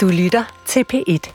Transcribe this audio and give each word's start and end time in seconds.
Du 0.00 0.08
lytter 0.08 0.44
til 0.66 0.84
P1. 0.92 1.32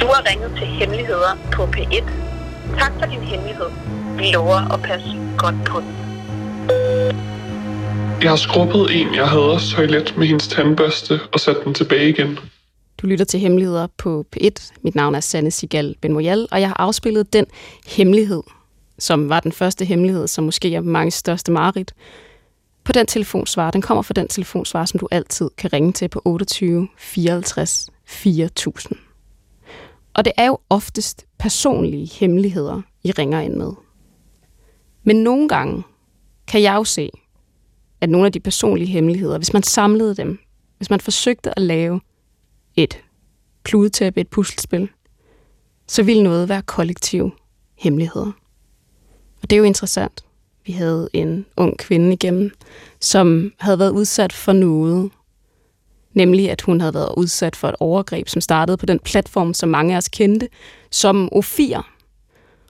Du 0.00 0.06
har 0.06 0.30
ringet 0.30 0.52
til 0.58 0.66
Hemmeligheder 0.66 1.38
på 1.52 1.62
P1. 1.62 2.10
Tak 2.78 2.92
for 2.98 3.06
din 3.06 3.20
hemmelighed. 3.20 3.66
Vi 4.16 4.30
lover 4.34 4.74
at 4.74 4.82
passe 4.82 5.08
godt 5.38 5.54
på 5.66 5.80
den. 5.80 5.96
Jeg 8.22 8.30
har 8.30 8.36
skrubbet 8.36 9.00
en, 9.00 9.14
jeg 9.14 9.28
havde 9.28 9.58
toilet 9.74 10.14
med 10.18 10.26
hendes 10.26 10.48
tandbørste 10.48 11.20
og 11.32 11.40
sat 11.40 11.56
den 11.64 11.74
tilbage 11.74 12.08
igen. 12.08 12.38
Du 13.06 13.08
lytter 13.08 13.24
til 13.24 13.40
Hemmeligheder 13.40 13.86
på 13.96 14.26
P1. 14.36 14.72
Mit 14.82 14.94
navn 14.94 15.14
er 15.14 15.20
Sanne 15.20 15.50
Sigal 15.50 15.96
Benmoyal, 16.00 16.48
og 16.50 16.60
jeg 16.60 16.68
har 16.68 16.76
afspillet 16.80 17.32
den 17.32 17.46
hemmelighed, 17.86 18.42
som 18.98 19.28
var 19.28 19.40
den 19.40 19.52
første 19.52 19.84
hemmelighed, 19.84 20.28
som 20.28 20.44
måske 20.44 20.74
er 20.74 20.80
mange 20.80 21.10
største 21.10 21.52
mareridt, 21.52 21.94
på 22.84 22.92
den 22.92 23.06
telefonsvar. 23.06 23.70
Den 23.70 23.82
kommer 23.82 24.02
fra 24.02 24.12
den 24.12 24.28
telefonsvar, 24.28 24.84
som 24.84 25.00
du 25.00 25.08
altid 25.10 25.50
kan 25.58 25.72
ringe 25.72 25.92
til 25.92 26.08
på 26.08 26.22
28 26.24 26.88
54 26.98 27.90
4000. 28.04 28.98
Og 30.14 30.24
det 30.24 30.32
er 30.36 30.46
jo 30.46 30.58
oftest 30.70 31.26
personlige 31.38 32.06
hemmeligheder, 32.06 32.82
I 33.04 33.10
ringer 33.10 33.40
ind 33.40 33.54
med. 33.54 33.72
Men 35.04 35.16
nogle 35.16 35.48
gange 35.48 35.82
kan 36.48 36.62
jeg 36.62 36.74
jo 36.74 36.84
se, 36.84 37.10
at 38.00 38.10
nogle 38.10 38.26
af 38.26 38.32
de 38.32 38.40
personlige 38.40 38.88
hemmeligheder, 38.88 39.38
hvis 39.38 39.52
man 39.52 39.62
samlede 39.62 40.14
dem, 40.14 40.38
hvis 40.76 40.90
man 40.90 41.00
forsøgte 41.00 41.58
at 41.58 41.62
lave 41.62 42.00
et 42.76 43.02
kludetæppe, 43.66 44.20
et 44.20 44.28
puslespil, 44.28 44.88
så 45.86 46.02
ville 46.02 46.22
noget 46.22 46.48
være 46.48 46.62
kollektiv 46.62 47.30
hemmeligheder. 47.74 48.32
Og 49.42 49.50
det 49.50 49.56
er 49.56 49.58
jo 49.58 49.64
interessant. 49.64 50.24
Vi 50.66 50.72
havde 50.72 51.08
en 51.12 51.46
ung 51.56 51.78
kvinde 51.78 52.12
igennem, 52.12 52.50
som 53.00 53.52
havde 53.58 53.78
været 53.78 53.90
udsat 53.90 54.32
for 54.32 54.52
noget, 54.52 55.10
nemlig 56.14 56.50
at 56.50 56.60
hun 56.60 56.80
havde 56.80 56.94
været 56.94 57.14
udsat 57.16 57.56
for 57.56 57.68
et 57.68 57.74
overgreb, 57.80 58.28
som 58.28 58.40
startede 58.40 58.76
på 58.76 58.86
den 58.86 58.98
platform, 58.98 59.54
som 59.54 59.68
mange 59.68 59.94
af 59.94 59.98
os 59.98 60.08
kendte, 60.08 60.48
som 60.90 61.28
O4. 61.34 61.82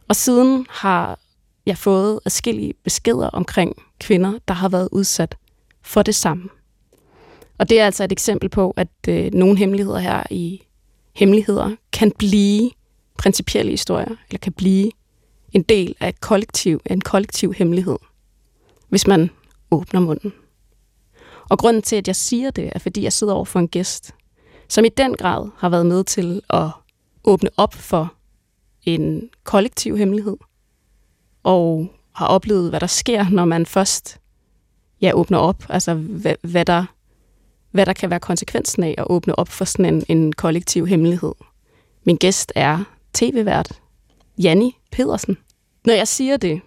Og 0.09 0.17
siden 0.17 0.67
har 0.71 1.19
jeg 1.67 1.79
fået 1.79 2.21
adskillige 2.25 2.75
beskeder 2.85 3.29
omkring 3.29 3.83
kvinder, 4.01 4.33
der 4.49 4.55
har 4.55 4.69
været 4.69 4.89
udsat 4.93 5.37
for 5.83 6.03
det 6.03 6.15
samme. 6.15 6.49
Og 7.59 7.69
det 7.69 7.81
er 7.81 7.87
altså 7.87 8.05
et 8.05 8.13
eksempel 8.13 8.49
på, 8.49 8.75
at 8.77 8.89
øh, 9.09 9.33
nogle 9.35 9.59
hemmeligheder 9.59 9.99
her 9.99 10.23
i 10.31 10.66
hemmeligheder 11.17 11.77
kan 11.93 12.13
blive 12.19 12.71
principielle 13.19 13.71
historier, 13.71 14.17
eller 14.29 14.39
kan 14.39 14.53
blive 14.53 14.91
en 15.53 15.63
del 15.63 15.95
af 16.01 16.09
et 16.09 16.21
kollektiv, 16.21 16.81
en 16.91 17.01
kollektiv 17.01 17.55
hemmelighed, 17.55 17.99
hvis 18.89 19.07
man 19.07 19.31
åbner 19.71 20.01
munden. 20.01 20.33
Og 21.51 21.59
grunden 21.59 21.83
til, 21.83 21.97
at 21.97 22.07
jeg 22.07 22.17
siger 22.17 22.51
det, 22.51 22.71
er, 22.75 22.79
fordi 22.79 23.03
jeg 23.03 23.13
sidder 23.13 23.33
over 23.33 23.45
for 23.45 23.59
en 23.59 23.69
gæst, 23.69 24.15
som 24.69 24.85
i 24.85 24.89
den 24.89 25.15
grad 25.15 25.49
har 25.57 25.69
været 25.69 25.87
med 25.87 26.05
til 26.05 26.43
at 26.51 26.69
åbne 27.25 27.51
op 27.57 27.75
for 27.75 28.15
en 28.83 29.31
kollektiv 29.45 29.97
hemmelighed, 29.97 30.37
og 31.43 31.93
har 32.15 32.27
oplevet, 32.27 32.71
hvad 32.71 32.81
der 32.81 32.87
sker, 32.87 33.29
når 33.29 33.45
man 33.45 33.67
først 33.67 34.21
ja, 35.01 35.13
åbner 35.15 35.39
op, 35.39 35.65
altså 35.69 35.95
hvad, 35.95 36.35
hvad, 36.43 36.65
der, 36.65 36.85
hvad 37.77 37.87
der 37.87 37.93
kan 37.93 38.11
være 38.11 38.21
konsekvensen 38.21 38.83
af 38.83 38.95
at 38.99 39.07
åbne 39.11 39.39
op 39.39 39.49
for 39.49 39.65
sådan 39.65 39.95
en, 39.95 40.05
en 40.09 40.33
kollektiv 40.33 40.87
hemmelighed. 40.87 41.33
Min 42.05 42.17
gæst 42.17 42.53
er 42.55 42.85
tv-vært 43.15 43.73
Janni 44.39 44.77
Pedersen. 44.93 45.37
Når 45.85 45.95
jeg 45.95 46.09
siger 46.09 46.37
det, 46.37 46.61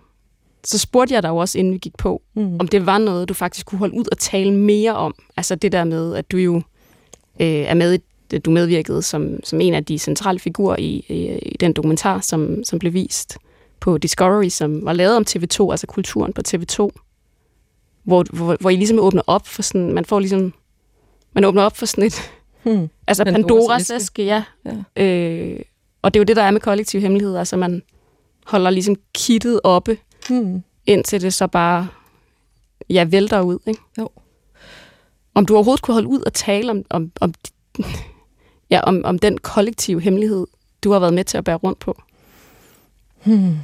så 0.64 0.78
spurgte 0.78 1.14
jeg 1.14 1.24
dig 1.24 1.30
jo 1.30 1.38
også, 1.38 1.60
inden 1.60 1.74
vi 1.74 1.78
gik 1.78 1.98
på, 1.98 2.22
mm. 2.34 2.60
om 2.60 2.68
det 2.68 2.86
var 2.86 2.98
noget, 2.98 3.30
du 3.30 3.34
faktisk 3.34 3.66
kunne 3.66 3.80
holde 3.80 3.94
ud 3.94 4.06
og 4.12 4.18
tale 4.18 4.54
mere 4.54 4.96
om. 4.96 5.16
Altså 5.38 5.56
det 5.56 5.72
der 5.72 5.84
med, 5.84 6.16
at 6.16 6.32
du 6.32 6.38
jo 6.38 6.56
øh, 7.40 7.48
er 7.48 7.74
med 7.74 7.94
i 7.94 7.98
du 8.38 8.52
medvirkede 8.52 9.02
som, 9.02 9.44
som 9.44 9.62
en 9.62 9.74
af 9.74 9.86
de 9.86 10.00
centrale 10.00 10.40
figurer 10.40 10.76
i, 10.80 11.06
i, 11.08 11.38
i 11.38 11.58
den 11.60 11.74
dokumentar, 11.74 12.20
som, 12.20 12.64
som 12.64 12.80
blev 12.80 12.94
vist 12.94 13.38
på 13.80 13.98
Discovery, 13.98 14.50
som 14.50 14.86
var 14.86 14.94
lavet 14.94 15.16
om 15.16 15.26
TV2, 15.30 15.72
altså 15.72 15.88
kulturen 15.88 16.34
på 16.34 16.42
TV2, 16.48 16.90
hvor, 18.04 18.26
hvor, 18.34 18.58
hvor 18.60 18.70
I 18.70 18.76
ligesom 18.76 19.00
åbner 19.00 19.22
op 19.28 19.48
for 19.48 19.62
sådan, 19.62 19.94
man 19.94 20.06
får 20.06 20.20
ligesom, 20.20 20.54
man 21.40 21.46
åbner 21.46 21.64
op 21.64 21.78
for 21.78 21.86
sådan 21.86 22.04
et, 22.04 22.32
hmm. 22.64 22.90
altså 23.08 23.24
Pandoras 23.24 23.90
æske, 23.90 24.26
ja. 24.26 24.44
ja. 24.66 25.04
Øh, 25.04 25.60
og 26.02 26.14
det 26.14 26.20
er 26.20 26.22
jo 26.22 26.26
det, 26.26 26.36
der 26.36 26.44
er 26.44 26.52
med 26.52 26.62
kollektiv 26.62 27.02
hemmelighed, 27.02 27.38
altså 27.38 27.58
man 27.58 27.82
holder 28.46 28.70
ligesom 28.70 28.96
kittet 29.14 29.60
oppe, 29.64 29.98
hmm. 30.30 30.64
indtil 30.86 31.22
det 31.22 31.34
så 31.34 31.48
bare, 31.48 31.88
ja, 32.90 33.04
vælter 33.04 33.42
ud, 33.42 33.60
ikke? 33.68 33.82
Jo. 33.98 34.10
Om 35.34 35.46
du 35.46 35.56
overhovedet 35.56 35.82
kunne 35.82 35.94
holde 35.94 36.08
ud 36.08 36.22
og 36.22 36.34
tale 36.34 36.72
om, 36.72 36.84
om, 36.90 37.12
om, 37.22 37.34
ja, 38.72 38.82
om, 38.82 39.02
om 39.06 39.20
den 39.20 39.38
kollektive 39.38 40.02
hemmelighed, 40.02 40.48
du 40.84 40.92
har 40.92 41.00
været 41.00 41.14
med 41.14 41.24
til 41.24 41.38
at 41.38 41.44
bære 41.44 41.56
rundt 41.56 41.80
på. 41.80 42.02
Hmm. 43.24 43.58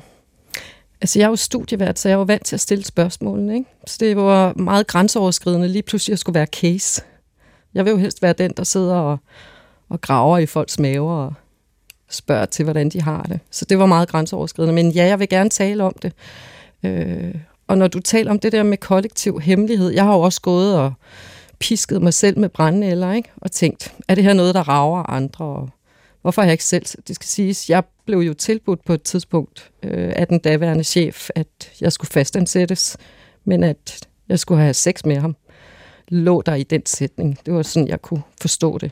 Altså, 1.02 1.20
jeg 1.20 1.26
er 1.26 1.30
jo 1.30 1.36
studievært, 1.36 2.00
så 2.00 2.10
jeg 2.10 2.20
var 2.20 2.26
vant 2.26 2.46
til 2.46 2.56
at 2.56 2.60
stille 2.60 2.86
spørgsmålene, 2.86 3.54
ikke? 3.54 3.70
Så 3.88 3.98
det 4.00 4.18
var 4.18 4.54
meget 4.54 4.88
grænseoverskridende 4.88 5.68
lige 5.68 5.84
pludselig 5.84 6.14
at 6.14 6.20
skulle 6.20 6.34
være 6.36 6.46
case. 6.46 7.02
Jeg 7.76 7.86
vil 7.86 7.92
jo 7.92 7.98
helst 7.98 8.22
være 8.22 8.34
den, 8.34 8.54
der 8.58 8.64
sidder 8.64 8.96
og, 8.96 9.18
og 9.90 10.02
graver 10.02 10.38
i 10.38 10.46
folks 10.46 10.80
maver 10.80 11.14
og 11.14 11.34
spørger 12.10 12.46
til, 12.46 12.64
hvordan 12.64 12.90
de 12.90 13.02
har 13.02 13.24
det. 13.24 13.40
Så 13.52 13.66
det 13.66 13.80
var 13.80 13.86
meget 13.86 14.10
grænseoverskridende. 14.10 14.74
Men 14.74 14.92
ja, 14.92 15.06
jeg 15.06 15.20
vil 15.20 15.30
gerne 15.30 15.50
tale 15.50 15.84
om 15.84 15.96
det. 16.02 16.14
Øh, 16.84 17.36
og 17.68 17.78
når 17.78 17.88
du 17.88 18.00
taler 18.00 18.32
om 18.32 18.40
det 18.40 18.52
der 18.52 18.64
med 18.64 18.78
kollektiv 18.78 19.40
hemmelighed, 19.40 19.90
jeg 19.90 20.04
har 20.04 20.14
jo 20.14 20.22
også 20.22 20.42
gået 20.42 20.78
og 20.78 20.94
pisket 21.60 22.02
mig 22.02 22.14
selv 22.14 22.40
med 22.40 22.50
brændenælder, 22.50 23.14
ikke? 23.14 23.32
Og 23.38 23.52
tænkt, 23.52 23.94
er 24.08 24.16
det 24.16 24.24
her 24.24 24.34
noget, 24.34 24.56
der 24.56 24.70
rager 24.70 25.10
andre? 25.10 25.46
Og 25.46 25.70
hvorfor 26.22 26.42
har 26.42 26.48
jeg 26.48 26.54
ikke 26.54 26.64
selv... 26.64 26.86
Det 27.08 27.16
skal 27.16 27.28
siges, 27.28 27.70
jeg 27.70 27.84
blev 28.06 28.20
jo 28.20 28.34
tilbudt 28.34 28.86
på 28.86 28.94
et 28.94 29.02
tidspunkt 29.02 29.72
øh, 29.84 30.14
af 30.16 30.28
den 30.28 30.40
daværende 30.40 30.84
chef, 30.84 31.30
at 31.36 31.48
jeg 31.82 31.92
skulle 31.92 32.12
fastansættes, 32.12 32.98
men 33.46 33.64
at 33.64 34.08
jeg 34.30 34.40
skulle 34.40 34.62
have 34.62 34.74
sex 34.74 35.06
med 35.06 35.16
ham. 35.18 35.36
Lå 36.08 36.42
der 36.42 36.56
i 36.56 36.64
den 36.64 36.86
sætning. 36.86 37.38
Det 37.46 37.54
var 37.54 37.62
sådan, 37.62 37.88
jeg 37.88 38.02
kunne 38.02 38.22
forstå 38.42 38.78
det. 38.78 38.92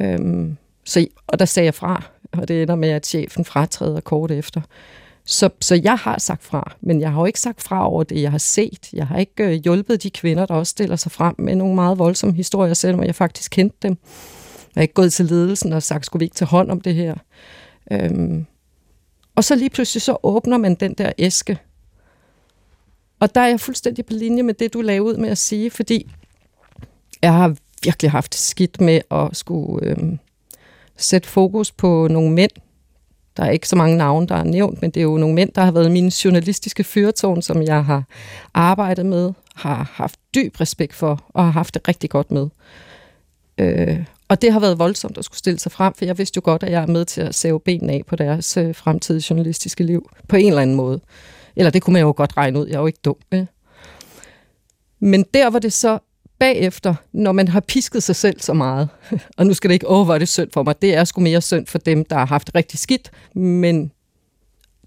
Øhm, 0.00 0.56
så, 0.84 1.06
og 1.26 1.38
der 1.38 1.44
sagde 1.44 1.64
jeg 1.64 1.74
fra, 1.74 2.02
og 2.32 2.48
det 2.48 2.62
ender 2.62 2.74
med, 2.74 2.88
at 2.88 3.06
chefen 3.06 3.44
fratræder 3.44 4.00
kort 4.00 4.30
efter. 4.30 4.60
Så, 5.24 5.50
så 5.60 5.80
jeg 5.84 5.96
har 5.96 6.18
sagt 6.18 6.44
fra, 6.44 6.76
men 6.80 7.00
jeg 7.00 7.12
har 7.12 7.20
jo 7.20 7.26
ikke 7.26 7.40
sagt 7.40 7.62
fra 7.62 7.88
over 7.88 8.02
det, 8.02 8.22
jeg 8.22 8.30
har 8.30 8.38
set. 8.38 8.88
Jeg 8.92 9.06
har 9.06 9.18
ikke 9.18 9.44
øh, 9.44 9.52
hjulpet 9.52 10.02
de 10.02 10.10
kvinder, 10.10 10.46
der 10.46 10.54
også 10.54 10.70
stiller 10.70 10.96
sig 10.96 11.12
frem 11.12 11.34
med 11.38 11.54
nogle 11.54 11.74
meget 11.74 11.98
voldsomme 11.98 12.36
historier, 12.36 12.74
selvom 12.74 13.04
jeg 13.04 13.14
faktisk 13.14 13.50
kendte 13.50 13.76
dem. 13.82 13.96
Jeg 14.74 14.80
har 14.80 14.82
ikke 14.82 14.94
gået 14.94 15.12
til 15.12 15.24
ledelsen 15.24 15.72
og 15.72 15.82
sagt, 15.82 16.06
skulle 16.06 16.20
vi 16.20 16.24
ikke 16.24 16.34
tage 16.34 16.48
hånd 16.48 16.70
om 16.70 16.80
det 16.80 16.94
her? 16.94 17.14
Øhm, 17.92 18.46
og 19.34 19.44
så 19.44 19.54
lige 19.54 19.70
pludselig 19.70 20.02
så 20.02 20.16
åbner 20.22 20.58
man 20.58 20.74
den 20.74 20.94
der 20.94 21.12
æske. 21.18 21.58
Og 23.20 23.34
der 23.34 23.40
er 23.40 23.48
jeg 23.48 23.60
fuldstændig 23.60 24.06
på 24.06 24.12
linje 24.12 24.42
med 24.42 24.54
det, 24.54 24.72
du 24.72 24.80
lavede 24.80 25.02
ud 25.02 25.16
med 25.16 25.28
at 25.28 25.38
sige, 25.38 25.70
fordi 25.70 26.10
jeg 27.22 27.32
har 27.34 27.56
virkelig 27.84 28.10
haft 28.10 28.34
skidt 28.34 28.80
med 28.80 29.00
at 29.10 29.36
skulle 29.36 29.86
øh, 29.86 30.18
sætte 30.96 31.28
fokus 31.28 31.72
på 31.72 32.08
nogle 32.10 32.32
mænd. 32.32 32.50
Der 33.36 33.44
er 33.44 33.50
ikke 33.50 33.68
så 33.68 33.76
mange 33.76 33.96
navne, 33.96 34.26
der 34.26 34.34
er 34.34 34.44
nævnt, 34.44 34.82
men 34.82 34.90
det 34.90 35.00
er 35.00 35.04
jo 35.04 35.16
nogle 35.16 35.34
mænd, 35.34 35.52
der 35.52 35.62
har 35.64 35.72
været 35.72 35.92
mine 35.92 36.12
journalistiske 36.24 36.84
fyrtårn, 36.84 37.42
som 37.42 37.62
jeg 37.62 37.84
har 37.84 38.04
arbejdet 38.54 39.06
med, 39.06 39.32
har 39.54 39.90
haft 39.94 40.20
dyb 40.34 40.60
respekt 40.60 40.94
for, 40.94 41.24
og 41.28 41.44
har 41.44 41.50
haft 41.50 41.74
det 41.74 41.88
rigtig 41.88 42.10
godt 42.10 42.30
med. 42.30 42.48
Øh, 43.58 44.04
og 44.28 44.42
det 44.42 44.52
har 44.52 44.60
været 44.60 44.78
voldsomt 44.78 45.18
at 45.18 45.24
skulle 45.24 45.38
stille 45.38 45.58
sig 45.58 45.72
frem, 45.72 45.94
for 45.94 46.04
jeg 46.04 46.18
vidste 46.18 46.36
jo 46.36 46.42
godt, 46.44 46.62
at 46.62 46.72
jeg 46.72 46.82
er 46.82 46.86
med 46.86 47.04
til 47.04 47.20
at 47.20 47.34
save 47.34 47.60
benene 47.60 47.92
af 47.92 48.02
på 48.06 48.16
deres 48.16 48.56
øh, 48.56 48.74
fremtidige 48.74 49.26
journalistiske 49.30 49.84
liv, 49.84 50.10
på 50.28 50.36
en 50.36 50.48
eller 50.48 50.62
anden 50.62 50.76
måde. 50.76 51.00
Eller 51.56 51.70
det 51.70 51.82
kunne 51.82 51.92
man 51.92 52.02
jo 52.02 52.14
godt 52.16 52.36
regne 52.36 52.58
ud, 52.58 52.66
jeg 52.66 52.74
er 52.74 52.80
jo 52.80 52.86
ikke 52.86 53.00
dum 53.04 53.16
Ikke? 53.32 53.46
Men 55.00 55.24
der 55.34 55.50
var 55.50 55.58
det 55.58 55.72
så 55.72 55.98
bagefter, 56.40 56.94
når 57.12 57.32
man 57.32 57.48
har 57.48 57.60
pisket 57.60 58.02
sig 58.02 58.16
selv 58.16 58.40
så 58.40 58.52
meget, 58.52 58.88
og 59.38 59.46
nu 59.46 59.54
skal 59.54 59.70
det 59.70 59.74
ikke, 59.74 59.90
åh, 59.90 60.04
hvor 60.04 60.14
er 60.14 60.18
det 60.18 60.28
synd 60.28 60.50
for 60.52 60.62
mig, 60.62 60.82
det 60.82 60.94
er 60.94 61.04
sgu 61.04 61.20
mere 61.20 61.40
synd 61.40 61.66
for 61.66 61.78
dem, 61.78 62.04
der 62.04 62.16
har 62.16 62.26
haft 62.26 62.50
rigtig 62.54 62.78
skidt, 62.78 63.10
men 63.34 63.92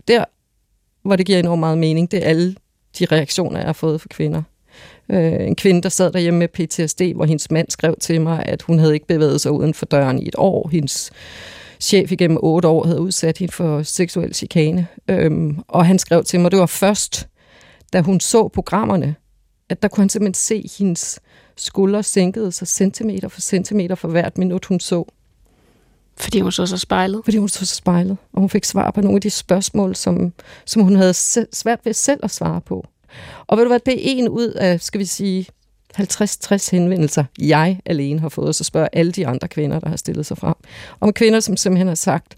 der, 0.07 0.25
hvor 1.03 1.15
det 1.15 1.25
giver 1.25 1.39
enormt 1.39 1.59
meget 1.59 1.77
mening, 1.77 2.11
det 2.11 2.23
er 2.23 2.29
alle 2.29 2.55
de 3.00 3.05
reaktioner, 3.05 3.57
jeg 3.57 3.65
har 3.65 3.73
fået 3.73 4.01
fra 4.01 4.07
kvinder. 4.11 4.44
Øh, 5.09 5.47
en 5.47 5.55
kvinde, 5.55 5.81
der 5.81 5.89
sad 5.89 6.11
derhjemme 6.11 6.39
med 6.39 6.47
PTSD, 6.47 7.01
hvor 7.15 7.25
hendes 7.25 7.51
mand 7.51 7.69
skrev 7.69 7.95
til 8.01 8.21
mig, 8.21 8.44
at 8.45 8.61
hun 8.61 8.79
havde 8.79 8.94
ikke 8.94 9.07
bevæget 9.07 9.41
sig 9.41 9.51
uden 9.51 9.73
for 9.73 9.85
døren 9.85 10.19
i 10.19 10.27
et 10.27 10.35
år. 10.38 10.69
Hendes 10.71 11.11
chef 11.79 12.11
igennem 12.11 12.38
otte 12.41 12.67
år 12.67 12.85
havde 12.85 13.01
udsat 13.01 13.38
hende 13.38 13.53
for 13.53 13.83
seksuel 13.83 14.33
chikane. 14.33 14.88
Øhm, 15.07 15.59
og 15.67 15.85
han 15.85 15.99
skrev 15.99 16.23
til 16.23 16.39
mig, 16.39 16.51
det 16.51 16.59
var 16.59 16.65
først, 16.65 17.27
da 17.94 18.01
hun 18.01 18.19
så 18.19 18.47
programmerne, 18.47 19.15
at 19.69 19.81
der 19.81 19.88
kunne 19.88 20.01
han 20.01 20.09
simpelthen 20.09 20.33
se 20.33 20.69
hendes 20.77 21.19
skuldre 21.55 22.03
sænkede 22.03 22.51
sig 22.51 22.67
centimeter 22.67 23.27
for 23.27 23.41
centimeter 23.41 23.95
for 23.95 24.07
hvert 24.07 24.38
minut, 24.38 24.65
hun 24.65 24.79
så. 24.79 25.05
Fordi 26.17 26.39
hun 26.39 26.51
så 26.51 26.65
sig 26.65 26.79
spejlet? 26.79 27.21
Fordi 27.23 27.38
hun 27.38 27.50
så 27.50 27.65
sig 27.65 27.67
spejlet, 27.67 28.17
og 28.33 28.39
hun 28.39 28.50
fik 28.50 28.65
svar 28.65 28.91
på 28.91 29.01
nogle 29.01 29.15
af 29.15 29.21
de 29.21 29.29
spørgsmål, 29.29 29.95
som, 29.95 30.33
som 30.65 30.81
hun 30.81 30.95
havde 30.95 31.13
svært 31.53 31.79
ved 31.83 31.94
selv 31.94 32.19
at 32.23 32.31
svare 32.31 32.61
på. 32.61 32.88
Og 33.47 33.57
ved 33.57 33.63
du 33.63 33.69
hvad, 33.69 33.79
det 33.79 33.94
er 33.94 34.17
en 34.17 34.29
ud 34.29 34.47
af, 34.47 34.81
skal 34.81 35.00
vi 35.00 35.05
sige, 35.05 35.47
50-60 36.00 36.71
henvendelser, 36.71 37.23
jeg 37.39 37.79
alene 37.85 38.19
har 38.19 38.29
fået, 38.29 38.56
så 38.56 38.63
spørger 38.63 38.88
alle 38.94 39.11
de 39.11 39.27
andre 39.27 39.47
kvinder, 39.47 39.79
der 39.79 39.89
har 39.89 39.95
stillet 39.95 40.25
sig 40.25 40.38
frem. 40.38 40.56
Om 40.99 41.13
kvinder, 41.13 41.39
som 41.39 41.57
simpelthen 41.57 41.88
har 41.88 41.95
sagt, 41.95 42.38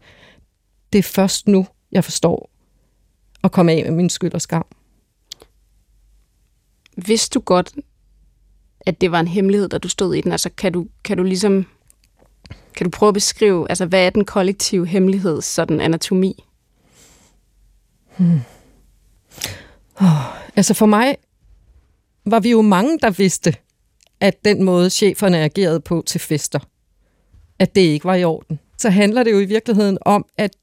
det 0.94 1.00
er 1.00 1.03
først 1.03 1.47
nu, 1.47 1.68
jeg 1.91 2.03
forstår 2.03 2.50
at 3.44 3.51
komme 3.51 3.71
af 3.71 3.83
med 3.83 3.91
min 3.91 4.09
skyld 4.09 4.33
og 4.33 4.41
skam. 4.41 4.65
Vidste 6.97 7.33
du 7.33 7.39
godt, 7.39 7.73
at 8.85 9.01
det 9.01 9.11
var 9.11 9.19
en 9.19 9.27
hemmelighed, 9.27 9.69
da 9.69 9.77
du 9.77 9.89
stod 9.89 10.15
i 10.15 10.21
den? 10.21 10.31
Altså, 10.31 10.49
kan 10.57 10.73
du, 10.73 10.87
kan 11.03 11.17
du 11.17 11.23
ligesom 11.23 11.65
kan 12.75 12.85
du 12.85 12.89
prøve 12.89 13.07
at 13.07 13.13
beskrive, 13.13 13.69
altså, 13.69 13.85
hvad 13.85 14.05
er 14.05 14.09
den 14.09 14.25
kollektive 14.25 14.87
hemmelighed, 14.87 15.41
sådan 15.41 15.81
anatomi? 15.81 16.43
Hmm. 18.17 18.39
Oh, 20.01 20.55
altså 20.55 20.73
for 20.73 20.85
mig 20.85 21.15
var 22.25 22.39
vi 22.39 22.51
jo 22.51 22.61
mange, 22.61 22.99
der 22.99 23.09
vidste, 23.09 23.55
at 24.19 24.45
den 24.45 24.63
måde, 24.63 24.89
cheferne 24.89 25.37
agerede 25.37 25.79
på 25.79 26.03
til 26.05 26.21
fester, 26.21 26.59
at 27.59 27.75
det 27.75 27.81
ikke 27.81 28.05
var 28.05 28.15
i 28.15 28.23
orden. 28.23 28.59
Så 28.77 28.89
handler 28.89 29.23
det 29.23 29.31
jo 29.31 29.39
i 29.39 29.45
virkeligheden 29.45 29.97
om, 30.01 30.25
at, 30.37 30.55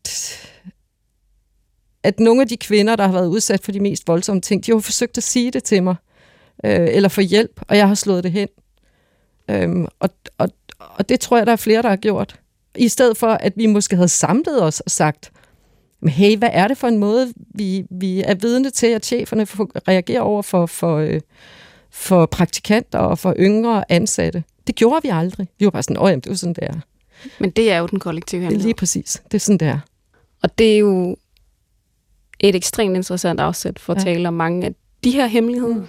at 2.02 2.20
nogle 2.20 2.42
af 2.42 2.48
de 2.48 2.56
kvinder, 2.56 2.96
der 2.96 3.06
har 3.06 3.12
været 3.12 3.28
udsat 3.28 3.60
for 3.60 3.72
de 3.72 3.80
mest 3.80 4.08
voldsomme 4.08 4.40
ting, 4.40 4.66
de 4.66 4.72
har 4.72 4.78
forsøgt 4.78 5.16
at 5.16 5.22
sige 5.22 5.50
det 5.50 5.64
til 5.64 5.82
mig, 5.82 5.96
øh, 6.64 6.88
eller 6.90 7.08
få 7.08 7.20
hjælp, 7.20 7.60
og 7.68 7.76
jeg 7.76 7.88
har 7.88 7.94
slået 7.94 8.24
det 8.24 8.32
hen. 8.32 8.48
Øhm, 9.50 9.86
og, 10.00 10.10
og, 10.38 10.48
og 10.78 11.08
det 11.08 11.20
tror 11.20 11.36
jeg, 11.36 11.46
der 11.46 11.52
er 11.52 11.56
flere, 11.56 11.82
der 11.82 11.88
har 11.88 11.96
gjort. 11.96 12.40
I 12.76 12.88
stedet 12.88 13.16
for, 13.16 13.28
at 13.28 13.52
vi 13.56 13.66
måske 13.66 13.96
havde 13.96 14.08
samlet 14.08 14.62
os 14.62 14.80
og 14.80 14.90
sagt, 14.90 15.32
hey, 16.08 16.36
hvad 16.36 16.50
er 16.52 16.68
det 16.68 16.78
for 16.78 16.88
en 16.88 16.98
måde, 16.98 17.32
vi, 17.54 17.84
vi 17.90 18.22
er 18.22 18.34
vidne 18.34 18.70
til, 18.70 18.86
at 18.86 19.06
cheferne 19.06 19.46
reagerer 19.88 20.20
over 20.20 20.42
for, 20.42 20.66
for, 20.66 20.96
øh, 20.96 21.20
for 21.90 22.26
praktikanter 22.26 22.98
og 22.98 23.18
for 23.18 23.34
yngre 23.38 23.84
ansatte? 23.88 24.44
Det 24.66 24.74
gjorde 24.74 25.02
vi 25.02 25.08
aldrig. 25.08 25.48
Vi 25.58 25.64
var 25.64 25.70
bare 25.70 25.82
sådan, 25.82 25.98
åh 25.98 26.08
jamen, 26.08 26.20
det 26.20 26.30
var 26.30 26.36
sådan, 26.36 26.54
det 26.54 26.64
er. 26.64 26.80
Men 27.38 27.50
det 27.50 27.72
er 27.72 27.78
jo 27.78 27.86
den 27.86 28.00
kollektive. 28.00 28.46
Det 28.46 28.54
er 28.54 28.58
lige 28.58 28.74
præcis. 28.74 29.22
Det 29.24 29.34
er 29.34 29.40
sådan, 29.40 29.58
det 29.58 29.68
er. 29.68 29.78
Og 30.42 30.58
det 30.58 30.74
er 30.74 30.78
jo 30.78 31.16
et 32.40 32.54
ekstremt 32.54 32.96
interessant 32.96 33.40
afsæt 33.40 33.78
for 33.78 33.92
at 33.92 33.98
ja. 33.98 34.04
tale 34.04 34.28
om 34.28 34.34
mange 34.34 34.66
af 34.66 34.74
de 35.04 35.10
her 35.10 35.26
hemmeligheder. 35.26 35.74
Mm. 35.74 35.86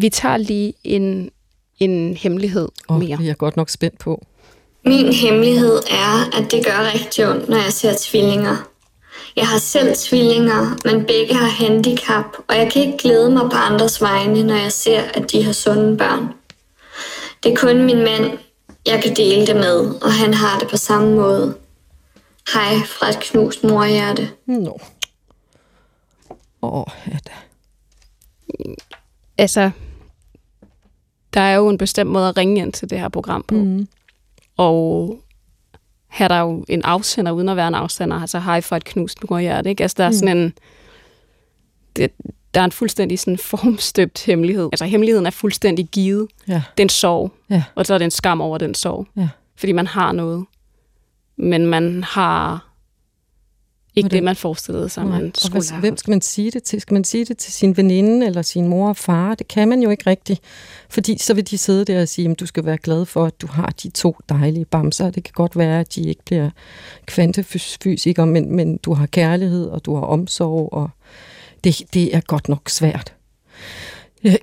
Vi 0.00 0.08
tager 0.08 0.36
lige 0.36 0.74
en, 0.84 1.30
en 1.78 2.16
hemmelighed 2.16 2.68
oh, 2.88 2.98
mere. 2.98 3.16
Det 3.16 3.22
er 3.22 3.26
jeg 3.26 3.36
godt 3.36 3.56
nok 3.56 3.68
spændt 3.68 3.98
på. 3.98 4.24
Min 4.84 5.12
hemmelighed 5.12 5.76
er, 5.90 6.38
at 6.38 6.52
det 6.52 6.64
gør 6.64 6.92
rigtig 6.94 7.28
ondt, 7.28 7.48
når 7.48 7.56
jeg 7.56 7.72
ser 7.72 7.94
tvillinger. 8.00 8.56
Jeg 9.36 9.46
har 9.46 9.58
selv 9.58 9.96
tvillinger, 9.96 10.76
men 10.84 11.06
begge 11.06 11.34
har 11.34 11.66
handicap, 11.66 12.24
og 12.48 12.56
jeg 12.56 12.72
kan 12.72 12.82
ikke 12.82 12.98
glæde 12.98 13.30
mig 13.30 13.50
på 13.50 13.56
andres 13.56 14.02
vegne, 14.02 14.42
når 14.42 14.54
jeg 14.56 14.72
ser, 14.72 15.00
at 15.00 15.32
de 15.32 15.44
har 15.44 15.52
sunde 15.52 15.96
børn. 15.96 16.28
Det 17.42 17.52
er 17.52 17.56
kun 17.56 17.82
min 17.82 17.98
mand, 17.98 18.38
jeg 18.86 19.02
kan 19.02 19.16
dele 19.16 19.46
det 19.46 19.56
med, 19.56 19.78
og 20.02 20.12
han 20.12 20.34
har 20.34 20.58
det 20.58 20.68
på 20.68 20.76
samme 20.76 21.14
måde. 21.14 21.56
Hej 22.54 22.74
fra 22.86 23.08
et 23.08 23.18
knust 23.20 23.64
morhjerte. 23.64 24.30
Nå. 24.46 24.80
Åh, 26.62 26.72
oh, 26.72 26.86
Altså, 29.38 29.70
der 31.34 31.40
er 31.40 31.56
jo 31.56 31.68
en 31.68 31.78
bestemt 31.78 32.10
måde 32.10 32.28
at 32.28 32.36
ringe 32.36 32.60
ind 32.60 32.72
til 32.72 32.90
det 32.90 33.00
her 33.00 33.08
program 33.08 33.44
på. 33.48 33.54
Mm. 33.54 33.88
Og 34.56 35.18
her 36.08 36.24
er 36.24 36.28
der 36.28 36.40
jo 36.40 36.64
en 36.68 36.82
afsender, 36.82 37.32
uden 37.32 37.48
at 37.48 37.56
være 37.56 37.68
en 37.68 37.74
afsender, 37.74 38.20
altså 38.20 38.38
hej 38.38 38.60
for 38.60 38.76
et 38.76 38.84
knust 38.84 39.30
morhjerte, 39.30 39.70
ikke? 39.70 39.82
Altså, 39.82 39.94
der 39.98 40.04
er 40.04 40.08
mm. 40.08 40.14
sådan 40.14 40.38
en... 40.38 40.52
Det, 41.96 42.10
der 42.54 42.60
er 42.60 42.64
en 42.64 42.72
fuldstændig 42.72 43.18
sådan 43.18 43.38
formstøbt 43.38 44.24
hemmelighed. 44.24 44.68
Altså, 44.72 44.84
hemmeligheden 44.84 45.26
er 45.26 45.30
fuldstændig 45.30 45.86
givet. 45.86 46.28
Ja. 46.48 46.54
Det 46.54 46.82
er 46.82 46.84
en 46.84 46.88
sorg. 46.88 47.32
Ja. 47.50 47.64
Og 47.74 47.86
så 47.86 47.94
er 47.94 47.98
det 47.98 48.04
en 48.04 48.10
skam 48.10 48.40
over 48.40 48.58
den 48.58 48.74
sorg. 48.74 49.06
Ja. 49.16 49.28
Fordi 49.56 49.72
man 49.72 49.86
har 49.86 50.12
noget. 50.12 50.44
Men 51.36 51.66
man 51.66 52.04
har 52.04 52.67
ikke 53.98 54.08
det, 54.08 54.12
det, 54.12 54.22
man 54.22 54.36
forestillede 54.36 54.88
sig, 54.88 55.06
man 55.06 55.32
skulle 55.34 55.58
og 55.58 55.70
hvad, 55.70 55.80
Hvem 55.80 55.96
skal 55.96 56.10
man 56.10 56.20
sige 56.20 56.50
det 56.50 56.62
til? 56.62 56.80
Skal 56.80 56.94
man 56.94 57.04
sige 57.04 57.24
det 57.24 57.38
til 57.38 57.52
sin 57.52 57.76
veninde 57.76 58.26
eller 58.26 58.42
sin 58.42 58.68
mor 58.68 58.88
og 58.88 58.96
far? 58.96 59.34
Det 59.34 59.48
kan 59.48 59.68
man 59.68 59.82
jo 59.82 59.90
ikke 59.90 60.10
rigtigt. 60.10 60.40
Fordi 60.88 61.18
så 61.18 61.34
vil 61.34 61.50
de 61.50 61.58
sidde 61.58 61.84
der 61.84 62.02
og 62.02 62.08
sige, 62.08 62.30
at 62.30 62.40
du 62.40 62.46
skal 62.46 62.64
være 62.64 62.78
glad 62.78 63.04
for, 63.04 63.24
at 63.24 63.40
du 63.40 63.46
har 63.46 63.74
de 63.82 63.90
to 63.90 64.16
dejlige 64.28 64.64
bamser. 64.64 65.10
Det 65.10 65.24
kan 65.24 65.32
godt 65.32 65.56
være, 65.56 65.80
at 65.80 65.94
de 65.94 66.08
ikke 66.08 66.24
bliver 66.24 66.50
kvantefysikere, 67.06 68.26
men, 68.26 68.56
men 68.56 68.76
du 68.76 68.94
har 68.94 69.06
kærlighed, 69.06 69.66
og 69.66 69.84
du 69.84 69.94
har 69.94 70.02
omsorg, 70.02 70.72
og 70.72 70.90
det, 71.64 71.82
det 71.94 72.16
er 72.16 72.20
godt 72.20 72.48
nok 72.48 72.68
svært. 72.68 73.14
Ja. 74.24 74.36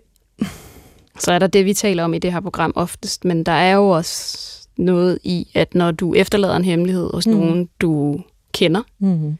Så 1.19 1.31
er 1.31 1.39
der 1.39 1.47
det, 1.47 1.65
vi 1.65 1.73
taler 1.73 2.03
om 2.03 2.13
i 2.13 2.19
det 2.19 2.33
her 2.33 2.39
program 2.39 2.73
oftest, 2.75 3.25
men 3.25 3.43
der 3.43 3.51
er 3.51 3.75
jo 3.75 3.89
også 3.89 4.51
noget 4.77 5.19
i, 5.23 5.51
at 5.53 5.75
når 5.75 5.91
du 5.91 6.13
efterlader 6.13 6.55
en 6.55 6.65
hemmelighed 6.65 7.09
hos 7.13 7.27
mm. 7.27 7.33
nogen, 7.33 7.69
du 7.81 8.21
kender, 8.53 8.81
mm. 8.99 9.37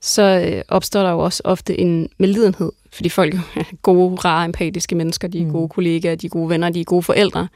Så 0.00 0.22
øh, 0.22 0.62
opstår 0.68 1.02
der 1.02 1.10
jo 1.10 1.18
også 1.18 1.42
ofte 1.44 1.80
en 1.80 2.08
medlidenhed, 2.18 2.72
fordi 2.92 3.08
folk 3.08 3.34
er 3.56 3.64
gode, 3.82 4.14
rare, 4.14 4.44
empatiske 4.44 4.94
mennesker, 4.94 5.28
de 5.28 5.40
er 5.40 5.44
mm. 5.44 5.52
gode 5.52 5.68
kollegaer, 5.68 6.14
de 6.14 6.26
er 6.26 6.30
gode 6.30 6.48
venner, 6.48 6.70
de 6.70 6.80
er 6.80 6.84
gode 6.84 7.02
forældre. 7.02 7.48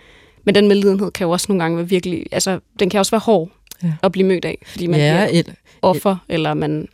Men 0.45 0.55
den 0.55 0.69
medlidenhed 0.69 1.11
kan 1.11 1.25
jo 1.25 1.31
også 1.31 1.47
nogle 1.49 1.63
gange 1.63 1.77
være 1.77 1.89
virkelig, 1.89 2.27
altså 2.33 2.61
den 2.79 2.91
kan 2.91 3.01
også 3.01 3.11
være 3.11 3.21
hård 3.21 3.51
ja. 3.83 3.93
at 4.03 4.13
blive 4.13 4.27
mødt 4.27 4.45
af, 4.45 4.59
fordi 4.67 4.87
man 4.87 5.01
ja, 5.01 5.27
bliver 5.27 5.41
et, 5.41 5.55
offer, 5.83 6.11
et. 6.11 6.35
eller 6.35 6.55
man, 6.55 6.89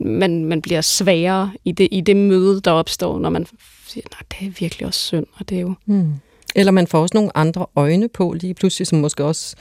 man, 0.00 0.44
man 0.44 0.62
bliver 0.62 0.80
sværere 0.80 1.52
i 1.64 1.72
det, 1.72 1.88
i 1.90 2.00
det 2.00 2.16
møde, 2.16 2.60
der 2.60 2.70
opstår, 2.70 3.18
når 3.18 3.30
man 3.30 3.46
siger, 3.86 4.04
nej, 4.10 4.20
det 4.30 4.46
er 4.46 4.52
virkelig 4.60 4.86
også 4.86 5.00
synd, 5.00 5.26
og 5.34 5.48
det 5.48 5.56
er 5.56 5.62
jo... 5.62 5.74
Mm. 5.86 6.12
Eller 6.54 6.72
man 6.72 6.86
får 6.86 7.02
også 7.02 7.16
nogle 7.16 7.36
andre 7.36 7.66
øjne 7.76 8.08
på 8.08 8.32
lige 8.32 8.54
pludselig, 8.54 8.86
som 8.86 8.98
måske 8.98 9.24
også 9.24 9.56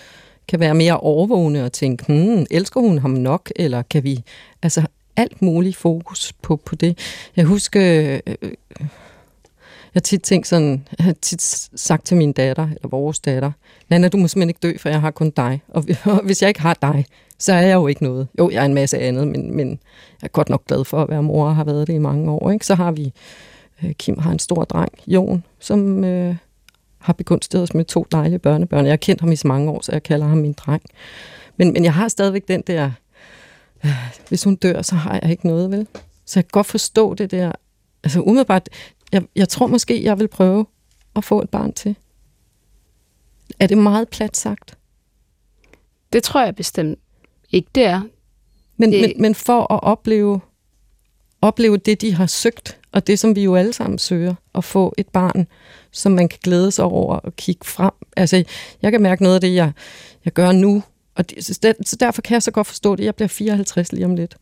kan 0.49 0.59
være 0.59 0.75
mere 0.75 0.99
overvågne 0.99 1.65
og 1.65 1.71
tænke, 1.71 2.05
hmm, 2.07 2.45
elsker 2.51 2.81
hun 2.81 2.97
ham 2.97 3.11
nok, 3.11 3.51
eller 3.55 3.81
kan 3.81 4.03
vi... 4.03 4.23
Altså, 4.63 4.85
alt 5.15 5.41
muligt 5.41 5.75
fokus 5.75 6.33
på, 6.41 6.55
på 6.55 6.75
det. 6.75 6.97
Jeg 7.35 7.45
husker, 7.45 7.81
øh, 8.27 8.49
jeg 8.79 9.93
har 9.93 9.99
tit 9.99 10.21
tænkt 10.21 10.47
sådan, 10.47 10.87
jeg 10.97 11.05
har 11.05 11.15
tit 11.21 11.41
sagt 11.75 12.05
til 12.05 12.17
min 12.17 12.31
datter, 12.31 12.63
eller 12.63 12.87
vores 12.87 13.19
datter, 13.19 13.51
Nana, 13.89 14.07
du 14.07 14.17
må 14.17 14.27
simpelthen 14.27 14.49
ikke 14.49 14.59
dø, 14.63 14.77
for 14.77 14.89
jeg 14.89 15.01
har 15.01 15.11
kun 15.11 15.29
dig. 15.29 15.61
Og, 15.67 15.85
og 16.05 16.23
hvis 16.25 16.41
jeg 16.41 16.47
ikke 16.47 16.61
har 16.61 16.77
dig, 16.81 17.05
så 17.37 17.53
er 17.53 17.61
jeg 17.61 17.75
jo 17.75 17.87
ikke 17.87 18.03
noget. 18.03 18.27
Jo, 18.39 18.49
jeg 18.49 18.61
er 18.61 18.65
en 18.65 18.73
masse 18.73 18.97
andet, 18.97 19.27
men, 19.27 19.55
men 19.55 19.69
jeg 19.69 20.27
er 20.27 20.27
godt 20.27 20.49
nok 20.49 20.65
glad 20.67 20.85
for 20.85 21.01
at 21.01 21.09
være 21.09 21.23
mor 21.23 21.45
og 21.45 21.55
har 21.55 21.63
været 21.63 21.87
det 21.87 21.93
i 21.93 21.97
mange 21.97 22.31
år. 22.31 22.51
Ikke? 22.51 22.65
Så 22.65 22.75
har 22.75 22.91
vi, 22.91 23.13
øh, 23.83 23.91
Kim 23.91 24.17
har 24.19 24.31
en 24.31 24.39
stor 24.39 24.63
dreng, 24.63 24.91
Jon, 25.07 25.43
som 25.59 26.03
øh, 26.03 26.35
har 26.99 27.13
begunstiget 27.13 27.63
os 27.63 27.73
med 27.73 27.85
to 27.85 28.05
dejlige 28.11 28.39
børnebørn. 28.39 28.85
Jeg 28.85 28.91
har 28.91 28.97
kendt 28.97 29.21
ham 29.21 29.31
i 29.31 29.35
så 29.35 29.47
mange 29.47 29.71
år, 29.71 29.81
så 29.81 29.91
jeg 29.91 30.03
kalder 30.03 30.27
ham 30.27 30.37
min 30.37 30.53
dreng. 30.53 30.81
Men, 31.57 31.73
men 31.73 31.83
jeg 31.83 31.93
har 31.93 32.07
stadigvæk 32.07 32.47
den 32.47 32.61
der, 32.61 32.91
øh, 33.85 33.91
hvis 34.27 34.43
hun 34.43 34.55
dør, 34.55 34.81
så 34.81 34.95
har 34.95 35.19
jeg 35.21 35.31
ikke 35.31 35.47
noget, 35.47 35.71
vel? 35.71 35.87
Så 36.25 36.39
jeg 36.39 36.43
kan 36.43 36.51
godt 36.51 36.67
forstå 36.67 37.13
det 37.13 37.31
der. 37.31 37.51
Altså 38.03 38.21
umiddelbart, 38.21 38.69
jeg, 39.11 39.23
jeg 39.35 39.49
tror 39.49 39.67
måske, 39.67 40.03
jeg 40.03 40.19
vil 40.19 40.27
prøve 40.27 40.65
at 41.15 41.23
få 41.23 41.41
et 41.41 41.49
barn 41.49 41.73
til. 41.73 41.95
Er 43.59 43.67
det 43.67 43.77
meget 43.77 44.09
plat 44.09 44.37
sagt? 44.37 44.77
Det 46.13 46.23
tror 46.23 46.43
jeg 46.43 46.55
bestemt 46.55 46.99
ikke, 47.51 47.69
det 47.75 47.85
er. 47.85 48.01
Men, 48.77 48.91
det... 48.91 49.01
men, 49.01 49.21
men 49.21 49.35
for 49.35 49.73
at 49.73 49.83
opleve, 49.83 50.39
opleve 51.41 51.77
det, 51.77 52.01
de 52.01 52.13
har 52.13 52.25
søgt, 52.25 52.77
og 52.91 53.07
det, 53.07 53.19
som 53.19 53.35
vi 53.35 53.43
jo 53.43 53.55
alle 53.55 53.73
sammen 53.73 53.99
søger, 53.99 54.35
at 54.55 54.63
få 54.63 54.93
et 54.97 55.07
barn, 55.07 55.47
som 55.91 56.11
man 56.11 56.27
kan 56.27 56.39
glæde 56.43 56.71
sig 56.71 56.85
over 56.85 57.15
og 57.15 57.35
kigge 57.35 57.65
frem. 57.65 57.93
Altså, 58.17 58.43
jeg 58.81 58.91
kan 58.91 59.01
mærke 59.01 59.23
noget 59.23 59.35
af 59.35 59.41
det, 59.41 59.55
jeg, 59.55 59.71
jeg 60.25 60.33
gør 60.33 60.51
nu, 60.51 60.83
og 61.15 61.29
det, 61.29 61.45
så 61.85 61.97
derfor 61.99 62.21
kan 62.21 62.33
jeg 62.33 62.43
så 62.43 62.51
godt 62.51 62.67
forstå 62.67 62.95
det. 62.95 63.05
Jeg 63.05 63.15
bliver 63.15 63.27
54 63.27 63.91
lige 63.91 64.05
om 64.05 64.15
lidt. 64.15 64.35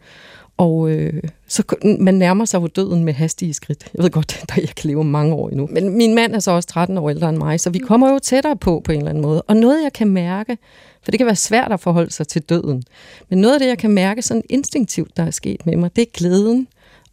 Og 0.57 0.89
øh, 0.89 1.23
så 1.47 1.63
man 1.99 2.15
nærmer 2.15 2.45
sig 2.45 2.61
jo 2.61 2.67
døden 2.67 3.03
med 3.03 3.13
hastige 3.13 3.53
skridt. 3.53 3.89
Jeg 3.93 4.03
ved 4.03 4.11
godt, 4.11 4.39
at 4.49 4.57
jeg 4.57 4.75
kan 4.75 4.87
leve 4.87 5.03
mange 5.03 5.35
år 5.35 5.49
endnu. 5.49 5.67
Men 5.71 5.97
min 5.97 6.15
mand 6.15 6.35
er 6.35 6.39
så 6.39 6.51
også 6.51 6.69
13 6.69 6.97
år 6.97 7.09
ældre 7.09 7.29
end 7.29 7.37
mig, 7.37 7.59
så 7.59 7.69
vi 7.69 7.79
kommer 7.79 8.11
jo 8.11 8.19
tættere 8.19 8.55
på 8.55 8.81
på 8.83 8.91
en 8.91 8.97
eller 8.97 9.09
anden 9.09 9.21
måde. 9.21 9.41
Og 9.41 9.55
noget, 9.55 9.83
jeg 9.83 9.93
kan 9.93 10.07
mærke, 10.07 10.57
for 11.03 11.11
det 11.11 11.19
kan 11.19 11.25
være 11.25 11.35
svært 11.35 11.71
at 11.71 11.79
forholde 11.79 12.11
sig 12.11 12.27
til 12.27 12.41
døden, 12.41 12.83
men 13.29 13.41
noget 13.41 13.53
af 13.53 13.59
det, 13.59 13.67
jeg 13.67 13.77
kan 13.77 13.91
mærke 13.91 14.21
sådan 14.21 14.43
instinktivt, 14.49 15.17
der 15.17 15.23
er 15.23 15.31
sket 15.31 15.65
med 15.65 15.77
mig, 15.77 15.95
det 15.95 16.01
er 16.01 16.11
glæden 16.13 16.67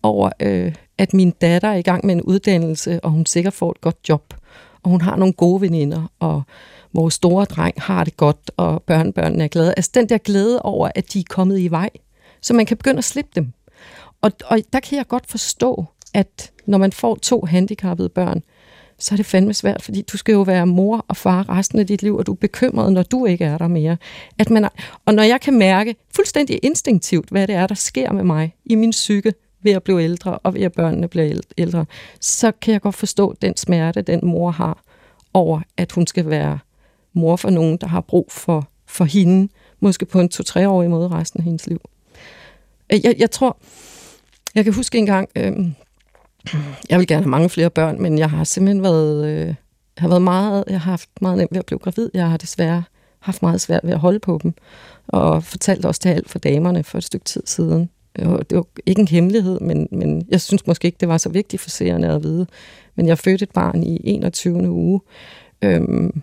over, 0.04 0.30
øh, 0.40 0.74
at 0.98 1.14
min 1.14 1.30
datter 1.30 1.68
er 1.68 1.74
i 1.74 1.82
gang 1.82 2.06
med 2.06 2.14
en 2.14 2.22
uddannelse, 2.22 3.00
og 3.04 3.10
hun 3.10 3.26
sikkert 3.26 3.52
får 3.52 3.70
et 3.70 3.80
godt 3.80 3.96
job. 4.08 4.34
Og 4.82 4.90
hun 4.90 5.00
har 5.00 5.16
nogle 5.16 5.32
gode 5.32 5.60
veninder, 5.60 6.12
og 6.20 6.42
vores 6.92 7.14
store 7.14 7.44
dreng 7.44 7.74
har 7.82 8.04
det 8.04 8.16
godt, 8.16 8.50
og 8.56 8.82
børnebørnene 8.82 9.44
er 9.44 9.48
glade. 9.48 9.74
Altså 9.76 9.90
den 9.94 10.08
der 10.08 10.18
glæde 10.18 10.62
over, 10.62 10.90
at 10.94 11.12
de 11.12 11.20
er 11.20 11.24
kommet 11.30 11.58
i 11.58 11.70
vej, 11.70 11.90
så 12.40 12.54
man 12.54 12.66
kan 12.66 12.76
begynde 12.76 12.98
at 12.98 13.04
slippe 13.04 13.30
dem. 13.34 13.52
Og, 14.20 14.32
og 14.46 14.58
der 14.72 14.80
kan 14.80 14.98
jeg 14.98 15.08
godt 15.08 15.30
forstå, 15.30 15.84
at 16.14 16.52
når 16.66 16.78
man 16.78 16.92
får 16.92 17.14
to 17.14 17.40
handicappede 17.40 18.08
børn, 18.08 18.42
så 18.98 19.14
er 19.14 19.16
det 19.16 19.26
fandme 19.26 19.54
svært, 19.54 19.82
fordi 19.82 20.02
du 20.02 20.16
skal 20.16 20.32
jo 20.32 20.42
være 20.42 20.66
mor 20.66 21.04
og 21.08 21.16
far 21.16 21.48
resten 21.48 21.78
af 21.78 21.86
dit 21.86 22.02
liv, 22.02 22.16
og 22.16 22.26
du 22.26 22.32
er 22.32 22.36
bekymret, 22.36 22.92
når 22.92 23.02
du 23.02 23.26
ikke 23.26 23.44
er 23.44 23.58
der 23.58 23.68
mere. 23.68 23.96
At 24.38 24.50
man, 24.50 24.68
og 25.04 25.14
når 25.14 25.22
jeg 25.22 25.40
kan 25.40 25.58
mærke 25.58 25.96
fuldstændig 26.16 26.60
instinktivt, 26.62 27.28
hvad 27.30 27.46
det 27.46 27.54
er, 27.54 27.66
der 27.66 27.74
sker 27.74 28.12
med 28.12 28.24
mig 28.24 28.54
i 28.64 28.74
min 28.74 28.90
psyke, 28.90 29.32
ved 29.64 29.72
at 29.72 29.82
blive 29.82 30.02
ældre, 30.02 30.38
og 30.38 30.54
ved 30.54 30.62
at 30.62 30.72
børnene 30.72 31.08
bliver 31.08 31.40
ældre, 31.58 31.86
så 32.20 32.52
kan 32.62 32.72
jeg 32.72 32.80
godt 32.80 32.94
forstå 32.94 33.34
den 33.42 33.56
smerte, 33.56 34.02
den 34.02 34.20
mor 34.22 34.50
har 34.50 34.82
over, 35.34 35.60
at 35.76 35.92
hun 35.92 36.06
skal 36.06 36.30
være 36.30 36.58
mor 37.12 37.36
for 37.36 37.50
nogen, 37.50 37.76
der 37.76 37.86
har 37.86 38.00
brug 38.00 38.26
for, 38.30 38.68
for 38.86 39.04
hende, 39.04 39.48
måske 39.80 40.06
på 40.06 40.20
en 40.20 40.28
to-treårig 40.28 40.90
måde 40.90 41.08
resten 41.08 41.40
af 41.40 41.44
hendes 41.44 41.66
liv. 41.66 41.80
Øh, 42.92 43.04
jeg, 43.04 43.14
jeg 43.18 43.30
tror, 43.30 43.56
jeg 44.54 44.64
kan 44.64 44.74
huske 44.74 44.98
en 44.98 45.06
gang, 45.06 45.28
øh, 45.36 45.52
jeg 46.90 46.98
vil 46.98 47.06
gerne 47.06 47.22
have 47.22 47.30
mange 47.30 47.48
flere 47.48 47.70
børn, 47.70 48.02
men 48.02 48.18
jeg 48.18 48.30
har 48.30 48.44
simpelthen 48.44 48.82
været, 48.82 49.26
øh, 49.26 49.54
har 49.98 50.08
været 50.08 50.22
meget, 50.22 50.64
jeg 50.68 50.80
har 50.80 50.90
haft 50.90 51.08
meget 51.20 51.38
nemt 51.38 51.52
ved 51.52 51.58
at 51.58 51.66
blive 51.66 51.78
gravid. 51.78 52.10
Jeg 52.14 52.30
har 52.30 52.36
desværre 52.36 52.84
haft 53.20 53.42
meget 53.42 53.60
svært 53.60 53.80
ved 53.84 53.92
at 53.92 53.98
holde 53.98 54.18
på 54.18 54.40
dem, 54.42 54.54
og 55.06 55.44
fortalt 55.44 55.84
også 55.84 56.00
til 56.00 56.08
alt 56.08 56.30
for 56.30 56.38
damerne 56.38 56.84
for 56.84 56.98
et 56.98 57.04
stykke 57.04 57.24
tid 57.24 57.42
siden. 57.46 57.90
Det 58.16 58.56
var 58.56 58.66
ikke 58.86 59.00
en 59.00 59.08
hemmelighed, 59.08 59.60
men, 59.60 59.88
men 59.92 60.26
jeg 60.28 60.40
synes 60.40 60.66
måske 60.66 60.86
ikke, 60.86 60.98
det 61.00 61.08
var 61.08 61.18
så 61.18 61.28
vigtigt 61.28 61.62
for 61.62 61.70
seerne 61.70 62.14
at 62.14 62.22
vide. 62.22 62.46
Men 62.96 63.06
jeg 63.06 63.18
fødte 63.18 63.42
et 63.42 63.50
barn 63.50 63.82
i 63.82 64.00
21. 64.04 64.70
uge, 64.70 65.00
øhm, 65.62 66.22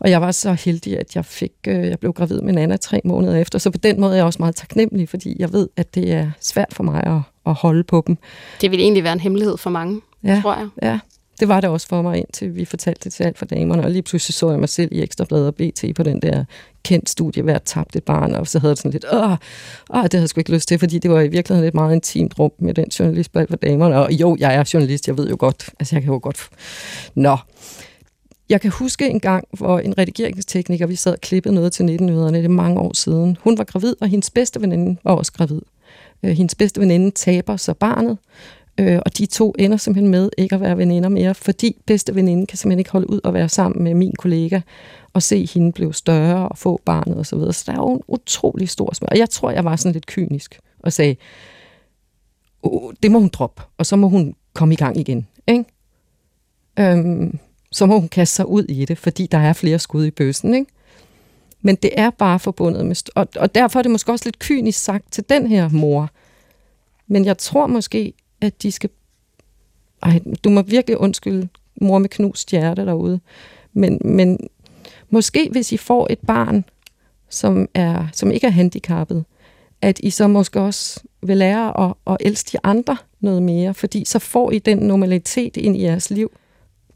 og 0.00 0.10
jeg 0.10 0.20
var 0.20 0.30
så 0.30 0.52
heldig, 0.52 0.98
at 0.98 1.16
jeg 1.16 1.24
fik, 1.24 1.52
øh, 1.68 1.88
jeg 1.88 1.98
blev 1.98 2.12
gravid 2.12 2.40
med 2.40 2.52
Nana 2.52 2.76
tre 2.76 3.00
måneder 3.04 3.36
efter. 3.36 3.58
Så 3.58 3.70
på 3.70 3.78
den 3.78 4.00
måde 4.00 4.12
er 4.12 4.16
jeg 4.16 4.24
også 4.24 4.38
meget 4.38 4.56
taknemmelig, 4.56 5.08
fordi 5.08 5.36
jeg 5.38 5.52
ved, 5.52 5.68
at 5.76 5.94
det 5.94 6.12
er 6.12 6.30
svært 6.40 6.72
for 6.72 6.84
mig 6.84 7.02
at, 7.06 7.20
at 7.46 7.54
holde 7.54 7.84
på 7.84 8.04
dem. 8.06 8.16
Det 8.60 8.70
vil 8.70 8.80
egentlig 8.80 9.04
være 9.04 9.12
en 9.12 9.20
hemmelighed 9.20 9.56
for 9.56 9.70
mange, 9.70 10.00
ja, 10.24 10.40
tror 10.42 10.54
jeg. 10.54 10.68
Ja, 10.82 10.98
det 11.40 11.48
var 11.48 11.60
det 11.60 11.70
også 11.70 11.86
for 11.86 12.02
mig, 12.02 12.18
indtil 12.18 12.56
vi 12.56 12.64
fortalte 12.64 13.00
det 13.04 13.12
til 13.12 13.24
alt 13.24 13.38
for 13.38 13.44
damerne. 13.44 13.84
Og 13.84 13.90
lige 13.90 14.02
pludselig 14.02 14.34
så 14.34 14.50
jeg 14.50 14.60
mig 14.60 14.68
selv 14.68 14.92
i 14.92 15.02
Ekstrabladet 15.02 15.46
og 15.46 15.54
BT 15.54 15.84
på 15.96 16.02
den 16.02 16.22
der 16.22 16.44
kendt 16.84 17.10
studie, 17.10 17.42
hver 17.42 17.58
tabt 17.58 17.96
et 17.96 18.04
barn, 18.04 18.34
og 18.34 18.48
så 18.48 18.58
havde 18.58 18.70
det 18.70 18.78
sådan 18.78 18.90
lidt, 18.90 19.04
åh, 19.12 19.30
åh, 19.30 20.02
det 20.02 20.12
havde 20.12 20.22
jeg 20.22 20.28
sgu 20.28 20.40
ikke 20.40 20.52
lyst 20.52 20.68
til, 20.68 20.78
fordi 20.78 20.98
det 20.98 21.10
var 21.10 21.20
i 21.20 21.28
virkeligheden 21.28 21.68
et 21.68 21.74
meget 21.74 21.94
intimt 21.94 22.38
rum 22.38 22.52
med 22.58 22.74
den 22.74 22.88
journalist 22.98 23.32
på 23.32 23.38
alt 23.38 23.50
for 23.50 23.56
damerne. 23.56 23.96
Og 23.96 24.12
jo, 24.12 24.36
jeg 24.40 24.54
er 24.54 24.70
journalist, 24.74 25.08
jeg 25.08 25.18
ved 25.18 25.28
jo 25.28 25.36
godt, 25.38 25.70
altså 25.80 25.96
jeg 25.96 26.02
kan 26.02 26.12
jo 26.12 26.20
godt... 26.22 26.48
Nå, 27.14 27.36
jeg 28.48 28.60
kan 28.60 28.70
huske 28.70 29.08
en 29.08 29.20
gang, 29.20 29.44
hvor 29.52 29.78
en 29.78 29.98
redigeringstekniker, 29.98 30.86
vi 30.86 30.96
sad 30.96 31.12
og 31.12 31.20
klippede 31.20 31.54
noget 31.54 31.72
til 31.72 31.82
1900'erne, 31.82 32.34
det 32.34 32.44
er 32.44 32.48
mange 32.48 32.80
år 32.80 32.92
siden. 32.96 33.36
Hun 33.40 33.58
var 33.58 33.64
gravid, 33.64 33.94
og 34.00 34.08
hendes 34.08 34.30
bedste 34.30 34.60
veninde 34.60 35.00
var 35.04 35.12
også 35.12 35.32
gravid. 35.32 35.60
Øh, 36.22 36.30
hendes 36.30 36.54
bedste 36.54 36.80
veninde 36.80 37.10
taber 37.10 37.56
så 37.56 37.74
barnet, 37.74 38.18
øh, 38.78 39.00
og 39.06 39.18
de 39.18 39.26
to 39.26 39.54
ender 39.58 39.76
simpelthen 39.76 40.10
med 40.10 40.30
ikke 40.38 40.54
at 40.54 40.60
være 40.60 40.78
veninder 40.78 41.08
mere, 41.08 41.34
fordi 41.34 41.76
bedste 41.86 42.14
veninde 42.14 42.46
kan 42.46 42.58
simpelthen 42.58 42.78
ikke 42.78 42.90
holde 42.90 43.10
ud 43.10 43.20
og 43.24 43.34
være 43.34 43.48
sammen 43.48 43.84
med 43.84 43.94
min 43.94 44.14
kollega 44.18 44.60
og 45.12 45.22
se 45.22 45.46
hende 45.54 45.72
blive 45.72 45.94
større 45.94 46.48
og 46.48 46.58
få 46.58 46.80
barnet 46.84 47.18
osv. 47.18 47.24
Så, 47.24 47.36
videre. 47.36 47.52
så 47.52 47.64
der 47.66 47.72
er 47.72 47.76
jo 47.76 47.94
en 47.94 48.02
utrolig 48.08 48.68
stor 48.68 48.94
smør. 48.94 49.08
Og 49.08 49.18
jeg 49.18 49.30
tror, 49.30 49.50
jeg 49.50 49.64
var 49.64 49.76
sådan 49.76 49.92
lidt 49.92 50.06
kynisk 50.06 50.60
og 50.82 50.92
sagde, 50.92 51.16
oh, 52.62 52.92
det 53.02 53.10
må 53.10 53.18
hun 53.18 53.28
droppe, 53.28 53.62
og 53.78 53.86
så 53.86 53.96
må 53.96 54.08
hun 54.08 54.34
komme 54.52 54.74
i 54.74 54.76
gang 54.76 54.96
igen. 55.00 55.26
Ikke? 55.46 55.64
Øhm, 56.78 57.38
så 57.72 57.86
må 57.86 57.98
hun 57.98 58.08
kaste 58.08 58.36
sig 58.36 58.46
ud 58.46 58.64
i 58.64 58.84
det, 58.84 58.98
fordi 58.98 59.26
der 59.26 59.38
er 59.38 59.52
flere 59.52 59.78
skud 59.78 60.06
i 60.06 60.10
bøssen. 60.10 60.54
Ikke? 60.54 60.66
Men 61.62 61.76
det 61.76 61.90
er 61.96 62.10
bare 62.10 62.38
forbundet 62.38 62.86
med... 62.86 63.10
Og, 63.14 63.28
og 63.36 63.54
derfor 63.54 63.78
er 63.78 63.82
det 63.82 63.90
måske 63.90 64.12
også 64.12 64.24
lidt 64.24 64.38
kynisk 64.38 64.84
sagt 64.84 65.12
til 65.12 65.24
den 65.28 65.46
her 65.46 65.68
mor. 65.68 66.10
Men 67.06 67.24
jeg 67.24 67.38
tror 67.38 67.66
måske, 67.66 68.12
at 68.40 68.62
de 68.62 68.72
skal... 68.72 68.90
Ej, 70.02 70.20
du 70.44 70.50
må 70.50 70.62
virkelig 70.62 70.98
undskylde 70.98 71.48
mor 71.80 71.98
med 71.98 72.08
knust 72.08 72.50
hjerte 72.50 72.86
derude. 72.86 73.20
Men, 73.72 74.00
men 74.04 74.38
måske 75.10 75.48
hvis 75.52 75.72
I 75.72 75.76
får 75.76 76.06
et 76.10 76.18
barn, 76.18 76.64
som, 77.28 77.68
er, 77.74 78.06
som 78.12 78.30
ikke 78.30 78.46
er 78.46 78.50
handicappet, 78.50 79.24
at 79.82 79.98
I 79.98 80.10
så 80.10 80.28
måske 80.28 80.60
også 80.60 81.00
vil 81.22 81.36
lære 81.36 81.88
at, 81.88 81.94
at 82.06 82.16
elske 82.20 82.50
de 82.52 82.58
andre 82.62 82.96
noget 83.20 83.42
mere, 83.42 83.74
fordi 83.74 84.04
så 84.04 84.18
får 84.18 84.50
I 84.50 84.58
den 84.58 84.78
normalitet 84.78 85.56
ind 85.56 85.76
i 85.76 85.82
jeres 85.82 86.10
liv. 86.10 86.32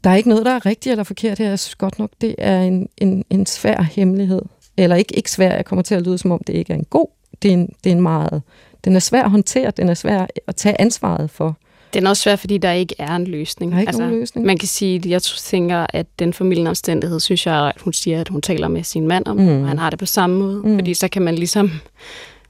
Der 0.03 0.09
er 0.09 0.15
ikke 0.15 0.29
noget, 0.29 0.45
der 0.45 0.51
er 0.51 0.65
rigtigt 0.65 0.91
eller 0.91 1.03
forkert 1.03 1.37
her. 1.37 1.49
Jeg 1.49 1.59
synes 1.59 1.75
godt 1.75 1.99
nok, 1.99 2.11
det 2.21 2.35
er 2.37 2.61
en, 2.61 2.89
en, 2.97 3.25
en 3.29 3.45
svær 3.45 3.81
hemmelighed. 3.81 4.41
Eller 4.77 4.95
ikke, 4.95 5.15
ikke 5.15 5.31
svær, 5.31 5.55
jeg 5.55 5.65
kommer 5.65 5.83
til 5.83 5.95
at 5.95 6.01
lyde, 6.01 6.17
som 6.17 6.31
om 6.31 6.43
det 6.47 6.53
ikke 6.53 6.73
er 6.73 6.77
en 6.77 6.85
god. 6.89 7.07
Det 7.41 7.49
er 7.49 7.53
en, 7.53 7.73
det 7.83 7.89
er 7.89 7.95
en 7.95 8.01
meget... 8.01 8.41
Den 8.85 8.95
er 8.95 8.99
svær 8.99 9.23
at 9.23 9.31
håndtere, 9.31 9.71
den 9.71 9.89
er 9.89 9.93
svær 9.93 10.27
at 10.47 10.55
tage 10.55 10.81
ansvaret 10.81 11.29
for. 11.29 11.57
Den 11.93 12.05
er 12.05 12.09
også 12.09 12.23
svær, 12.23 12.35
fordi 12.35 12.57
der 12.57 12.71
ikke 12.71 12.95
er 12.99 13.15
en 13.15 13.23
løsning. 13.23 13.71
Der 13.71 13.77
er 13.77 13.81
ikke 13.81 13.89
altså, 13.89 14.01
nogen 14.01 14.19
løsning. 14.19 14.45
Man 14.45 14.57
kan 14.57 14.67
sige, 14.67 15.01
jeg 15.05 15.21
tænker, 15.21 15.85
at 15.89 16.05
den 16.19 16.33
familieomstændighed, 16.33 17.19
synes 17.19 17.45
jeg, 17.45 17.71
at 17.75 17.81
hun 17.81 17.93
siger, 17.93 18.21
at 18.21 18.29
hun 18.29 18.41
taler 18.41 18.67
med 18.67 18.83
sin 18.83 19.07
mand 19.07 19.25
om, 19.27 19.37
mm. 19.37 19.61
og 19.61 19.67
han 19.67 19.77
har 19.79 19.89
det 19.89 19.99
på 19.99 20.05
samme 20.05 20.39
måde. 20.39 20.61
Mm. 20.63 20.75
Fordi 20.75 20.93
så 20.93 21.07
kan 21.07 21.21
man 21.21 21.35
ligesom... 21.35 21.71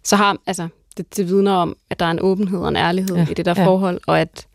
Så 0.04 0.16
har, 0.16 0.38
altså, 0.48 0.68
det, 0.98 1.18
det 1.18 1.28
vidner 1.28 1.52
om, 1.52 1.76
at 1.90 2.00
der 2.00 2.06
er 2.06 2.12
en 2.12 2.20
åbenhed 2.22 2.60
og 2.60 2.70
en 2.70 2.76
ærlighed 2.76 3.16
ja. 3.16 3.26
i 3.32 3.34
det 3.34 3.46
der 3.46 3.54
ja. 3.58 3.66
forhold, 3.66 4.02
og 4.08 4.22
at 4.22 4.48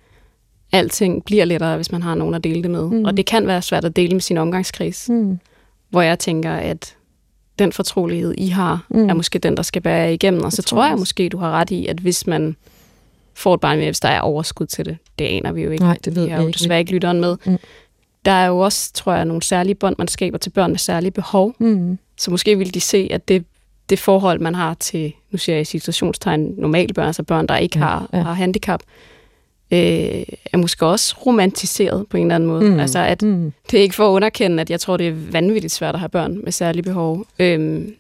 alting 0.72 1.24
bliver 1.24 1.44
lettere, 1.44 1.76
hvis 1.76 1.92
man 1.92 2.02
har 2.02 2.14
nogen 2.14 2.34
at 2.34 2.44
dele 2.44 2.62
det 2.62 2.70
med. 2.70 2.90
Mm. 2.90 3.04
Og 3.04 3.16
det 3.16 3.26
kan 3.26 3.46
være 3.46 3.62
svært 3.62 3.84
at 3.84 3.96
dele 3.96 4.12
med 4.12 4.20
sin 4.20 4.38
omgangskreds, 4.38 5.08
mm. 5.08 5.38
hvor 5.90 6.02
jeg 6.02 6.18
tænker, 6.18 6.52
at 6.52 6.96
den 7.58 7.72
fortrolighed, 7.72 8.34
I 8.38 8.48
har, 8.48 8.86
mm. 8.90 9.08
er 9.08 9.14
måske 9.14 9.38
den, 9.38 9.56
der 9.56 9.62
skal 9.62 9.82
bære 9.82 10.14
igennem. 10.14 10.42
Og 10.42 10.52
så 10.52 10.62
tror 10.62 10.86
jeg 10.86 10.98
måske, 10.98 11.28
du 11.28 11.38
har 11.38 11.50
ret 11.50 11.70
i, 11.70 11.86
at 11.86 11.98
hvis 11.98 12.26
man 12.26 12.56
får 13.34 13.54
et 13.54 13.60
barn 13.60 13.78
med, 13.78 13.86
hvis 13.86 14.00
der 14.00 14.08
er 14.08 14.20
overskud 14.20 14.66
til 14.66 14.84
det, 14.84 14.96
det 15.18 15.24
aner 15.24 15.52
vi 15.52 15.62
jo 15.62 15.70
ikke. 15.70 15.84
Nej, 15.84 15.98
det 16.04 16.16
ved 16.16 16.24
vi 16.24 16.30
har 16.30 16.40
jo 16.40 16.46
ikke. 16.46 16.58
desværre 16.58 16.78
ikke 16.78 16.92
lytteren 16.92 17.20
med. 17.20 17.36
Mm. 17.44 17.58
Der 18.24 18.32
er 18.32 18.46
jo 18.46 18.58
også, 18.58 18.92
tror 18.92 19.14
jeg, 19.14 19.24
nogle 19.24 19.42
særlige 19.42 19.74
bånd, 19.74 19.94
man 19.98 20.08
skaber 20.08 20.38
til 20.38 20.50
børn 20.50 20.70
med 20.70 20.78
særlige 20.78 21.10
behov. 21.10 21.54
Mm. 21.58 21.98
Så 22.16 22.30
måske 22.30 22.58
vil 22.58 22.74
de 22.74 22.80
se, 22.80 23.08
at 23.10 23.28
det, 23.28 23.44
det 23.88 23.98
forhold, 23.98 24.40
man 24.40 24.54
har 24.54 24.74
til, 24.74 25.12
nu 25.30 25.38
siger 25.38 25.56
jeg 25.56 25.62
i 25.62 25.64
situationstegn, 25.64 26.54
normale 26.58 26.94
børn, 26.94 27.06
altså 27.06 27.22
børn, 27.22 27.46
der 27.46 27.56
ikke 27.56 27.78
ja, 27.78 27.84
har, 27.84 28.08
ja. 28.12 28.22
har 28.22 28.32
handicap, 28.32 28.80
øh, 29.70 30.24
er 30.52 30.56
måske 30.56 30.86
også 30.86 31.16
romantiseret 31.26 32.06
på 32.08 32.16
en 32.16 32.22
eller 32.22 32.34
anden 32.34 32.48
måde. 32.48 32.70
Mm. 32.70 32.80
Altså, 32.80 32.98
at 32.98 33.22
mm. 33.22 33.52
det 33.70 33.78
er 33.78 33.82
ikke 33.82 33.94
for 33.94 34.08
at 34.08 34.12
underkende, 34.12 34.60
at 34.60 34.70
jeg 34.70 34.80
tror, 34.80 34.96
det 34.96 35.08
er 35.08 35.14
vanvittigt 35.30 35.72
svært 35.72 35.94
at 35.94 35.98
have 35.98 36.08
børn 36.08 36.40
med 36.44 36.52
særlige 36.52 36.82
behov. 36.82 37.26
Øhm, 37.38 37.94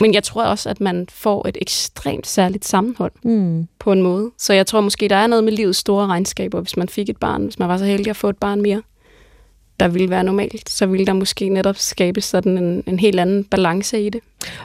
men 0.00 0.14
jeg 0.14 0.22
tror 0.22 0.44
også, 0.44 0.68
at 0.68 0.80
man 0.80 1.06
får 1.10 1.48
et 1.48 1.56
ekstremt 1.60 2.26
særligt 2.26 2.64
sammenhold 2.64 3.12
mm. 3.24 3.68
på 3.78 3.92
en 3.92 4.02
måde. 4.02 4.30
Så 4.38 4.52
jeg 4.52 4.66
tror 4.66 4.80
måske, 4.80 5.08
der 5.08 5.16
er 5.16 5.26
noget 5.26 5.44
med 5.44 5.52
livets 5.52 5.78
store 5.78 6.06
regnskaber, 6.06 6.60
hvis 6.60 6.76
man 6.76 6.88
fik 6.88 7.08
et 7.08 7.16
barn, 7.16 7.44
hvis 7.44 7.58
man 7.58 7.68
var 7.68 7.78
så 7.78 7.84
heldig 7.84 8.10
at 8.10 8.16
få 8.16 8.28
et 8.28 8.36
barn 8.36 8.62
mere, 8.62 8.82
der 9.80 9.88
ville 9.88 10.10
være 10.10 10.24
normalt, 10.24 10.70
så 10.70 10.86
ville 10.86 11.06
der 11.06 11.12
måske 11.12 11.48
netop 11.48 11.76
skabes 11.76 12.24
sådan 12.24 12.58
en, 12.58 12.84
en 12.86 12.98
helt 12.98 13.20
anden 13.20 13.44
balance 13.44 14.02
i 14.02 14.08
det. 14.08 14.20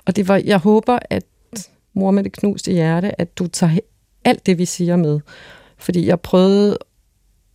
Og 0.06 0.16
det 0.16 0.28
var, 0.28 0.42
jeg 0.46 0.58
håber, 0.58 1.00
at 1.10 1.24
mor 1.94 2.12
med 2.12 2.24
det 2.24 2.32
knuste 2.32 2.72
hjerte, 2.72 3.22
at 3.22 3.38
du 3.38 3.48
tager 3.48 3.80
alt 4.26 4.46
det, 4.46 4.58
vi 4.58 4.66
siger 4.66 4.96
med. 4.96 5.20
Fordi 5.78 6.08
jeg 6.08 6.20
prøvede, 6.20 6.78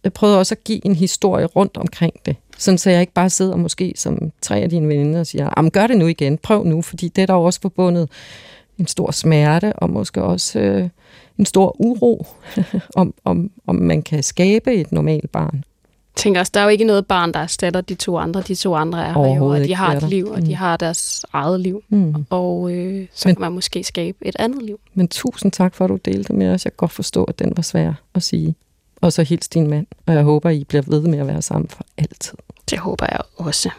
jeg 0.05 0.13
prøvede 0.13 0.39
også 0.39 0.55
at 0.55 0.65
give 0.65 0.87
en 0.87 0.95
historie 0.95 1.47
rundt 1.47 1.77
omkring 1.77 2.15
det. 2.27 2.37
Sådan 2.59 2.79
så 2.79 2.91
jeg 2.91 3.01
ikke 3.01 3.13
bare 3.13 3.31
sidder 3.31 3.57
måske 3.57 3.93
som 3.97 4.33
tre 4.43 4.59
af 4.61 4.71
dine 4.71 4.89
veninder 4.89 5.21
og 5.21 5.27
siger, 5.27 5.71
gør 5.71 5.87
det 5.87 5.97
nu 5.97 6.07
igen, 6.07 6.39
prøv 6.39 6.65
nu, 6.65 6.83
fordi 6.83 7.09
det 7.09 7.23
er 7.23 7.27
der 7.27 7.35
også 7.35 7.61
forbundet 7.61 8.11
en 8.79 8.87
stor 8.87 9.11
smerte, 9.11 9.73
og 9.73 9.91
måske 9.91 10.23
også 10.23 10.59
øh, 10.59 10.89
en 11.39 11.47
stor 11.47 11.77
uro, 11.79 12.27
om, 12.97 13.15
om, 13.25 13.51
om 13.67 13.75
man 13.75 14.03
kan 14.03 14.23
skabe 14.23 14.75
et 14.75 14.93
normalt 14.93 15.31
barn. 15.31 15.65
Tænker 16.17 16.41
også, 16.41 16.51
der 16.55 16.61
er 16.61 16.65
jo 16.65 16.71
ikke 16.71 16.85
noget 16.85 17.07
barn, 17.07 17.33
der 17.33 17.41
erstatter 17.41 17.81
de 17.81 17.95
to 17.95 18.19
andre. 18.19 18.43
De 18.43 18.55
to 18.55 18.75
andre 18.75 19.07
er 19.07 19.13
her 19.13 19.37
jo, 19.37 19.47
og 19.47 19.59
de 19.59 19.75
har 19.75 19.95
et 19.95 20.03
liv, 20.03 20.27
og 20.27 20.39
mm. 20.39 20.45
de 20.45 20.55
har 20.55 20.77
deres 20.77 21.25
eget 21.33 21.61
liv. 21.61 21.83
Mm. 21.89 22.27
Og 22.31 22.73
øh, 22.73 23.07
så 23.15 23.29
men, 23.29 23.35
kan 23.35 23.41
man 23.41 23.53
måske 23.53 23.85
skabe 23.85 24.19
et 24.23 24.37
andet 24.39 24.63
liv. 24.63 24.81
Men 24.95 25.09
tusind 25.09 25.53
tak 25.53 25.75
for, 25.75 25.85
at 25.85 25.89
du 25.89 25.99
delte 26.05 26.33
med 26.33 26.49
os. 26.51 26.65
Jeg 26.65 26.73
kan 26.73 26.77
godt 26.77 26.93
forstå, 26.93 27.25
at 27.25 27.39
den 27.39 27.53
var 27.57 27.63
svær 27.63 27.93
at 28.15 28.23
sige. 28.23 28.55
Og 29.01 29.13
så 29.13 29.23
hils 29.23 29.49
din 29.49 29.67
mand, 29.67 29.87
og 30.07 30.15
jeg 30.15 30.23
håber, 30.23 30.51
I 30.51 30.65
bliver 30.65 30.83
ved 30.87 31.01
med 31.01 31.19
at 31.19 31.27
være 31.27 31.43
sammen 31.43 31.69
for 31.69 31.85
altid. 31.99 32.39
Det 32.71 32.79
håber 32.79 33.07
jeg 33.11 33.21
også. 33.37 33.71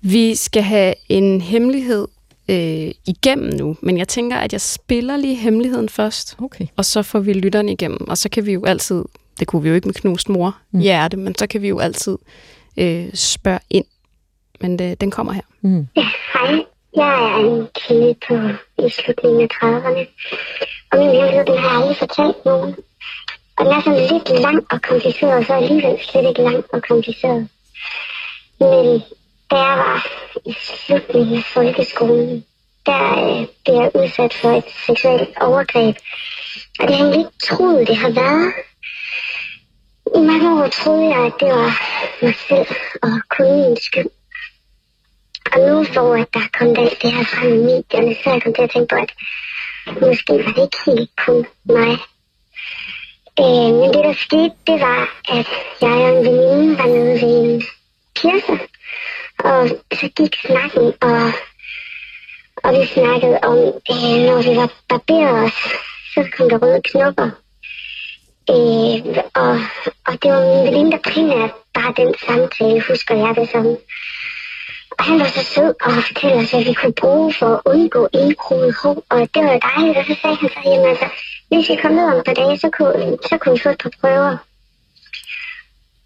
Vi 0.00 0.34
skal 0.34 0.62
have 0.62 0.94
en 1.08 1.40
hemmelighed 1.40 2.08
øh, 2.48 2.90
igennem 3.06 3.52
nu, 3.58 3.76
men 3.82 3.98
jeg 3.98 4.08
tænker, 4.08 4.36
at 4.36 4.52
jeg 4.52 4.60
spiller 4.60 5.16
lige 5.16 5.34
hemmeligheden 5.34 5.88
først, 5.88 6.36
okay. 6.38 6.66
og 6.76 6.84
så 6.84 7.02
får 7.02 7.18
vi 7.18 7.32
lytteren 7.32 7.68
igennem, 7.68 8.08
og 8.08 8.18
så 8.18 8.28
kan 8.28 8.46
vi 8.46 8.52
jo 8.52 8.64
altid 8.64 9.04
det 9.40 9.46
kunne 9.46 9.62
vi 9.62 9.68
jo 9.68 9.74
ikke 9.74 9.88
med 9.88 9.94
knust 9.94 10.28
mor 10.28 10.56
mm. 10.70 10.80
hjerte, 10.80 11.16
men 11.16 11.34
så 11.34 11.46
kan 11.46 11.62
vi 11.62 11.68
jo 11.68 11.78
altid 11.78 12.18
øh, 12.76 13.14
spørge 13.14 13.60
ind. 13.70 13.84
Men 14.60 14.78
det, 14.78 15.00
den 15.00 15.10
kommer 15.10 15.32
her. 15.32 15.42
Mm. 15.60 15.88
Ja, 15.96 16.08
hej. 16.32 16.64
Jeg 16.96 17.14
er 17.14 17.36
en 17.36 17.68
kvinde 17.86 18.14
på 18.28 18.34
i 18.86 18.90
slutningen 18.90 19.42
af 19.42 19.48
30'erne. 19.54 20.06
Og 20.92 20.98
min 20.98 21.10
hemmelighed, 21.10 21.44
den 21.46 21.58
har 21.58 21.68
jeg 21.68 21.78
aldrig 21.78 21.96
fortalt 21.96 22.44
nogen. 22.44 22.74
Og 23.56 23.64
den 23.64 23.72
er 23.74 23.80
sådan 23.80 24.12
lidt 24.12 24.40
lang 24.40 24.66
og 24.70 24.82
kompliceret, 24.82 25.46
så 25.46 25.52
alligevel 25.52 25.98
slet 26.00 26.28
ikke 26.28 26.42
lang 26.42 26.64
og 26.72 26.82
kompliceret. 26.82 27.48
Men 28.60 29.02
da 29.50 29.56
jeg 29.56 29.78
var 29.78 30.06
i 30.46 30.52
slutningen 30.52 31.36
af 31.36 31.44
folkeskolen, 31.44 32.44
der 32.86 33.02
øh, 33.24 33.46
blev 33.64 33.74
jeg 33.74 33.90
udsat 33.94 34.34
for 34.34 34.50
et 34.58 34.64
seksuelt 34.86 35.38
overgreb. 35.40 35.96
Og 36.78 36.88
det 36.88 36.96
har 36.96 37.06
jeg 37.06 37.18
ikke 37.18 37.38
troet, 37.48 37.88
det 37.88 37.96
har 37.96 38.10
været. 38.10 38.52
I 40.14 40.18
mange 40.18 40.62
år 40.62 40.68
troede 40.68 41.08
jeg, 41.14 41.26
at 41.26 41.32
det 41.40 41.48
var 41.48 41.72
mig 42.22 42.34
selv 42.48 42.76
og 43.02 43.20
kun 43.30 43.46
min 43.52 43.76
skyld. 43.80 44.10
Og 45.52 45.58
nu 45.60 45.84
hvor 45.84 46.14
at 46.16 46.34
der 46.34 46.46
kom 46.58 46.68
alt 46.68 47.02
det 47.02 47.12
her 47.12 47.24
frem 47.24 47.52
i 47.52 47.56
medierne, 47.56 48.14
så 48.14 48.30
er 48.30 48.32
jeg 48.32 48.42
kommet 48.42 48.56
til 48.56 48.62
at 48.62 48.70
tænke 48.70 48.94
på, 48.94 48.96
at 48.96 49.12
måske 50.00 50.32
var 50.32 50.52
det 50.52 50.62
ikke 50.62 50.78
helt 50.86 51.10
kun 51.24 51.46
mig. 51.64 51.92
Øh, 53.40 53.70
men 53.78 53.88
det 53.94 54.04
der 54.04 54.14
skete, 54.26 54.56
det 54.66 54.80
var, 54.80 55.00
at 55.28 55.48
jeg 55.80 55.90
og 55.90 56.18
en 56.18 56.24
veninde 56.26 56.78
var 56.78 56.86
nede 56.86 57.20
ved 57.22 57.34
en 57.44 57.62
kirke, 58.14 58.68
Og 59.38 59.68
så 59.92 60.08
gik 60.16 60.34
snakken, 60.46 60.86
og, 61.00 61.32
og 62.64 62.70
vi 62.74 62.86
snakkede 62.86 63.38
om, 63.42 63.58
øh, 63.92 64.16
når 64.26 64.42
vi 64.42 64.56
var 64.56 64.70
barberet 64.88 65.44
os, 65.44 65.58
så 66.14 66.28
kom 66.36 66.48
der 66.48 66.58
røde 66.58 66.82
knopper. 66.82 67.30
Øh, 68.50 69.18
og, 69.34 69.54
og 70.06 70.14
det 70.22 70.32
var 70.32 70.40
min 70.40 70.66
veninde, 70.66 70.92
der 70.92 71.10
primært 71.12 71.50
bare 71.74 71.92
den 71.96 72.14
samtale, 72.26 72.84
husker 72.88 73.14
jeg 73.14 73.34
det 73.36 73.50
som. 73.50 73.66
Og 74.98 75.04
han 75.04 75.18
var 75.20 75.26
så 75.26 75.42
sød 75.54 75.74
og 75.80 75.92
fortalte 75.92 76.36
os, 76.36 76.50
hvad 76.50 76.64
vi 76.64 76.74
kunne 76.74 76.92
bruge 76.92 77.34
for 77.38 77.50
at 77.54 77.60
undgå 77.64 78.08
indgroet 78.12 78.74
hår, 78.82 79.04
og 79.08 79.18
det 79.34 79.42
var 79.44 79.58
dejligt. 79.68 79.98
Og 79.98 80.04
så 80.08 80.14
sagde 80.20 80.36
han 80.36 80.48
så, 80.48 80.60
jamen 80.64 80.86
altså, 80.86 81.08
hvis 81.48 81.68
vi 81.68 81.76
kom 81.82 81.92
ned 81.92 82.04
om 82.04 82.18
et 82.18 82.24
par 82.24 82.34
dage, 82.34 82.58
så 82.58 82.70
kunne, 82.76 83.18
så 83.28 83.38
kunne 83.38 83.54
vi 83.54 83.60
få 83.62 83.68
et 83.68 83.82
par 83.82 83.92
prøver. 84.00 84.36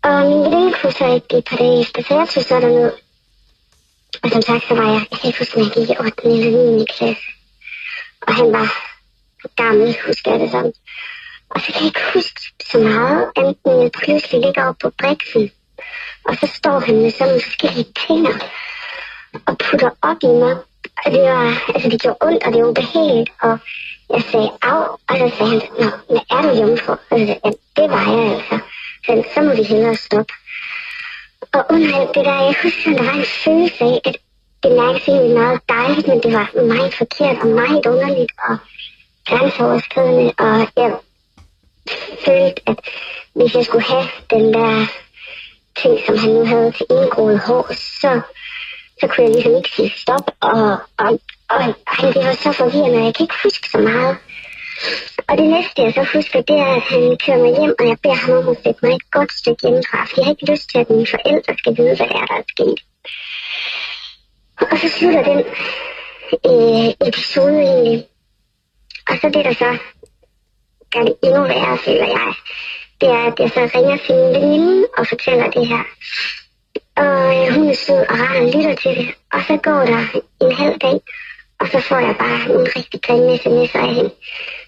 Og 0.02 0.26
min 0.28 0.44
veninde 0.44 0.74
kunne 0.78 0.92
så 0.92 1.06
ikke 1.14 1.38
et 1.38 1.44
par 1.44 1.56
dage 1.56 1.80
efter, 1.80 2.02
så 2.02 2.14
jeg 2.14 2.28
tog 2.28 2.42
så 2.44 2.60
derned. 2.60 2.92
Og 4.22 4.30
som 4.30 4.42
sagt, 4.42 4.68
så 4.68 4.74
var 4.74 4.88
jeg, 4.92 5.06
jeg 5.10 5.18
kan 5.18 5.28
ikke 5.28 5.38
huske, 5.38 5.60
jeg 5.60 5.70
gik 5.74 5.90
i 5.90 5.96
8. 6.00 6.12
eller 6.24 6.78
9. 6.78 6.84
klasse. 6.96 7.26
Og 8.26 8.34
han 8.34 8.52
var 8.52 8.66
gammel, 9.56 9.96
husker 10.06 10.30
jeg 10.30 10.40
det 10.40 10.50
sådan. 10.50 10.72
Og 11.50 11.60
så 11.60 11.66
kan 11.66 11.80
jeg 11.80 11.86
ikke 11.86 12.00
huske 12.14 12.40
så 12.70 12.78
meget, 12.78 13.30
enten 13.36 13.82
jeg 13.82 13.90
pludselig 13.92 14.40
ligger 14.40 14.64
oppe 14.64 14.78
på 14.82 14.90
briksen. 14.98 15.50
Og 16.24 16.34
så 16.40 16.46
står 16.54 16.78
han 16.80 16.96
med 17.02 17.10
sådan 17.10 17.26
nogle 17.26 17.42
forskellige 17.42 17.92
tænder 18.00 18.36
og 19.46 19.58
putter 19.58 19.90
op 20.02 20.20
i 20.22 20.32
mig. 20.42 20.56
Og 21.04 21.12
det, 21.12 21.22
var, 21.22 21.72
altså 21.74 21.88
det 21.90 22.02
gjorde 22.02 22.18
ondt, 22.20 22.44
og 22.44 22.52
det 22.52 22.62
var 22.62 22.68
ubehageligt. 22.68 23.30
Og 23.42 23.58
jeg 24.14 24.22
sagde 24.30 24.50
af, 24.62 24.82
og 25.08 25.14
så 25.18 25.26
sagde 25.36 25.50
han, 25.50 25.62
Nå, 25.80 25.88
men 26.08 26.20
er 26.30 26.42
du 26.42 26.50
jomfru? 26.60 26.92
Og 26.92 27.18
så 27.18 27.26
sagde, 27.26 27.40
ja, 27.44 27.50
det 27.76 27.90
var 27.90 28.04
jeg 28.12 28.34
altså. 28.34 28.58
Så, 29.06 29.24
så 29.34 29.42
må 29.42 29.54
vi 29.54 29.62
hellere 29.62 29.96
stoppe. 29.96 30.32
Og 31.52 31.64
under 31.70 31.98
alt 31.98 32.14
det 32.14 32.24
der, 32.24 32.44
jeg 32.48 32.54
husker, 32.62 32.96
der 32.96 33.04
var 33.04 33.16
en 33.22 33.30
følelse 33.44 33.84
af, 33.84 34.00
at 34.04 34.16
det 34.62 34.72
mærkes 34.72 35.08
egentlig 35.08 35.36
meget 35.38 35.60
dejligt, 35.68 36.06
men 36.08 36.22
det 36.22 36.32
var 36.32 36.46
meget 36.74 36.94
forkert 36.94 37.36
og 37.42 37.46
meget 37.46 37.86
underligt 37.86 38.32
og 38.48 38.56
grænseoverskridende. 39.28 40.32
Og 40.38 40.68
jeg 40.76 40.90
følte, 42.24 42.62
at 42.66 42.78
hvis 43.34 43.54
jeg 43.54 43.64
skulle 43.64 43.84
have 43.84 44.08
den 44.30 44.54
der 44.54 44.86
ting, 45.82 45.98
som 46.06 46.18
han 46.18 46.30
nu 46.30 46.44
havde 46.44 46.72
til 46.72 46.86
indgroet 46.90 47.38
hår, 47.38 47.66
så, 48.00 48.20
så 49.00 49.06
kunne 49.06 49.24
jeg 49.24 49.32
ligesom 49.32 49.56
ikke 49.56 49.70
sige 49.76 49.92
stop. 49.96 50.26
Og, 50.40 50.78
og, 50.98 51.20
og 51.48 51.62
han 51.86 52.12
det 52.14 52.24
var 52.26 52.32
så 52.32 52.52
forvirrende, 52.52 52.98
og 52.98 53.04
jeg 53.04 53.14
kan 53.14 53.24
ikke 53.24 53.42
huske 53.44 53.68
så 53.70 53.78
meget. 53.78 54.16
Og 55.28 55.38
det 55.38 55.48
næste, 55.54 55.82
jeg 55.82 55.92
så 55.94 56.04
husker, 56.14 56.40
det 56.40 56.58
er, 56.58 56.72
at 56.78 56.82
han 56.82 57.16
kører 57.24 57.38
mig 57.44 57.52
hjem, 57.58 57.74
og 57.78 57.86
jeg 57.88 57.98
beder 58.02 58.14
ham 58.14 58.38
om 58.38 58.48
at 58.48 58.62
sætte 58.64 58.80
mig 58.82 58.92
et 58.96 59.10
godt 59.10 59.32
stykke 59.32 59.62
hjemmefra, 59.62 60.04
for 60.04 60.14
jeg 60.16 60.24
har 60.24 60.32
ikke 60.32 60.50
lyst 60.52 60.70
til, 60.70 60.78
at 60.78 60.90
mine 60.90 61.06
forældre 61.06 61.52
skal 61.58 61.76
vide, 61.76 61.96
hvad 61.96 62.08
det 62.08 62.16
er, 62.22 62.26
der 62.30 62.38
er 62.42 62.50
sket. 62.54 62.78
Og 64.70 64.78
så 64.78 64.88
slutter 64.96 65.22
den 65.30 65.40
øh, 66.50 67.08
episode 67.08 67.58
egentlig. 67.70 68.04
Og 69.10 69.16
så 69.20 69.26
det, 69.34 69.44
der 69.44 69.54
så 69.62 69.70
gør 70.92 71.02
det 71.02 71.14
endnu 71.22 71.42
værre, 71.42 71.78
føler 71.78 72.06
jeg, 72.06 72.34
det 73.00 73.08
er, 73.08 73.24
at 73.30 73.38
jeg 73.38 73.50
så 73.50 73.60
ringer 73.74 73.96
til 73.96 74.14
min 74.14 74.34
veninde 74.34 74.86
og 74.98 75.06
fortæller 75.06 75.50
det 75.50 75.66
her. 75.68 75.84
Og 76.96 77.20
øh, 77.36 77.54
hun 77.54 77.68
er 77.70 77.74
sød 77.74 78.00
og 78.10 78.16
rar 78.20 78.36
og 78.40 78.46
lytter 78.54 78.74
til 78.82 78.92
det. 78.98 79.08
Og 79.32 79.40
så 79.48 79.56
går 79.56 79.80
der 79.90 80.02
en 80.44 80.52
halv 80.52 80.78
dag, 80.78 81.00
og 81.60 81.66
så 81.72 81.80
får 81.88 81.98
jeg 81.98 82.16
bare 82.18 82.40
en 82.56 82.66
rigtig 82.76 83.00
grimme 83.02 83.38
sms 83.38 83.74
af 83.74 83.94
hende. 83.94 84.10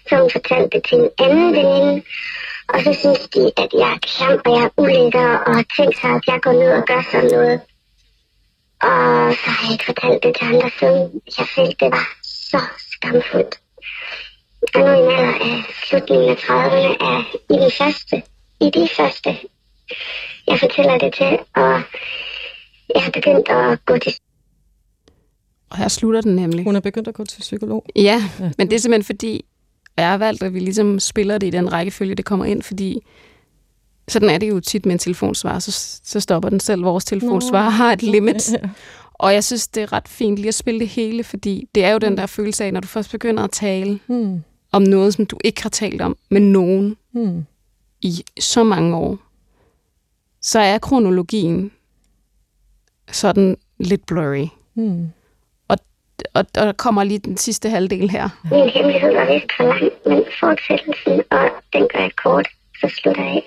Så 0.07 0.15
hun 0.21 0.29
fortalte 0.31 0.69
det 0.77 0.83
til 0.89 0.97
en 0.97 1.09
anden 1.19 1.53
veninde. 1.57 2.03
Og 2.73 2.79
så 2.85 2.93
synes 3.01 3.23
de, 3.33 3.51
at 3.63 3.71
jeg 3.81 3.91
er 3.95 3.99
klam, 4.07 4.41
og 4.45 4.51
jeg 4.55 4.63
er 4.63 4.73
ulækker, 4.77 5.29
og 5.45 5.55
har 5.55 5.65
tænkt 5.77 5.97
sig, 6.01 6.09
at 6.09 6.27
jeg 6.27 6.39
går 6.41 6.53
ned 6.61 6.71
og 6.79 6.83
gør 6.89 7.01
sådan 7.11 7.31
noget. 7.31 7.59
Og 8.81 9.33
så 9.41 9.47
har 9.55 9.63
jeg 9.63 9.71
ikke 9.71 9.85
fortalt 9.85 10.23
det 10.23 10.35
til 10.35 10.45
andre 10.45 10.69
siden. 10.79 11.21
Jeg 11.37 11.47
følte, 11.55 11.75
det 11.79 11.91
var 11.91 12.05
så 12.23 12.59
skamfuldt. 12.93 13.55
Og 14.75 14.79
nu 14.79 14.85
i 14.85 14.89
en 14.89 15.11
alder 15.11 15.33
af 15.45 15.63
slutningen 15.87 16.29
af 16.29 16.35
30'erne 16.35 17.05
er 17.09 17.37
i 17.49 17.65
de 17.65 17.71
første, 17.77 18.23
i 18.61 18.69
de 18.79 18.87
første, 18.97 19.29
jeg 20.47 20.59
fortæller 20.59 20.97
det 20.97 21.13
til, 21.13 21.37
og 21.55 21.81
jeg 22.95 23.03
har 23.03 23.11
begyndt 23.11 23.49
at 23.49 23.85
gå 23.85 23.97
til 23.97 24.13
Og 25.69 25.77
her 25.77 25.87
slutter 25.87 26.21
den 26.21 26.35
nemlig. 26.35 26.63
Hun 26.63 26.75
er 26.75 26.79
begyndt 26.79 27.07
at 27.07 27.13
gå 27.13 27.25
til 27.25 27.41
psykolog. 27.41 27.85
Ja, 27.95 28.29
men 28.57 28.69
det 28.69 28.75
er 28.75 28.79
simpelthen 28.79 29.03
fordi, 29.03 29.45
jeg 29.97 30.09
har 30.09 30.17
valgt, 30.17 30.43
at 30.43 30.53
vi 30.53 30.59
ligesom 30.59 30.99
spiller 30.99 31.37
det 31.37 31.47
i 31.47 31.49
den 31.49 31.73
rækkefølge, 31.73 32.15
det 32.15 32.25
kommer 32.25 32.45
ind, 32.45 32.61
fordi 32.61 32.99
sådan 34.07 34.29
er 34.29 34.37
det 34.37 34.49
jo 34.49 34.59
tit 34.59 34.85
med 34.85 34.93
en 34.93 34.99
telefonsvar, 34.99 35.59
så, 35.59 35.99
så 36.03 36.19
stopper 36.19 36.49
den 36.49 36.59
selv. 36.59 36.83
Vores 36.83 37.05
telefonsvar 37.05 37.69
har 37.69 37.93
et 37.93 38.03
limit. 38.03 38.51
Ja. 38.51 38.69
Og 39.13 39.33
jeg 39.33 39.43
synes, 39.43 39.67
det 39.67 39.83
er 39.83 39.93
ret 39.93 40.07
fint 40.07 40.37
lige 40.37 40.47
at 40.47 40.53
spille 40.53 40.79
det 40.79 40.87
hele, 40.87 41.23
fordi 41.23 41.67
det 41.75 41.85
er 41.85 41.91
jo 41.91 41.97
den 41.97 42.17
der 42.17 42.25
følelse 42.25 42.65
af, 42.65 42.73
når 42.73 42.79
du 42.79 42.87
først 42.87 43.11
begynder 43.11 43.43
at 43.43 43.51
tale 43.51 43.99
Hmm. 44.07 44.43
Om 44.73 44.81
noget, 44.81 45.13
som 45.13 45.25
du 45.25 45.37
ikke 45.43 45.63
har 45.63 45.69
talt 45.69 46.01
om 46.01 46.17
med 46.29 46.41
nogen 46.41 46.97
Hmm. 47.13 47.45
i 48.01 48.23
så 48.39 48.63
mange 48.63 48.97
år, 48.97 49.17
så 50.41 50.59
er 50.59 50.77
kronologien 50.77 51.71
sådan 53.11 53.57
lidt 53.79 54.05
blurry. 54.05 54.47
Hmm. 54.73 55.09
Og, 55.67 55.77
og, 56.33 56.45
og 56.55 56.55
der 56.55 56.71
kommer 56.71 57.03
lige 57.03 57.19
den 57.19 57.37
sidste 57.37 57.69
halvdel 57.69 58.09
her. 58.09 58.29
Min 58.51 58.69
hemmelighed 58.69 59.13
var 59.13 59.33
vist 59.33 59.51
for 59.57 59.63
lang, 59.63 59.91
men 60.05 60.23
fortsættelsen, 60.39 61.21
og 61.31 61.49
den 61.73 61.87
gør 61.93 61.99
jeg 61.99 62.15
kort, 62.23 62.47
så 62.81 62.91
slutter 63.01 63.23
jeg 63.23 63.31
af. 63.31 63.43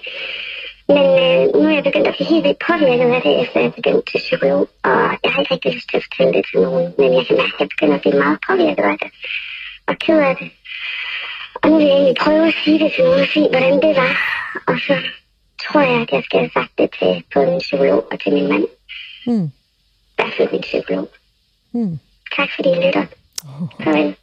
Men 0.88 1.06
øh, 1.24 1.42
nu 1.62 1.68
er 1.68 1.74
jeg 1.74 1.84
begyndt 1.84 2.08
at 2.08 2.14
blive 2.16 2.28
helt 2.28 2.44
vildt 2.44 2.62
påvirket 2.68 3.08
af 3.16 3.22
det, 3.26 3.34
efter 3.42 3.60
jeg 3.60 3.72
begyndte 3.74 4.10
til 4.10 4.18
psykolog, 4.26 4.68
og 4.88 5.00
jeg 5.24 5.30
har 5.32 5.40
ikke 5.40 5.54
rigtig 5.54 5.74
lyst 5.74 5.88
til 5.90 5.96
at 5.96 6.04
fortælle 6.06 6.32
det 6.36 6.44
til 6.50 6.60
nogen, 6.60 6.86
men 6.98 7.08
jeg 7.16 7.26
kan 7.26 7.36
mærke, 7.36 7.54
at 7.56 7.60
jeg 7.60 7.68
begynder 7.74 7.94
at 7.98 8.00
blive 8.04 8.18
meget 8.24 8.38
påvirket 8.48 8.84
af 8.92 8.96
det, 9.02 9.10
og 9.86 9.98
ked 9.98 10.18
af 10.18 10.36
det. 10.36 10.50
Og 11.54 11.70
nu 11.70 11.76
vil 11.76 11.86
jeg 11.86 11.96
egentlig 11.96 12.16
prøve 12.20 12.46
at 12.46 12.54
sige 12.64 12.78
det 12.84 12.92
til 12.92 13.04
nogen 13.04 13.20
og 13.20 13.28
se, 13.34 13.40
hvordan 13.40 13.74
det 13.82 13.96
var, 13.96 14.12
og 14.66 14.78
så 14.86 14.94
tror 15.62 15.80
jeg, 15.80 16.00
at 16.00 16.10
jeg 16.12 16.22
skal 16.24 16.38
have 16.40 16.50
sagt 16.54 16.72
det 16.78 16.90
til 16.98 17.24
både 17.34 17.46
min 17.46 17.58
psykolog 17.58 18.06
og 18.12 18.20
til 18.20 18.32
min 18.32 18.48
mand. 18.48 18.66
Hmm. 19.26 19.44
I 19.44 19.50
hvert 20.16 20.32
fald 20.36 20.52
min 20.52 20.60
psykolog. 20.60 21.08
Hmm. 21.72 21.98
Tak 22.36 22.48
fordi 22.54 22.68
I 22.68 22.86
lytter. 22.86 23.06
Farvel. 23.84 24.16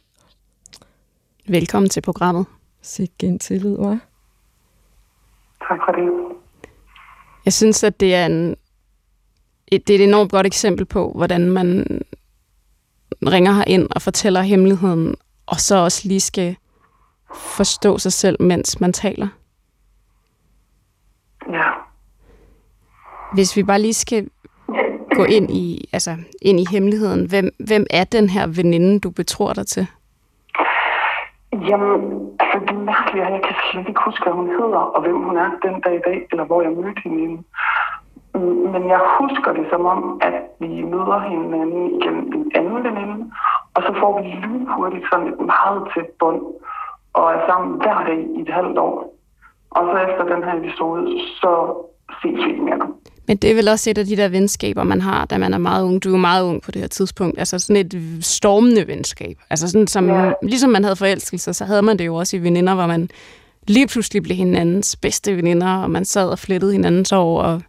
Velkommen 1.48 1.90
til 1.90 2.00
programmet. 2.00 2.46
Sikke 2.82 3.26
en 3.26 3.38
tillid, 3.38 3.76
var. 3.76 3.98
Tak 5.68 5.78
for 5.86 5.92
det. 5.92 6.36
Jeg 7.44 7.52
synes, 7.52 7.84
at 7.84 8.00
det 8.00 8.14
er, 8.14 8.26
en, 8.26 8.56
et, 9.66 9.88
det 9.88 9.96
er 9.96 9.98
et 9.98 10.04
enormt 10.04 10.30
godt 10.30 10.46
eksempel 10.46 10.84
på, 10.84 11.12
hvordan 11.14 11.50
man 11.50 12.00
ringer 13.26 13.52
her 13.52 13.64
ind 13.66 13.88
og 13.90 14.02
fortæller 14.02 14.42
hemmeligheden, 14.42 15.16
og 15.46 15.56
så 15.56 15.76
også 15.76 16.08
lige 16.08 16.20
skal 16.20 16.56
forstå 17.34 17.98
sig 17.98 18.12
selv, 18.12 18.42
mens 18.42 18.80
man 18.80 18.92
taler. 18.92 19.28
Ja. 21.52 21.70
Hvis 23.34 23.56
vi 23.56 23.62
bare 23.62 23.80
lige 23.80 23.94
skal 23.94 24.30
gå 25.10 25.24
ind 25.24 25.50
i, 25.50 25.88
altså, 25.92 26.16
ind 26.42 26.60
i 26.60 26.66
hemmeligheden, 26.70 27.28
hvem, 27.28 27.50
hvem 27.68 27.86
er 27.90 28.04
den 28.04 28.28
her 28.28 28.46
veninde, 28.46 29.00
du 29.00 29.10
betror 29.10 29.52
dig 29.52 29.66
til? 29.66 29.86
Jamen, 31.52 32.00
altså 32.40 32.58
det 32.68 32.76
mærkelige 32.76 33.22
er, 33.22 33.26
at 33.26 33.32
jeg 33.32 33.42
kan 33.42 33.56
slet 33.72 33.88
ikke 33.88 34.00
huske, 34.04 34.22
hvad 34.24 34.32
hun 34.32 34.48
hedder, 34.48 34.82
og 34.94 35.02
hvem 35.02 35.22
hun 35.22 35.36
er 35.36 35.50
den 35.62 35.80
dag 35.80 35.94
i 35.94 36.04
dag, 36.08 36.26
eller 36.30 36.44
hvor 36.44 36.62
jeg 36.62 36.72
mødte 36.72 37.00
hende. 37.04 37.42
Men 38.72 38.82
jeg 38.94 39.00
husker 39.20 39.50
det 39.58 39.66
som 39.72 39.86
om, 39.94 40.20
at 40.28 40.36
vi 40.60 40.70
møder 40.92 41.18
hinanden 41.30 41.82
igennem 41.96 42.24
en 42.38 42.52
anden 42.58 42.78
veninde, 42.86 43.16
og 43.74 43.82
så 43.82 43.90
får 44.00 44.12
vi 44.22 44.28
lynhurtigt 44.44 45.04
sådan 45.12 45.28
et 45.32 45.40
meget 45.52 45.80
tæt 45.94 46.10
bånd, 46.20 46.42
og 47.18 47.24
er 47.34 47.40
sammen 47.48 47.70
hver 47.82 47.98
dag 48.08 48.20
i 48.36 48.40
et 48.40 48.48
halvt 48.58 48.78
år. 48.78 48.96
Og 49.70 49.82
så 49.90 49.96
efter 50.08 50.24
den 50.34 50.42
her 50.46 50.54
episode, 50.62 51.02
så 51.40 51.50
ses 52.22 52.38
vi 52.46 52.50
ikke 52.50 52.62
mere. 52.62 52.86
Men 53.28 53.36
det 53.36 53.50
er 53.50 53.54
vel 53.54 53.68
også 53.68 53.90
et 53.90 53.98
af 53.98 54.04
de 54.06 54.16
der 54.16 54.28
venskaber, 54.28 54.82
man 54.82 55.00
har, 55.00 55.24
da 55.24 55.38
man 55.38 55.54
er 55.54 55.58
meget 55.58 55.84
ung. 55.84 56.04
Du 56.04 56.08
er 56.08 56.12
jo 56.12 56.18
meget 56.18 56.44
ung 56.48 56.62
på 56.62 56.70
det 56.70 56.80
her 56.80 56.88
tidspunkt. 56.88 57.38
Altså 57.38 57.58
sådan 57.58 57.86
et 57.86 57.94
stormende 58.24 58.86
venskab. 58.86 59.36
Altså 59.50 59.68
sådan 59.70 59.86
som, 59.86 60.08
Ja. 60.08 60.32
ligesom 60.42 60.70
man 60.70 60.84
havde 60.84 60.96
forelskelser, 60.96 61.52
så 61.52 61.64
havde 61.64 61.82
man 61.82 61.98
det 61.98 62.06
jo 62.06 62.14
også 62.14 62.36
i 62.36 62.40
veninder, 62.42 62.74
hvor 62.74 62.86
man 62.86 63.08
lige 63.68 63.86
pludselig 63.86 64.22
blev 64.22 64.36
hinandens 64.36 64.96
bedste 64.96 65.36
veninder, 65.36 65.82
og 65.82 65.90
man 65.90 66.04
sad 66.04 66.28
og 66.30 66.38
flettede 66.38 66.72
hinandens 66.72 67.12
år 67.12 67.42
og, 67.42 67.62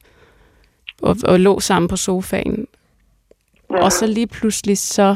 og, 1.01 1.15
og 1.23 1.39
lå 1.39 1.60
sammen 1.60 1.88
på 1.88 1.95
sofaen. 1.95 2.67
Ja. 3.71 3.84
Og 3.84 3.91
så 3.91 4.08
lige 4.08 4.27
pludselig 4.27 4.77
så 4.77 5.15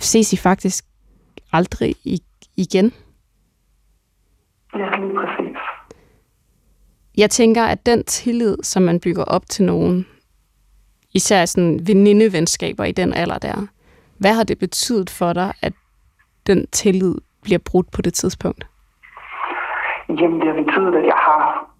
ses 0.00 0.32
I 0.32 0.36
faktisk 0.36 0.84
aldrig 1.52 1.94
igen. 2.56 2.92
Ja, 4.76 4.90
lige 5.00 5.14
præcis. 5.14 5.56
jeg 7.16 7.30
tænker, 7.30 7.64
at 7.64 7.86
den 7.86 8.04
tillid, 8.04 8.56
som 8.62 8.82
man 8.82 9.00
bygger 9.00 9.24
op 9.24 9.48
til 9.48 9.64
nogen, 9.64 10.06
især 11.12 11.44
sådan 11.44 11.86
venindevenskaber 11.86 12.84
i 12.84 12.92
den 12.92 13.12
alder 13.14 13.38
der, 13.38 13.66
hvad 14.18 14.34
har 14.34 14.44
det 14.44 14.58
betydet 14.58 15.10
for 15.10 15.32
dig, 15.32 15.52
at 15.62 15.72
den 16.46 16.66
tillid 16.66 17.14
bliver 17.42 17.58
brudt 17.58 17.90
på 17.90 18.02
det 18.02 18.14
tidspunkt? 18.14 18.66
Jamen, 20.08 20.40
det 20.40 20.48
har 20.48 20.62
betydet, 20.64 20.94
at 20.94 21.06
jeg 21.06 21.14
har... 21.16 21.71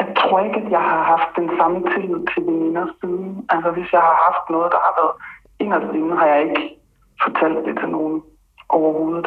Jeg 0.00 0.08
tror 0.18 0.38
ikke, 0.46 0.58
at 0.62 0.70
jeg 0.76 0.84
har 0.90 1.02
haft 1.12 1.30
den 1.36 1.48
samme 1.58 1.78
tillid 1.92 2.20
til 2.30 2.42
veninder 2.46 2.86
siden. 3.00 3.46
Altså, 3.52 3.70
hvis 3.70 3.92
jeg 3.92 4.00
har 4.00 4.16
haft 4.26 4.44
noget, 4.54 4.72
der 4.74 4.80
har 4.86 4.94
været 5.00 5.14
inderst 5.62 5.94
inde, 5.98 6.16
har 6.16 6.26
jeg 6.26 6.40
ikke 6.48 6.62
fortalt 7.22 7.66
det 7.66 7.74
til 7.80 7.88
nogen 7.88 8.22
overhovedet. 8.68 9.26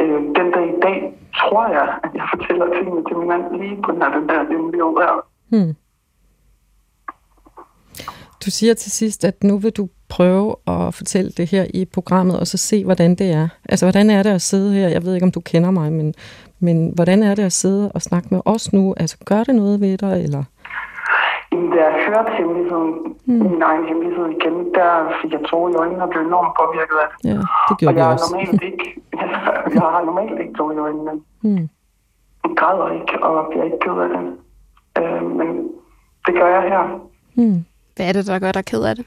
Øh, 0.00 0.20
den 0.38 0.48
dag 0.56 0.66
i 0.76 0.80
dag 0.86 0.96
tror 1.40 1.64
jeg, 1.76 1.86
at 2.04 2.10
jeg 2.14 2.26
fortæller 2.34 2.66
tingene 2.76 3.04
til 3.04 3.16
min 3.16 3.28
mand 3.28 3.44
lige 3.60 3.82
på 3.82 3.92
den 3.92 4.02
her, 4.02 4.10
den 4.18 4.28
der 4.28 4.48
hemmelige 4.52 4.84
ord 4.84 5.02
her. 5.06 5.16
Hmm. 5.52 5.72
Du 8.44 8.50
siger 8.50 8.74
til 8.74 8.92
sidst, 8.92 9.24
at 9.24 9.44
nu 9.44 9.58
vil 9.58 9.72
du 9.72 9.88
prøve 10.08 10.56
at 10.66 10.94
fortælle 10.94 11.30
det 11.30 11.50
her 11.50 11.64
i 11.74 11.84
programmet, 11.84 12.40
og 12.40 12.46
så 12.46 12.58
se, 12.58 12.84
hvordan 12.84 13.14
det 13.14 13.32
er. 13.32 13.48
Altså, 13.68 13.86
hvordan 13.86 14.10
er 14.10 14.22
det 14.22 14.30
at 14.30 14.42
sidde 14.42 14.74
her? 14.74 14.88
Jeg 14.88 15.02
ved 15.04 15.14
ikke, 15.14 15.24
om 15.24 15.32
du 15.32 15.40
kender 15.40 15.70
mig, 15.70 15.92
men, 15.92 16.14
men 16.60 16.92
hvordan 16.94 17.22
er 17.22 17.34
det 17.34 17.42
at 17.42 17.52
sidde 17.52 17.92
og 17.94 18.02
snakke 18.02 18.28
med 18.30 18.40
os 18.44 18.72
nu? 18.72 18.94
Altså, 18.96 19.16
gør 19.24 19.44
det 19.44 19.54
noget 19.54 19.80
ved 19.80 19.98
dig, 19.98 20.22
eller? 20.24 20.44
Da 21.52 21.78
jeg 21.86 21.94
hørte 22.08 22.30
hemmeligheden, 22.38 22.92
mm. 23.26 23.34
min 23.50 23.62
egen 23.62 23.84
hemmelighed 23.88 24.26
igen, 24.36 24.56
der 24.74 24.90
fik 25.22 25.32
jeg 25.32 25.40
tårer 25.50 25.70
i 25.70 25.74
øjnene 25.74 26.02
og 26.02 26.10
blev 26.10 26.22
enormt 26.22 26.52
påvirket 26.60 26.96
af 27.04 27.08
det. 27.10 27.16
Ja, 27.30 27.38
det 27.68 27.74
gjorde 27.78 27.94
og 27.94 27.98
jeg 27.98 28.08
vi 28.08 28.12
også. 28.12 28.34
normalt 28.34 28.62
ikke, 28.70 28.86
jeg 29.74 29.88
har 29.94 30.04
normalt 30.04 30.40
ikke 30.40 30.54
tårer 30.58 30.74
i 30.74 30.78
øjnene. 30.86 31.12
Mm. 31.42 31.68
Jeg 32.44 32.52
græder 32.56 32.88
ikke, 32.98 33.12
og 33.26 33.46
bliver 33.50 33.64
ikke 33.64 33.80
ked 33.84 33.96
af 34.04 34.08
det. 34.14 34.24
Øh, 35.00 35.22
men 35.38 35.48
det 36.26 36.32
gør 36.38 36.48
jeg 36.56 36.62
her. 36.72 36.82
Mm. 37.34 37.64
Hvad 37.96 38.08
er 38.08 38.12
det, 38.12 38.26
der 38.26 38.38
gør 38.38 38.52
dig 38.52 38.64
ked 38.64 38.82
af 38.84 38.96
det? 38.96 39.06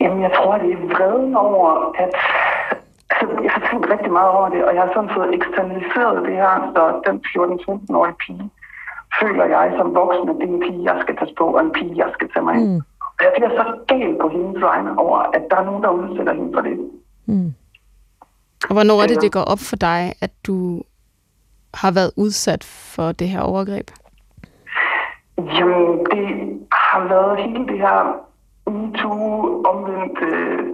Jamen, 0.00 0.22
jeg 0.22 0.32
tror, 0.36 0.58
det 0.58 0.72
er 0.72 0.76
vreden 0.94 1.34
over, 1.36 1.92
at... 2.02 2.14
Altså, 3.10 3.42
jeg 3.42 3.52
har 3.56 3.62
tænkt 3.70 3.86
rigtig 3.94 4.12
meget 4.12 4.30
over 4.30 4.48
det, 4.48 4.64
og 4.64 4.74
jeg 4.74 4.82
har 4.82 4.92
sådan 4.94 5.14
fået 5.16 5.34
eksternaliseret 5.38 6.26
det 6.26 6.34
her, 6.42 6.52
så 6.74 6.82
den 7.06 7.16
14-15-årige 7.30 8.18
pige 8.24 8.50
føler 9.20 9.44
jeg 9.44 9.74
som 9.78 9.94
voksen, 9.94 10.28
at 10.28 10.36
det 10.40 10.48
er 10.48 10.54
en 10.54 10.64
pige, 10.66 10.84
jeg 10.90 10.96
skal 11.02 11.16
tage 11.16 11.34
på, 11.38 11.44
og 11.56 11.60
en 11.60 11.72
pige, 11.72 11.94
jeg 11.96 12.10
skal 12.14 12.28
tage 12.32 12.44
mig 12.44 12.54
ind. 12.54 12.68
Mm. 12.68 12.80
Og 13.16 13.20
jeg 13.24 13.32
bliver 13.36 13.50
så 13.50 13.64
gal 13.88 14.16
på 14.20 14.28
hendes 14.28 14.60
vegne 14.60 14.98
over, 14.98 15.18
at 15.18 15.42
der 15.50 15.56
er 15.56 15.64
nogen, 15.64 15.82
der 15.82 15.90
udsætter 15.90 16.34
hende 16.34 16.50
for 16.54 16.60
det. 16.60 16.76
Mm. 17.26 17.54
Og 18.68 18.72
hvornår 18.72 19.02
er 19.02 19.06
det, 19.06 19.22
det 19.22 19.32
går 19.32 19.46
op 19.52 19.62
for 19.70 19.76
dig, 19.76 20.12
at 20.20 20.30
du 20.46 20.82
har 21.74 21.90
været 21.90 22.12
udsat 22.16 22.64
for 22.64 23.12
det 23.12 23.28
her 23.28 23.40
overgreb? 23.40 23.90
Jamen, 25.56 26.06
det 26.12 26.26
har 26.72 27.08
været 27.08 27.40
hele 27.40 27.66
det 27.66 27.78
her 27.78 27.98
MeToo 28.66 29.62
omvendt, 29.72 30.18
øh, 30.22 30.66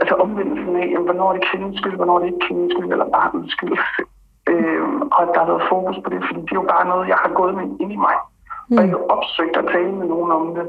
altså 0.00 0.14
omvendelsen 0.14 0.76
af, 0.76 0.88
hvornår 1.04 1.28
er 1.28 1.36
det 1.36 1.48
kvindens 1.50 1.78
skyld, 1.80 1.96
hvornår 1.96 2.14
er 2.16 2.18
det 2.18 2.26
ikke 2.26 2.46
kvindens 2.46 2.72
skyld, 2.72 2.92
eller 2.92 3.08
barnets 3.16 3.52
skyld. 3.52 3.78
øh, 4.50 4.84
og 5.14 5.22
at 5.22 5.30
der 5.32 5.40
har 5.40 5.50
været 5.52 5.68
fokus 5.68 5.96
på 6.04 6.10
det, 6.10 6.20
fordi 6.26 6.40
det 6.40 6.52
er 6.52 6.62
jo 6.62 6.72
bare 6.74 6.88
noget, 6.92 7.08
jeg 7.08 7.18
har 7.24 7.32
gået 7.40 7.54
med 7.54 7.66
ind 7.82 7.92
i 7.92 8.00
mig, 8.06 8.16
mm. 8.68 8.76
og 8.76 8.84
ikke 8.84 9.10
opsøgt 9.10 9.56
at 9.56 9.68
tale 9.74 9.92
med 10.00 10.06
nogen 10.14 10.30
om 10.32 10.54
det. 10.54 10.66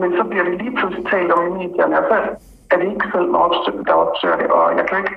Men 0.00 0.08
så 0.18 0.24
bliver 0.30 0.44
det 0.44 0.54
lige 0.62 0.76
pludselig 0.76 1.06
talt 1.06 1.32
om 1.32 1.42
i 1.46 1.50
medierne, 1.60 1.98
og 2.00 2.04
så 2.10 2.16
er 2.70 2.76
det 2.80 2.88
ikke 2.92 3.06
selv, 3.14 3.34
opsøger, 3.34 3.82
der 3.88 3.94
opsøger 4.04 4.36
det, 4.42 4.48
og 4.56 4.76
jeg 4.78 4.84
kan 4.88 4.98
ikke 4.98 5.16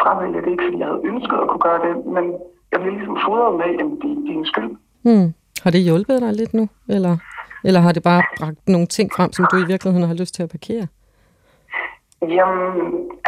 fravælge 0.00 0.42
det, 0.42 0.50
ikke 0.50 0.64
fordi 0.66 0.78
jeg 0.78 0.86
havde 0.86 1.06
ønsket 1.10 1.38
at 1.42 1.48
kunne 1.48 1.66
gøre 1.68 1.80
det, 1.86 2.06
men 2.06 2.24
jeg 2.72 2.80
bliver 2.80 2.94
ligesom 2.96 3.18
fodret 3.26 3.54
med, 3.60 3.70
at 3.82 3.86
det 4.02 4.10
er 4.16 4.26
din 4.30 4.44
skyld. 4.50 4.72
Mm. 5.08 5.28
Har 5.64 5.70
det 5.70 5.80
hjulpet 5.80 6.22
dig 6.22 6.32
lidt 6.32 6.54
nu, 6.54 6.68
eller, 6.88 7.16
eller 7.64 7.80
har 7.80 7.92
det 7.92 8.02
bare 8.02 8.22
bragt 8.38 8.68
nogle 8.68 8.86
ting 8.86 9.08
frem, 9.16 9.32
som 9.32 9.46
du 9.50 9.56
i 9.56 9.66
virkeligheden 9.72 10.08
har 10.08 10.14
lyst 10.14 10.34
til 10.34 10.42
at 10.42 10.50
parkere? 10.50 10.86
Jamen, 12.38 12.66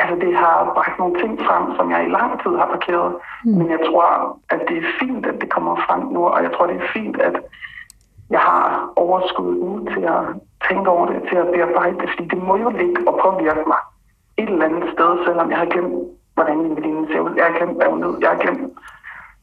altså 0.00 0.14
det 0.24 0.32
har 0.36 0.56
bragt 0.74 0.98
nogle 0.98 1.14
ting 1.22 1.32
frem, 1.46 1.64
som 1.76 1.90
jeg 1.90 2.00
i 2.06 2.10
lang 2.18 2.30
tid 2.42 2.52
har 2.60 2.68
parkeret. 2.74 3.12
Mm. 3.44 3.52
Men 3.58 3.66
jeg 3.70 3.80
tror, 3.88 4.06
at 4.54 4.60
det 4.68 4.76
er 4.78 4.86
fint, 5.00 5.26
at 5.26 5.36
det 5.40 5.48
kommer 5.54 5.76
frem 5.86 6.02
nu, 6.14 6.20
og 6.34 6.42
jeg 6.42 6.50
tror, 6.52 6.66
det 6.66 6.76
er 6.76 6.88
fint, 6.96 7.16
at 7.28 7.36
jeg 8.30 8.40
har 8.40 8.92
overskud 8.96 9.52
nu 9.64 9.70
til 9.94 10.04
at 10.16 10.22
tænke 10.68 10.90
over 10.90 11.06
det, 11.10 11.18
til 11.28 11.36
at 11.42 11.48
bearbejde 11.54 11.96
det, 12.00 12.08
fordi 12.12 12.24
det 12.34 12.40
må 12.48 12.56
jo 12.56 12.68
ligge 12.80 12.98
og 13.08 13.14
påvirke 13.24 13.64
mig 13.72 13.80
et 14.42 14.48
eller 14.48 14.68
andet 14.68 14.88
sted, 14.94 15.10
selvom 15.26 15.50
jeg 15.50 15.58
har 15.58 15.70
glemt, 15.74 15.94
hvordan 16.34 16.56
min 16.62 16.76
veninde 16.76 17.04
ser 17.12 17.20
ud. 17.20 17.32
Jeg 17.36 17.44
har 17.48 17.54
glemt, 17.58 17.76
hvad 17.78 17.88
hun. 17.92 18.22
Jeg 18.22 18.30
har 18.30 18.40
glemt 18.44 18.72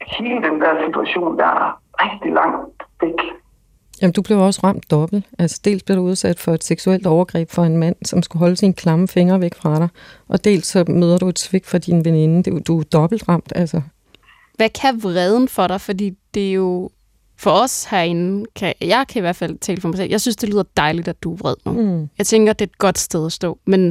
hele 0.08 0.36
den 0.36 0.62
der 0.62 0.86
situation, 0.88 1.38
der 1.38 1.46
er 1.46 1.80
rigtig 2.06 2.32
langt 2.34 2.84
væk. 3.02 3.20
Jamen, 4.02 4.13
du 4.13 4.22
blev 4.22 4.39
også 4.39 4.60
ramt 4.63 4.92
dobbelt. 4.92 5.26
Altså, 5.39 5.62
dels 5.66 5.84
blev 5.84 5.98
du 5.98 6.02
udsat 6.02 6.39
for 6.39 6.54
et 6.54 6.63
seksuelt 6.63 7.06
overgreb 7.08 7.52
fra 7.52 7.66
en 7.66 7.78
mand, 7.78 7.96
som 8.06 8.22
skulle 8.22 8.39
holde 8.39 8.56
sine 8.56 8.74
klamme 8.74 9.08
fingre 9.08 9.42
væk 9.42 9.56
fra 9.56 9.80
dig, 9.80 9.88
og 10.28 10.44
dels 10.44 10.68
så 10.68 10.86
møder 10.88 11.18
du 11.18 11.28
et 11.28 11.39
svigt 11.39 11.68
fra 11.68 11.78
din 11.78 12.06
veninde. 12.06 12.38
Det, 12.38 12.48
er 12.48 12.52
jo- 12.56 12.60
du 12.68 12.80
er 12.80 12.84
dobbelt 12.84 13.30
ramt, 13.30 13.54
altså. 13.56 13.82
Hvad 14.58 14.70
kan 14.70 15.04
vreden 15.04 15.48
for 15.48 15.68
dig? 15.68 15.82
Fordi 15.82 16.13
det 16.34 16.50
er 16.50 16.54
jo 16.54 16.89
for 17.38 17.52
os 17.52 17.84
herinde, 17.86 18.46
kan, 18.56 18.74
jeg 18.82 19.06
kan 19.10 19.20
i 19.20 19.22
hvert 19.22 19.36
fald 19.36 19.58
tale 19.58 19.82
for 19.82 19.88
mig 19.88 19.98
selv, 19.98 20.10
jeg 20.10 20.22
synes, 20.22 20.36
det 20.36 20.50
lyder 20.50 20.63
dejligt, 20.78 21.08
at 21.08 21.24
du 21.24 21.34
er 21.34 21.38
vred 21.38 21.56
nu. 21.66 21.72
Mm. 21.72 22.10
Jeg 22.18 22.26
tænker, 22.26 22.54
det 22.54 22.66
er 22.66 22.70
et 22.70 22.78
godt 22.78 22.98
sted 23.00 23.26
at 23.26 23.32
stå. 23.32 23.58
Men 23.66 23.82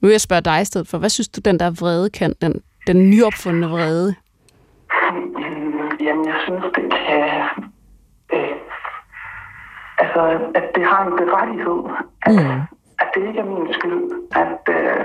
nu 0.00 0.08
vil 0.08 0.10
jeg 0.10 0.20
spørge 0.20 0.40
dig 0.42 0.62
i 0.62 0.64
stedet 0.64 0.88
for, 0.88 0.98
hvad 0.98 1.10
synes 1.10 1.28
du, 1.28 1.40
den 1.40 1.58
der 1.60 1.70
vrede 1.70 2.10
kan, 2.10 2.34
den, 2.42 2.60
den 2.86 3.10
nyopfundne 3.10 3.66
vrede? 3.68 4.14
Mm, 4.90 5.90
Jamen, 6.00 6.24
jeg 6.26 6.34
synes, 6.44 6.64
det 6.76 6.92
kan... 6.92 7.42
Øh, 8.32 8.56
altså, 9.98 10.20
at 10.54 10.66
det 10.74 10.84
har 10.86 11.06
en 11.06 11.16
berettighed. 11.16 11.80
At, 12.22 12.32
Mm. 12.34 12.60
at 13.02 13.08
det 13.14 13.26
ikke 13.28 13.40
er 13.40 13.44
min 13.44 13.72
skyld. 13.72 14.02
At 14.42 14.60
øh, 14.76 15.04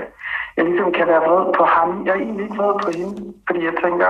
jeg 0.56 0.64
ligesom 0.64 0.92
kan 0.92 1.06
være 1.06 1.22
vred 1.28 1.52
på 1.58 1.64
ham. 1.64 2.06
Jeg 2.06 2.12
er 2.12 2.20
egentlig 2.20 2.44
ikke 2.44 2.56
vred 2.56 2.74
på 2.84 2.90
hende, 2.98 3.34
fordi 3.46 3.64
jeg 3.64 3.74
tænker, 3.84 4.08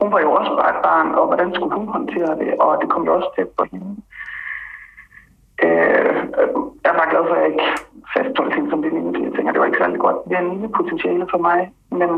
hun 0.00 0.12
var 0.12 0.20
jo 0.20 0.32
også 0.32 0.52
bare 0.60 0.70
et 0.76 0.82
barn, 0.82 1.08
og 1.14 1.26
hvordan 1.26 1.54
skulle 1.54 1.74
hun 1.76 1.88
håndtere 1.88 2.38
det? 2.38 2.54
Og 2.60 2.78
det 2.82 2.90
kom 2.90 3.04
jo 3.04 3.14
også 3.14 3.30
tæt 3.36 3.48
på 3.58 3.64
hende. 3.70 3.96
Øh, 5.64 6.14
jeg 6.84 6.90
er 6.92 6.98
bare 7.00 7.10
glad 7.10 7.24
for, 7.28 7.34
at 7.34 7.42
jeg 7.42 7.50
ikke 7.52 7.68
fastholdt 8.16 8.54
hende 8.54 8.70
som 8.70 8.82
veninde, 8.82 9.08
fordi 9.12 9.24
jeg 9.24 9.32
tænker, 9.34 9.52
det 9.52 9.60
var 9.60 9.66
ikke 9.66 9.78
særlig 9.84 10.00
godt. 10.00 10.16
Det 10.28 10.32
er 10.36 10.40
en 10.40 10.52
lille 10.54 10.68
potentiale 10.78 11.26
for 11.30 11.38
mig, 11.38 11.72
men 11.90 12.10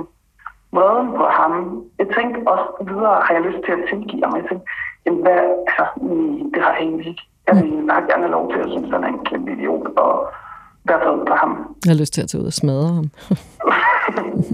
vreden 0.77 1.09
på 1.19 1.25
ham. 1.39 1.53
Jeg 2.01 2.09
tænkte 2.17 2.39
også 2.53 2.69
videre, 2.91 3.17
har 3.27 3.33
jeg 3.37 3.43
lyst 3.49 3.61
til 3.67 3.73
at 3.77 3.83
tilgive 3.91 4.23
ham. 4.25 4.35
Jeg 4.39 4.47
tænkte, 4.49 4.67
jamen 5.05 5.21
hvad, 5.25 5.41
altså, 5.67 5.85
nej, 6.09 6.35
det 6.53 6.61
har 6.65 6.73
jeg 6.75 6.83
egentlig 6.87 7.09
ikke. 7.13 7.25
Jeg 7.47 7.55
vil 7.57 7.71
bare 7.93 8.03
gerne 8.11 8.25
have 8.27 8.37
lov 8.39 8.45
til 8.53 8.59
at 8.65 8.69
synes, 8.75 8.89
at 8.89 8.95
han 8.97 9.05
er 9.05 9.13
en 9.17 9.25
kæmpe 9.29 9.49
idiot, 9.57 9.87
og 10.05 10.13
være 10.89 11.01
vred 11.05 11.27
på 11.31 11.35
ham. 11.43 11.53
Jeg 11.85 11.91
har 11.93 12.01
lyst 12.03 12.13
til 12.15 12.23
at 12.23 12.29
tage 12.29 12.41
ud 12.43 12.47
og 12.47 12.53
smadre 12.53 12.89
ham. 12.99 13.11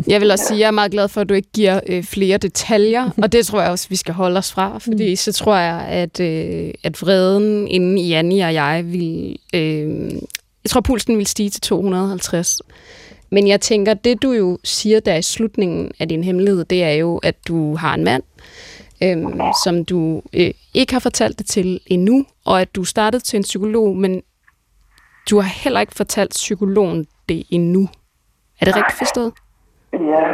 Jeg 0.08 0.20
vil 0.20 0.30
også 0.30 0.44
sige, 0.44 0.56
at 0.56 0.60
jeg 0.60 0.66
er 0.66 0.70
meget 0.70 0.92
glad 0.92 1.08
for, 1.08 1.20
at 1.20 1.28
du 1.28 1.34
ikke 1.34 1.48
giver 1.54 1.80
øh, 1.88 2.04
flere 2.04 2.38
detaljer, 2.38 3.10
og 3.22 3.32
det 3.32 3.46
tror 3.46 3.60
jeg 3.60 3.70
også, 3.70 3.88
vi 3.88 3.96
skal 3.96 4.14
holde 4.14 4.38
os 4.38 4.54
fra, 4.54 4.78
fordi 4.78 5.16
så 5.16 5.32
tror 5.32 5.56
jeg, 5.56 5.80
at, 5.80 6.20
øh, 6.20 6.70
at 6.84 7.02
vreden 7.02 7.68
inden 7.68 7.98
Janni 7.98 8.40
og 8.40 8.54
jeg 8.54 8.84
vil... 8.86 9.36
Øh, 9.54 10.10
jeg 10.64 10.70
tror, 10.70 10.80
pulsen 10.80 11.18
vil 11.18 11.26
stige 11.26 11.50
til 11.50 11.60
250. 11.60 12.60
Men 13.30 13.48
jeg 13.48 13.60
tænker, 13.60 13.94
det 13.94 14.22
du 14.22 14.32
jo 14.32 14.58
siger 14.64 15.00
der 15.00 15.14
i 15.14 15.22
slutningen 15.22 15.90
af 16.00 16.08
din 16.08 16.24
hemmelighed, 16.24 16.64
det 16.64 16.84
er 16.84 16.92
jo, 16.92 17.16
at 17.18 17.34
du 17.48 17.76
har 17.76 17.94
en 17.94 18.04
mand, 18.04 18.22
øhm, 19.02 19.40
som 19.64 19.84
du 19.84 20.22
øh, 20.32 20.50
ikke 20.74 20.92
har 20.92 21.00
fortalt 21.00 21.38
det 21.38 21.46
til 21.46 21.80
endnu, 21.86 22.24
og 22.46 22.60
at 22.60 22.74
du 22.76 22.84
startede 22.84 23.22
til 23.24 23.36
en 23.36 23.42
psykolog, 23.42 23.96
men 23.96 24.22
du 25.30 25.40
har 25.40 25.62
heller 25.64 25.80
ikke 25.80 25.94
fortalt 25.96 26.30
psykologen 26.30 27.06
det 27.28 27.44
endnu. 27.50 27.88
Er 28.60 28.64
det 28.64 28.76
rigtigt 28.76 28.98
forstået? 28.98 29.32
Ja, 29.92 30.24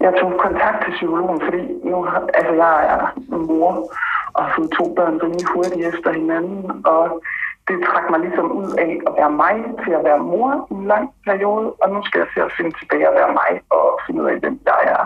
jeg 0.00 0.12
tog 0.20 0.32
kontakt 0.46 0.84
til 0.84 0.92
psykologen, 0.98 1.40
fordi 1.44 1.62
nu, 1.90 2.02
har- 2.02 2.28
altså, 2.34 2.52
jeg 2.64 2.74
er 2.94 3.36
mor 3.36 3.92
og 4.34 4.44
har 4.44 4.52
fået 4.56 4.70
to 4.78 4.94
børn 4.96 5.14
rimelig 5.22 5.46
hurtigt 5.54 5.86
efter 5.94 6.12
hinanden, 6.12 6.70
og 6.86 7.22
det 7.70 7.78
trak 7.88 8.10
mig 8.10 8.20
ligesom 8.20 8.46
ud 8.60 8.70
af 8.84 8.90
at 9.06 9.12
være 9.18 9.30
mig 9.42 9.56
til 9.84 9.92
at 9.98 10.04
være 10.04 10.18
mor 10.18 10.66
i 10.70 10.74
en 10.74 10.86
lang 10.86 11.04
periode, 11.26 11.66
og 11.82 11.86
nu 11.90 11.98
skal 12.04 12.18
jeg 12.18 12.28
se 12.34 12.40
at 12.42 12.52
finde 12.56 12.72
tilbage 12.78 13.08
at 13.08 13.14
være 13.20 13.32
mig 13.40 13.50
og 13.70 13.84
finde 14.06 14.22
ud 14.22 14.28
af, 14.32 14.38
hvem 14.40 14.60
jeg 14.70 14.80
er. 14.96 15.02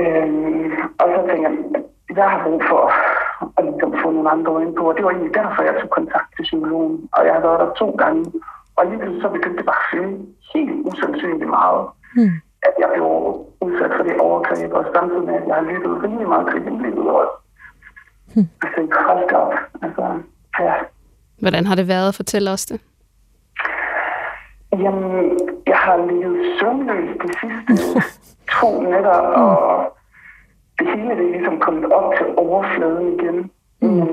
Øhm, 0.00 0.72
og 1.00 1.06
så 1.14 1.20
tænker 1.28 1.48
jeg, 1.50 1.58
at 2.10 2.16
jeg 2.16 2.30
har 2.30 2.42
brug 2.44 2.62
for 2.70 2.82
at 3.58 3.64
ligesom 3.64 3.92
få 4.02 4.10
nogle 4.10 4.30
andre 4.30 4.52
øjne 4.52 4.74
på, 4.74 4.82
og 4.88 4.94
det 4.96 5.04
var 5.04 5.10
egentlig 5.10 5.34
derfor, 5.34 5.62
jeg 5.62 5.76
tog 5.80 5.90
kontakt 5.90 6.28
til 6.36 6.42
psykologen, 6.42 7.08
og 7.12 7.26
jeg 7.26 7.32
har 7.34 7.40
været 7.40 7.60
der 7.60 7.70
to 7.82 7.90
gange, 8.02 8.32
og 8.76 8.86
lige 8.86 9.20
så 9.22 9.28
begyndte 9.28 9.58
det 9.58 9.66
bare 9.66 9.82
at 9.84 9.88
fylde 9.90 10.26
helt 10.54 10.86
usandsynligt 10.88 11.50
meget, 11.58 11.86
Mm. 12.18 12.36
at 12.68 12.74
jeg 12.82 12.88
blev 12.94 13.06
udsat 13.60 13.92
for 13.96 14.02
det 14.02 14.20
overgreb, 14.20 14.72
og 14.72 14.84
samtidig 14.94 15.24
med, 15.24 15.34
at 15.34 15.46
jeg 15.48 15.54
har 15.54 15.62
lyttet 15.62 16.02
rimelig 16.02 16.28
meget 16.28 16.46
til 16.52 16.62
hemmelighed 16.64 17.02
også. 17.02 17.34
Hmm. 18.34 18.48
Altså, 18.62 18.80
hold 19.08 19.32
op. 19.32 19.52
Altså, 19.82 20.02
ja. 20.60 20.74
Hvordan 21.38 21.66
har 21.66 21.74
det 21.74 21.88
været? 21.88 22.14
Fortæl 22.14 22.48
os 22.48 22.66
det. 22.66 22.80
Jamen, 24.72 25.38
jeg 25.66 25.76
har 25.76 25.96
ligget 26.06 26.34
søvnløs 26.60 27.10
de 27.22 27.28
sidste 27.40 28.00
to 28.60 28.82
nætter, 28.82 29.18
og 29.42 29.96
det 30.78 30.86
hele 30.94 31.10
det 31.10 31.26
er 31.26 31.32
ligesom 31.32 31.58
kommet 31.60 31.92
op 31.92 32.12
til 32.18 32.26
overfladen 32.36 33.06
igen. 33.14 33.50
Mm. 33.82 33.88
Men 33.88 34.08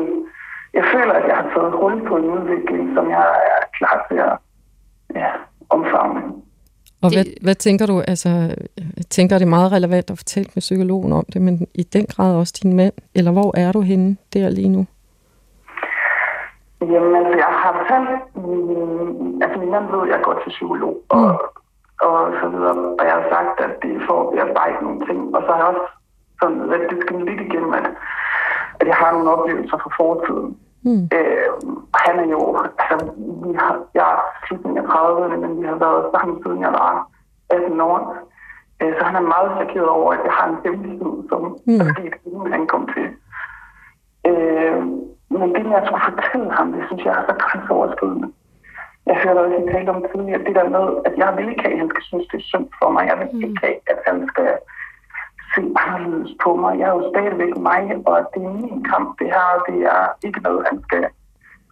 jeg 0.74 0.84
føler, 0.94 1.14
at 1.14 1.28
jeg 1.28 1.36
har 1.36 1.50
taget 1.56 1.74
hul 1.82 2.08
på 2.08 2.18
en 2.18 2.26
udvikling, 2.26 2.96
som 2.96 3.10
jeg 3.10 3.26
er 3.52 3.60
klar 3.78 4.06
til 4.10 4.18
at 4.18 4.36
ja, 5.16 5.30
omfavne. 5.70 6.22
Og 7.02 7.14
hvad, 7.14 7.26
hvad 7.42 7.56
tænker 7.56 7.86
du, 7.86 8.02
altså, 8.08 8.30
jeg 8.98 9.06
tænker, 9.10 9.38
det 9.38 9.46
er 9.46 9.50
meget 9.50 9.72
relevant 9.72 10.12
at 10.12 10.18
fortælle 10.18 10.50
med 10.56 10.62
psykologen 10.62 11.14
om 11.14 11.26
det, 11.34 11.42
men 11.42 11.68
i 11.74 11.84
den 11.84 12.06
grad 12.06 12.36
også 12.36 12.60
din 12.64 12.74
mand, 12.74 12.94
eller 13.16 13.32
hvor 13.32 13.58
er 13.58 13.72
du 13.72 13.82
henne 13.82 14.18
der 14.34 14.50
lige 14.50 14.70
nu? 14.70 14.86
Jamen, 16.92 17.16
altså, 17.16 17.36
jeg 17.44 17.52
har 17.62 17.72
fortalt, 17.80 18.10
min, 18.36 19.42
altså 19.44 19.60
min 19.60 19.72
ved, 19.72 20.02
at 20.04 20.10
jeg 20.14 20.22
går 20.24 20.34
til 20.34 20.50
psykolog, 20.50 20.96
og, 21.10 21.28
mm. 21.28 22.08
og 22.08 22.34
så 22.42 22.48
videre, 22.54 22.76
og 23.00 23.04
jeg 23.08 23.14
har 23.20 23.26
sagt, 23.36 23.60
at 23.66 23.74
det 23.82 23.96
er 23.96 24.06
for 24.08 24.18
at 24.22 24.30
bearbejde 24.32 24.84
nogle 24.84 25.06
ting, 25.08 25.36
og 25.36 25.42
så 25.46 25.52
har 25.52 25.58
jeg 25.58 25.68
også 25.74 25.88
sådan 26.42 26.60
lidt 26.72 26.90
det 26.90 27.26
lidt 27.30 27.42
igennem, 27.42 27.74
at, 27.74 27.88
at 28.80 28.88
jeg 28.88 28.96
har 28.96 29.12
nogle 29.12 29.32
oplevelser 29.32 29.78
fra 29.78 29.92
fortiden. 30.00 30.58
Mm. 30.86 31.04
Øh, 31.16 31.50
han 32.06 32.20
er 32.20 32.28
jo, 32.36 32.42
altså, 32.80 33.12
vi 33.44 33.54
har, 33.62 33.74
jeg 33.94 34.08
er 34.14 34.20
slutningen 34.46 34.86
af 34.86 34.90
30'erne, 34.94 35.36
men 35.44 35.62
vi 35.62 35.66
har 35.66 35.76
været 35.86 36.06
sammen 36.12 36.44
siden 36.44 36.62
jeg 36.62 36.74
var 36.74 37.08
18 37.50 37.82
år. 37.82 38.18
Øh, 38.82 38.94
så 38.98 39.04
han 39.04 39.16
er 39.16 39.32
meget 39.36 39.52
chokeret 39.58 39.90
over, 39.90 40.14
at 40.14 40.20
jeg 40.26 40.34
har 40.34 40.48
en 40.50 40.58
hemmelighed, 40.64 41.30
som 41.30 41.42
mm. 41.66 41.80
sket, 41.94 42.14
inden 42.26 42.52
han 42.52 42.68
kom 42.68 42.90
til. 42.96 43.08
Øh, 44.28 44.84
men 45.40 45.50
det 45.56 45.74
at 45.80 45.86
skulle 45.88 46.06
fortælle 46.10 46.52
ham, 46.58 46.68
det 46.74 46.84
synes 46.88 47.04
jeg 47.06 47.14
er 47.20 47.24
så 47.30 47.36
grænseoverskridende. 47.44 48.30
Jeg 49.06 49.16
hørte 49.24 49.40
også, 49.40 49.56
at 49.56 49.64
I 49.64 49.72
talte 49.74 49.90
om 49.90 50.06
tidligere, 50.12 50.46
det 50.48 50.56
der 50.60 50.70
med, 50.76 50.86
at 51.08 51.14
jeg 51.22 51.30
vil 51.38 51.50
ikke 51.50 51.64
have, 51.64 51.74
at 51.74 51.80
han 51.80 51.90
skal 51.90 52.04
synes, 52.04 52.28
det 52.32 52.38
er 52.40 52.50
synd 52.52 52.68
for 52.80 52.90
mig. 52.92 53.04
Jeg 53.10 53.18
vil 53.20 53.44
ikke 53.48 53.62
have, 53.66 53.78
at 53.92 54.00
han 54.08 54.18
skal 54.32 54.50
se 55.54 55.62
anderledes 55.84 56.32
på 56.44 56.56
mig. 56.56 56.80
Jeg 56.80 56.88
er 56.90 56.96
jo 57.00 57.10
stadigvæk 57.14 57.54
mig, 57.70 57.84
og 58.06 58.16
det 58.34 58.42
er 58.44 58.54
min 58.62 58.84
kamp, 58.92 59.10
det 59.20 59.28
her. 59.36 59.64
Det 59.68 59.78
er 59.96 60.04
ikke 60.28 60.42
noget, 60.48 60.68
han 60.70 60.80
skal 60.88 61.04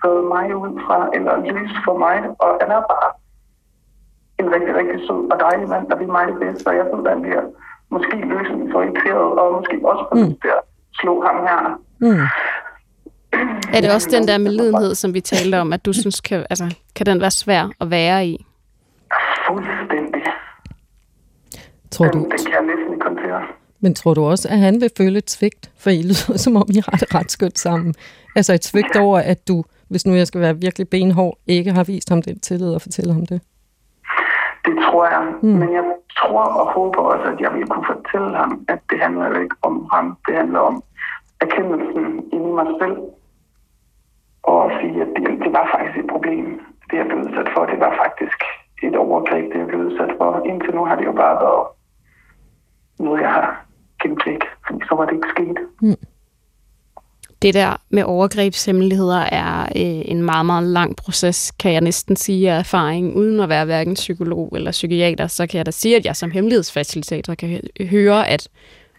føde 0.01 0.23
mig 0.33 0.55
ud 0.55 0.73
fra, 0.85 0.97
eller 1.15 1.33
løse 1.53 1.77
for 1.85 1.97
mig. 1.97 2.17
Og 2.43 2.49
han 2.61 2.71
er 2.77 2.81
bare 2.93 3.09
en 4.39 4.53
rigtig, 4.55 4.75
rigtig 4.75 4.99
sød 5.07 5.21
og 5.31 5.37
dejlig 5.39 5.69
mand, 5.69 5.89
der 5.89 5.95
vil 5.95 6.07
mig 6.17 6.27
det 6.27 6.39
bedste. 6.39 6.67
Og 6.67 6.75
jeg 6.75 6.85
ved, 6.85 7.05
at 7.05 7.11
han 7.13 7.21
bliver 7.21 7.43
måske 7.89 8.15
løsningsorienteret, 8.33 9.27
og 9.39 9.53
måske 9.57 9.75
også 9.83 10.05
på 10.09 10.15
mm. 10.15 10.35
at 10.55 10.61
slå 10.93 11.13
ham 11.27 11.37
her. 11.47 11.61
Mm. 11.99 12.25
Er 13.73 13.81
det 13.81 13.93
også 13.93 14.09
den 14.11 14.27
der 14.27 14.37
medlidenhed, 14.37 14.95
som 14.95 15.13
vi 15.13 15.21
talte 15.21 15.59
om, 15.59 15.73
at 15.73 15.85
du 15.85 15.93
synes, 15.93 16.21
kan, 16.21 16.45
altså, 16.49 16.75
kan 16.95 17.05
den 17.05 17.21
være 17.21 17.31
svær 17.31 17.69
at 17.79 17.91
være 17.91 18.25
i? 18.27 18.45
Fuldstændig. 19.47 20.21
Tror 21.91 22.07
du? 22.07 22.19
Den, 22.19 22.31
den 22.31 22.37
kan 22.45 22.53
jeg 22.53 22.75
næsten 22.75 22.93
ikke 22.93 23.05
håndtere. 23.05 23.41
Men 23.79 23.95
tror 23.95 24.13
du 24.13 24.25
også, 24.25 24.47
at 24.49 24.57
han 24.57 24.81
vil 24.81 24.89
føle 24.97 25.17
et 25.17 25.29
svigt? 25.29 25.71
For 25.79 25.89
I 25.89 26.01
lyder 26.01 26.37
som 26.37 26.55
om, 26.55 26.67
I 26.69 26.81
har 26.85 26.97
det 26.97 27.15
ret 27.15 27.31
skønt 27.31 27.59
sammen. 27.59 27.93
Altså 28.35 28.53
et 28.53 28.65
svigt 28.65 28.95
over, 28.95 29.19
at 29.19 29.47
du, 29.47 29.63
hvis 29.87 30.05
nu 30.05 30.15
jeg 30.15 30.27
skal 30.27 30.41
være 30.41 30.57
virkelig 30.57 30.89
benhård, 30.89 31.37
ikke 31.47 31.71
har 31.71 31.83
vist 31.83 32.09
ham 32.09 32.21
den 32.21 32.39
tillid 32.39 32.73
og 32.73 32.81
fortælle 32.81 33.13
ham 33.13 33.25
det? 33.25 33.41
Det 34.65 34.75
tror 34.85 35.05
jeg. 35.05 35.33
Mm. 35.41 35.49
Men 35.49 35.73
jeg 35.73 35.83
tror 36.17 36.43
og 36.43 36.73
håber 36.73 37.01
også, 37.01 37.25
at 37.33 37.39
jeg 37.39 37.53
vil 37.53 37.67
kunne 37.67 37.85
fortælle 37.93 38.37
ham, 38.37 38.65
at 38.67 38.79
det 38.89 38.99
handler 39.01 39.27
jo 39.27 39.41
ikke 39.41 39.55
om 39.61 39.89
ham. 39.91 40.17
Det 40.27 40.35
handler 40.35 40.59
om 40.59 40.83
erkendelsen 41.41 42.05
i 42.33 42.37
mig 42.37 42.67
selv 42.81 42.97
og 44.43 44.71
sige, 44.79 45.01
at 45.01 45.09
det, 45.15 45.23
det 45.43 45.51
var 45.57 45.65
faktisk 45.75 45.97
et 46.03 46.09
problem, 46.13 46.45
det 46.89 46.97
jeg 46.97 47.05
blev 47.05 47.19
udsat 47.25 47.49
for. 47.53 47.65
Det 47.65 47.79
var 47.79 47.93
faktisk 48.03 48.39
et 48.83 48.95
overgreb, 48.95 49.45
det 49.53 49.59
jeg 49.59 49.67
blev 49.67 49.79
udsat 49.79 50.11
for. 50.17 50.29
Indtil 50.49 50.75
nu 50.75 50.85
har 50.85 50.95
det 50.95 51.05
jo 51.05 51.11
bare 51.11 51.35
været 51.45 51.67
noget, 52.99 53.21
jeg 53.21 53.29
har 53.29 53.65
gemt 54.01 54.23
fordi 54.67 54.79
så 54.89 54.95
var 54.95 55.05
det 55.05 55.13
ikke 55.13 55.27
sket. 55.35 55.57
Mm. 55.81 56.07
Det 57.41 57.53
der 57.53 57.81
med 57.89 58.03
overgrebshemmeligheder 58.03 59.19
er 59.19 59.61
øh, 59.61 60.01
en 60.11 60.23
meget, 60.23 60.45
meget 60.45 60.63
lang 60.63 60.95
proces, 60.95 61.51
kan 61.51 61.73
jeg 61.73 61.81
næsten 61.81 62.15
sige 62.15 62.51
af 62.51 62.59
erfaring. 62.59 63.15
Uden 63.15 63.39
at 63.39 63.49
være 63.49 63.65
hverken 63.65 63.93
psykolog 63.93 64.49
eller 64.55 64.71
psykiater, 64.71 65.27
så 65.27 65.47
kan 65.47 65.57
jeg 65.57 65.65
da 65.65 65.71
sige, 65.71 65.95
at 65.95 66.05
jeg 66.05 66.15
som 66.15 66.31
hemmelighedsfacilitator 66.31 67.35
kan 67.35 67.61
høre, 67.89 68.27
at 68.27 68.49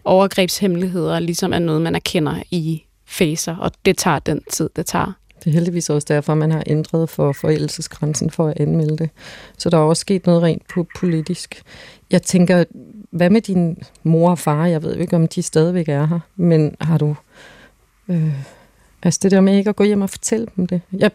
overgrebshemmeligheder 0.05 1.19
ligesom 1.19 1.53
er 1.53 1.59
noget, 1.59 1.81
man 1.81 1.95
erkender 1.95 2.35
i 2.51 2.85
faser, 3.07 3.55
og 3.57 3.71
det 3.85 3.97
tager 3.97 4.19
den 4.19 4.41
tid, 4.49 4.69
det 4.75 4.85
tager. 4.85 5.13
Det 5.43 5.49
er 5.49 5.53
heldigvis 5.53 5.89
også 5.89 6.05
derfor, 6.09 6.33
man 6.33 6.51
har 6.51 6.63
ændret 6.67 7.09
for 7.09 7.31
forældelsesgrænsen 7.31 8.29
for 8.29 8.47
at 8.47 8.59
anmelde 8.59 8.97
det. 8.97 9.09
Så 9.57 9.69
der 9.69 9.77
er 9.77 9.81
også 9.81 10.01
sket 10.01 10.25
noget 10.25 10.43
rent 10.43 10.67
på 10.73 10.87
politisk. 10.99 11.61
Jeg 12.11 12.21
tænker, 12.21 12.63
hvad 13.11 13.29
med 13.29 13.41
din 13.41 13.77
mor 14.03 14.29
og 14.29 14.39
far? 14.39 14.65
Jeg 14.65 14.83
ved 14.83 14.95
ikke, 14.95 15.15
om 15.15 15.27
de 15.27 15.41
stadigvæk 15.41 15.89
er 15.89 16.05
her, 16.05 16.19
men 16.35 16.75
har 16.81 16.97
du... 16.97 17.15
Øh, 18.07 18.33
altså 19.03 19.19
det 19.23 19.31
der 19.31 19.41
med 19.41 19.57
ikke 19.57 19.69
at 19.69 19.75
gå 19.75 19.83
hjem 19.83 20.01
og 20.01 20.09
fortælle 20.09 20.47
dem 20.55 20.67
det. 20.67 20.81
Jeg, 20.93 21.11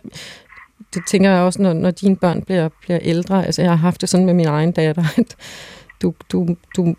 det 0.95 1.03
tænker 1.09 1.31
jeg 1.31 1.41
også, 1.41 1.63
når, 1.63 1.73
når 1.73 1.91
dine 1.91 2.17
børn 2.17 2.43
bliver, 2.43 2.69
bliver 2.83 2.99
ældre. 3.03 3.47
Altså 3.47 3.63
jeg 3.63 3.71
har 3.71 3.77
haft 3.77 4.01
det 4.01 4.09
sådan 4.09 4.27
med 4.27 4.35
min 4.35 4.47
egen 4.47 4.73
datter, 4.73 5.05
at 5.17 5.37
du, 6.03 6.15
du, 6.33 6.57
du 6.77 6.95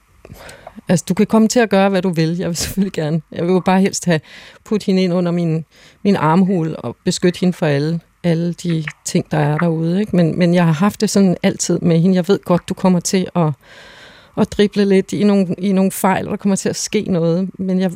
Altså, 0.89 1.05
du 1.09 1.13
kan 1.13 1.25
komme 1.25 1.47
til 1.47 1.59
at 1.59 1.69
gøre, 1.69 1.89
hvad 1.89 2.01
du 2.01 2.09
vil. 2.09 2.37
Jeg 2.37 2.47
vil 2.47 2.55
selvfølgelig 2.63 2.93
gerne. 2.93 3.21
Jeg 3.31 3.43
vil 3.45 3.53
jo 3.53 3.59
bare 3.59 3.79
helst 3.79 4.05
have 4.05 4.19
puttet 4.65 4.85
hende 4.85 5.03
ind 5.03 5.13
under 5.13 5.31
min, 5.31 5.65
min 6.03 6.15
armhul 6.15 6.75
og 6.77 6.95
beskytte 7.05 7.39
hende 7.39 7.53
for 7.53 7.65
alle, 7.65 7.99
alle 8.23 8.53
de 8.53 8.83
ting, 9.05 9.31
der 9.31 9.37
er 9.37 9.57
derude. 9.57 9.99
Ikke? 9.99 10.15
Men, 10.15 10.39
men 10.39 10.53
jeg 10.53 10.65
har 10.65 10.73
haft 10.73 11.01
det 11.01 11.09
sådan 11.09 11.37
altid 11.43 11.79
med 11.79 11.99
hende. 11.99 12.15
Jeg 12.15 12.27
ved 12.27 12.39
godt, 12.45 12.69
du 12.69 12.73
kommer 12.73 12.99
til 12.99 13.27
at, 13.35 13.51
at 14.37 14.51
drible 14.57 14.85
lidt 14.85 15.13
i 15.13 15.23
nogle, 15.23 15.55
i 15.57 15.71
nogle 15.71 15.91
fejl, 15.91 16.25
og 16.25 16.31
der 16.31 16.37
kommer 16.37 16.55
til 16.55 16.69
at 16.69 16.75
ske 16.75 17.01
noget. 17.01 17.49
Men 17.59 17.79
jeg, 17.79 17.91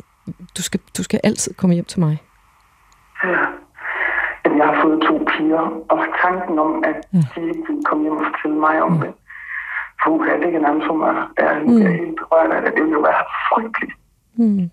du, 0.56 0.62
skal, 0.62 0.80
du 0.98 1.02
skal 1.02 1.20
altid 1.24 1.54
komme 1.54 1.74
hjem 1.74 1.84
til 1.84 2.00
mig. 2.00 2.18
Ja. 3.24 3.44
Jeg 4.58 4.66
har 4.66 4.82
fået 4.82 5.02
to 5.08 5.14
piger, 5.32 5.64
og 5.90 5.98
tanken 6.22 6.58
om, 6.58 6.84
at 6.84 6.96
de 7.12 7.40
ikke 7.48 7.64
vil 7.68 7.82
komme 7.84 8.02
hjem 8.02 8.16
og 8.16 8.24
fortælle 8.30 8.58
mig 8.60 8.82
om 8.82 8.98
det, 8.98 9.12
puh, 10.04 10.26
det 10.42 10.52
kan 10.52 10.62
nærmest 10.62 10.86
få 10.86 10.94
mig, 10.96 11.14
der 11.36 11.44
er 11.44 11.60
mm. 11.60 11.86
helt 11.86 12.16
berørt 12.20 12.50
af 12.56 12.62
det. 12.62 12.72
Det 12.74 12.82
ville 12.82 12.96
jo 12.98 13.00
være 13.00 13.24
frygteligt. 13.48 13.94
Mm. 14.34 14.70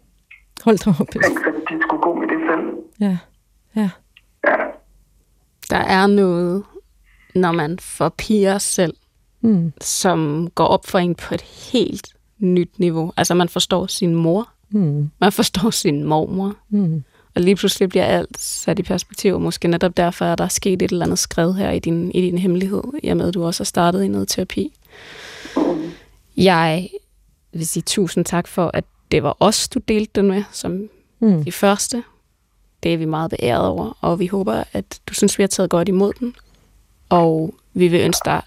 Hold 0.65 0.77
da 0.77 0.89
op. 0.89 1.07
Tænk, 1.11 1.47
at 1.47 1.53
de 1.69 1.79
skulle 1.81 2.01
gå 2.01 2.15
med 2.19 2.27
det 2.27 2.39
selv. 2.49 2.65
Ja, 2.99 3.17
ja. 3.75 3.89
Ja. 4.47 4.57
Der 5.69 5.77
er 5.77 6.07
noget, 6.07 6.63
når 7.35 7.51
man 7.51 7.79
får 7.79 8.09
piger 8.09 8.57
selv, 8.57 8.93
mm. 9.41 9.73
som 9.81 10.49
går 10.55 10.65
op 10.65 10.85
for 10.85 10.99
en 10.99 11.15
på 11.15 11.33
et 11.33 11.41
helt 11.41 12.15
nyt 12.39 12.79
niveau. 12.79 13.13
Altså 13.17 13.33
man 13.33 13.49
forstår 13.49 13.87
sin 13.87 14.15
mor, 14.15 14.49
mm. 14.69 15.09
man 15.19 15.31
forstår 15.31 15.69
sin 15.69 16.03
mormor, 16.03 16.55
mm. 16.69 17.03
og 17.35 17.41
lige 17.41 17.55
pludselig 17.55 17.89
bliver 17.89 18.05
alt 18.05 18.39
sat 18.39 18.79
i 18.79 18.83
perspektiv. 18.83 19.39
Måske 19.39 19.67
netop 19.67 19.97
derfor 19.97 20.25
er 20.25 20.35
der 20.35 20.47
sket 20.47 20.81
et 20.81 20.91
eller 20.91 21.05
andet 21.05 21.19
skred 21.19 21.53
her 21.53 21.71
i 21.71 21.79
din, 21.79 22.11
i 22.11 22.21
din 22.21 22.37
hemmelighed, 22.37 22.83
i 23.03 23.09
og 23.09 23.17
med 23.17 23.27
at 23.27 23.33
du 23.33 23.45
også 23.45 23.59
har 23.61 23.65
startet 23.65 24.03
i 24.03 24.07
noget 24.07 24.27
terapi. 24.27 24.73
Jeg 26.37 26.89
vil 27.53 27.67
sige 27.67 27.83
tusind 27.83 28.25
tak 28.25 28.47
for, 28.47 28.71
at 28.73 28.83
det 29.11 29.23
var 29.23 29.37
os, 29.39 29.69
du 29.69 29.79
delte 29.79 30.11
den 30.15 30.27
med, 30.27 30.43
som 30.51 30.89
mm. 31.19 31.43
de 31.43 31.51
første. 31.51 32.03
Det 32.83 32.93
er 32.93 32.97
vi 32.97 33.05
meget 33.05 33.31
beæret 33.31 33.67
over, 33.67 33.97
og 34.01 34.19
vi 34.19 34.27
håber, 34.27 34.63
at 34.73 34.99
du 35.07 35.13
synes, 35.13 35.37
vi 35.37 35.43
har 35.43 35.47
taget 35.47 35.69
godt 35.69 35.89
imod 35.89 36.13
den. 36.19 36.35
Og 37.09 37.53
vi 37.73 37.87
vil 37.87 38.01
ønske 38.01 38.25
dig 38.25 38.41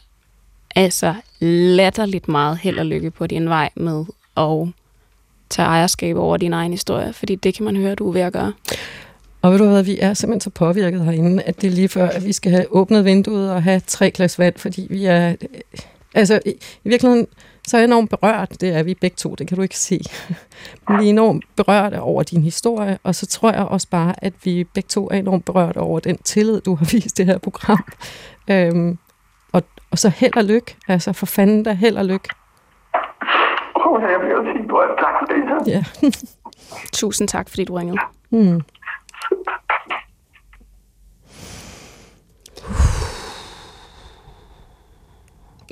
altså 0.77 1.15
latterligt 1.41 2.29
meget 2.29 2.59
held 2.59 2.79
og 2.79 2.87
lykke 2.87 3.11
på 3.11 3.27
din 3.27 3.49
vej 3.49 3.71
med 3.75 4.05
at 4.37 4.69
tage 5.51 5.67
ejerskab 5.67 6.17
over 6.17 6.37
din 6.37 6.53
egen 6.53 6.73
historie, 6.73 7.13
fordi 7.13 7.35
det 7.35 7.55
kan 7.55 7.65
man 7.65 7.77
høre, 7.77 7.95
du 7.95 8.09
er 8.09 8.13
ved 8.13 8.21
at 8.21 8.33
gøre. 8.33 8.53
Og 9.43 9.53
ved 9.53 9.59
du 9.59 9.69
hvad, 9.69 9.83
vi 9.83 9.99
er 9.99 10.15
simpelthen 10.15 10.41
så 10.41 10.51
påvirket 10.51 11.05
herinde, 11.05 11.43
at 11.43 11.61
det 11.61 11.67
er 11.67 11.73
lige 11.73 11.89
før, 11.89 12.09
at 12.09 12.25
vi 12.27 12.33
skal 12.33 12.53
have 12.53 12.67
åbnet 12.71 13.05
vinduet 13.05 13.51
og 13.51 13.63
have 13.63 13.81
tre 13.87 14.11
glas 14.11 14.39
vand, 14.39 14.55
fordi 14.57 14.87
vi 14.91 15.05
er 15.05 15.35
Altså, 16.15 16.41
i, 16.47 16.51
i 16.85 16.89
virkeligheden, 16.89 17.27
så 17.69 17.77
er 17.77 17.81
jeg 17.81 17.87
enormt 17.87 18.11
berørt, 18.11 18.61
det 18.61 18.77
er 18.77 18.83
vi 18.83 18.95
begge 18.95 19.15
to, 19.17 19.35
det 19.35 19.49
kan 19.49 19.57
du 19.57 19.63
ikke 19.63 19.79
se. 19.79 20.01
Men 20.89 20.99
vi 21.01 21.05
er 21.05 21.11
enormt 21.11 21.45
berørt 21.57 21.95
over 21.95 22.23
din 22.23 22.43
historie, 22.43 22.99
og 23.03 23.15
så 23.15 23.27
tror 23.27 23.53
jeg 23.53 23.65
også 23.65 23.89
bare, 23.91 24.15
at 24.19 24.33
vi 24.45 24.65
begge 24.65 24.89
to 24.89 25.09
er 25.11 25.17
enormt 25.17 25.45
berørt 25.45 25.77
over 25.77 26.01
den 26.01 26.19
tillid, 26.19 26.61
du 26.61 26.75
har 26.75 26.85
vist 26.93 27.17
det 27.17 27.27
her 27.27 27.39
program. 27.39 27.85
Øhm, 28.51 28.99
og, 29.53 29.63
og 29.91 29.99
så 29.99 30.09
held 30.09 30.37
og 30.37 30.45
lykke, 30.45 30.77
altså 30.89 31.13
for 31.13 31.27
fanden 31.27 31.65
der 31.65 31.73
held 31.73 31.97
og 31.97 32.05
lykke. 32.05 32.29
Oh, 33.75 34.03
jeg 34.03 34.21
bliver 34.21 34.53
helt 34.53 34.69
berørt. 34.69 34.99
Tak 34.99 35.15
for 35.21 35.27
det. 35.35 35.73
Ja. 35.73 35.85
Tusind 37.01 37.29
tak, 37.29 37.49
fordi 37.49 37.65
du 37.65 37.75
ringede. 37.75 37.99
Mm. 38.31 38.61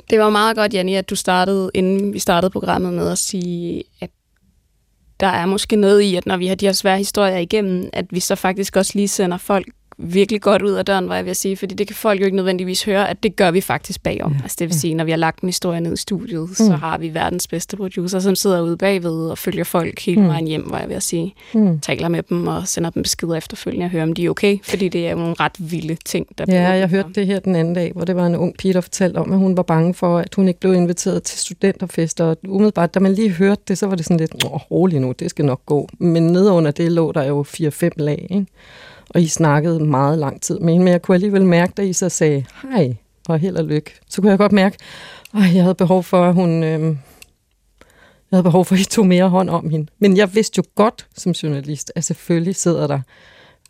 Det 0.09 0.19
var 0.19 0.29
meget 0.29 0.55
godt, 0.55 0.73
Janni, 0.73 0.95
at 0.95 1.09
du 1.09 1.15
startede, 1.15 1.71
inden 1.73 2.13
vi 2.13 2.19
startede 2.19 2.49
programmet 2.49 2.93
med 2.93 3.11
at 3.11 3.17
sige, 3.17 3.83
at 4.01 4.09
der 5.19 5.27
er 5.27 5.45
måske 5.45 5.75
noget 5.75 6.01
i, 6.01 6.15
at 6.15 6.25
når 6.25 6.37
vi 6.37 6.47
har 6.47 6.55
de 6.55 6.65
her 6.65 6.73
svære 6.73 6.97
historier 6.97 7.37
igennem, 7.37 7.89
at 7.93 8.05
vi 8.09 8.19
så 8.19 8.35
faktisk 8.35 8.75
også 8.75 8.91
lige 8.95 9.07
sender 9.07 9.37
folk 9.37 9.67
virkelig 9.97 10.41
godt 10.41 10.61
ud 10.61 10.71
af 10.71 10.85
døren, 10.85 11.09
var 11.09 11.15
jeg 11.15 11.25
ved 11.25 11.31
at 11.31 11.37
sige, 11.37 11.57
fordi 11.57 11.75
det 11.75 11.87
kan 11.87 11.95
folk 11.95 12.19
jo 12.19 12.25
ikke 12.25 12.37
nødvendigvis 12.37 12.83
høre, 12.83 13.09
at 13.09 13.23
det 13.23 13.35
gør 13.35 13.51
vi 13.51 13.61
faktisk 13.61 14.03
bagom. 14.03 14.31
Ja. 14.31 14.37
Altså 14.43 14.57
det 14.59 14.67
vil 14.67 14.79
sige, 14.79 14.93
når 14.93 15.03
vi 15.03 15.11
har 15.11 15.17
lagt 15.17 15.41
en 15.41 15.49
historie 15.49 15.81
ned 15.81 15.93
i 15.93 15.97
studiet, 15.97 16.49
mm. 16.49 16.55
så 16.55 16.71
har 16.71 16.97
vi 16.97 17.13
verdens 17.13 17.47
bedste 17.47 17.77
producer, 17.77 18.19
som 18.19 18.35
sidder 18.35 18.61
ude 18.61 18.77
bagved 18.77 19.29
og 19.29 19.37
følger 19.37 19.63
folk 19.63 19.99
hele 19.99 20.21
mm. 20.21 20.27
vejen 20.27 20.47
hjem, 20.47 20.71
var 20.71 20.79
jeg 20.79 20.89
ved 20.89 20.95
at 20.95 21.03
sige. 21.03 21.35
Mm. 21.53 21.79
Taler 21.79 22.07
med 22.07 22.23
dem 22.23 22.47
og 22.47 22.67
sender 22.67 22.89
dem 22.89 23.03
beskeder 23.03 23.35
efterfølgende 23.35 23.85
og 23.85 23.89
hører, 23.89 24.03
om 24.03 24.13
de 24.13 24.25
er 24.25 24.29
okay, 24.29 24.57
fordi 24.63 24.89
det 24.89 25.07
er 25.07 25.11
jo 25.11 25.17
nogle 25.17 25.35
ret 25.39 25.55
vilde 25.57 25.97
ting, 26.05 26.27
der 26.37 26.45
Ja, 26.47 26.71
jeg 26.71 26.89
hørte 26.89 27.09
det 27.15 27.27
her 27.27 27.39
den 27.39 27.55
anden 27.55 27.73
dag, 27.73 27.91
hvor 27.95 28.05
det 28.05 28.15
var 28.15 28.27
en 28.27 28.35
ung 28.35 28.57
pige, 28.57 28.73
der 28.73 28.81
fortalte 28.81 29.17
om, 29.17 29.31
at 29.31 29.37
hun 29.37 29.57
var 29.57 29.63
bange 29.63 29.93
for, 29.93 30.17
at 30.17 30.35
hun 30.35 30.47
ikke 30.47 30.59
blev 30.59 30.73
inviteret 30.73 31.23
til 31.23 31.39
studenterfester. 31.39 32.25
Og 32.25 32.37
umiddelbart, 32.47 32.93
da 32.93 32.99
man 32.99 33.13
lige 33.13 33.29
hørte 33.29 33.61
det, 33.67 33.77
så 33.77 33.87
var 33.87 33.95
det 33.95 34.05
sådan 34.05 34.17
lidt, 34.17 34.45
åh, 34.45 34.71
rolig 34.71 34.99
nu, 34.99 35.11
det 35.11 35.29
skal 35.29 35.45
nok 35.45 35.65
gå. 35.65 35.89
Men 35.99 36.23
nedunder 36.23 36.71
det 36.71 36.91
lå 36.91 37.11
der 37.11 37.23
jo 37.23 37.45
4-5 37.47 37.89
lag, 37.97 38.27
ikke? 38.29 38.45
Og 39.13 39.21
I 39.21 39.27
snakkede 39.27 39.85
meget 39.85 40.19
lang 40.19 40.41
tid 40.41 40.59
med 40.59 40.73
hende, 40.73 40.83
men 40.83 40.91
jeg 40.91 41.01
kunne 41.01 41.15
alligevel 41.15 41.45
mærke, 41.45 41.73
da 41.77 41.81
I 41.81 41.93
så 41.93 42.09
sagde 42.09 42.45
hej 42.61 42.95
og 43.29 43.39
held 43.39 43.55
og 43.55 43.65
lykke, 43.65 43.91
så 44.09 44.21
kunne 44.21 44.31
jeg 44.31 44.37
godt 44.37 44.51
mærke, 44.51 44.77
at 45.33 45.55
jeg 45.55 45.63
havde 45.63 45.75
behov 45.75 46.03
for, 46.03 46.23
at 46.23 46.33
hun... 46.33 46.63
Øh, 46.63 46.95
jeg 48.31 48.37
havde 48.37 48.43
behov 48.43 48.65
for, 48.65 48.75
at 48.75 48.81
I 48.81 48.85
tog 48.85 49.07
mere 49.07 49.29
hånd 49.29 49.49
om 49.49 49.69
hende. 49.69 49.91
Men 49.99 50.17
jeg 50.17 50.35
vidste 50.35 50.57
jo 50.57 50.63
godt 50.75 51.07
som 51.15 51.31
journalist, 51.31 51.91
at 51.95 52.03
selvfølgelig 52.03 52.55
sidder 52.55 52.87
der 52.87 52.99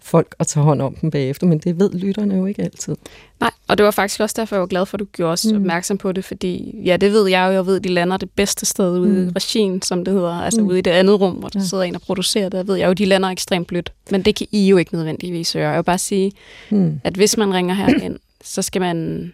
folk 0.01 0.35
og 0.39 0.47
tager 0.47 0.65
hånd 0.65 0.81
om 0.81 0.95
dem 0.95 1.11
bagefter, 1.11 1.47
men 1.47 1.59
det 1.59 1.79
ved 1.79 1.93
lytterne 1.93 2.35
jo 2.35 2.45
ikke 2.45 2.61
altid. 2.61 2.95
Nej, 3.39 3.51
og 3.67 3.77
det 3.77 3.83
var 3.83 3.91
faktisk 3.91 4.19
også 4.19 4.35
derfor, 4.37 4.55
jeg 4.55 4.61
var 4.61 4.67
glad 4.67 4.85
for, 4.85 4.95
at 4.95 4.99
du 4.99 5.05
gjorde 5.05 5.33
os 5.33 5.45
mm. 5.45 5.55
opmærksom 5.55 5.97
på 5.97 6.11
det, 6.11 6.25
fordi 6.25 6.81
ja, 6.85 6.97
det 6.97 7.11
ved 7.11 7.29
jeg 7.29 7.47
jo, 7.47 7.51
jeg 7.51 7.65
ved, 7.65 7.79
de 7.79 7.89
lander 7.89 8.17
det 8.17 8.29
bedste 8.29 8.65
sted 8.65 8.99
ude 8.99 9.09
mm. 9.09 9.27
i 9.27 9.31
regien, 9.31 9.81
som 9.81 10.05
det 10.05 10.13
hedder, 10.13 10.41
altså 10.41 10.61
mm. 10.61 10.67
ude 10.67 10.79
i 10.79 10.81
det 10.81 10.91
andet 10.91 11.21
rum, 11.21 11.33
hvor 11.33 11.49
der 11.49 11.59
ja. 11.59 11.65
sidder 11.65 11.83
en 11.83 11.95
og 11.95 12.01
producerer 12.01 12.49
det, 12.49 12.57
jeg 12.57 12.67
ved 12.67 12.75
jeg 12.75 12.87
jo, 12.87 12.93
de 12.93 13.05
lander 13.05 13.29
ekstremt 13.29 13.67
blødt, 13.67 13.93
men 14.11 14.21
det 14.21 14.35
kan 14.35 14.47
I 14.51 14.67
jo 14.67 14.77
ikke 14.77 14.95
nødvendigvis 14.95 15.53
høre. 15.53 15.69
Jeg 15.69 15.77
vil 15.77 15.83
bare 15.83 15.97
sige, 15.97 16.31
mm. 16.69 17.01
at 17.03 17.13
hvis 17.13 17.37
man 17.37 17.53
ringer 17.53 17.75
herind, 17.75 18.19
så 18.43 18.61
skal 18.61 18.81
man 18.81 19.31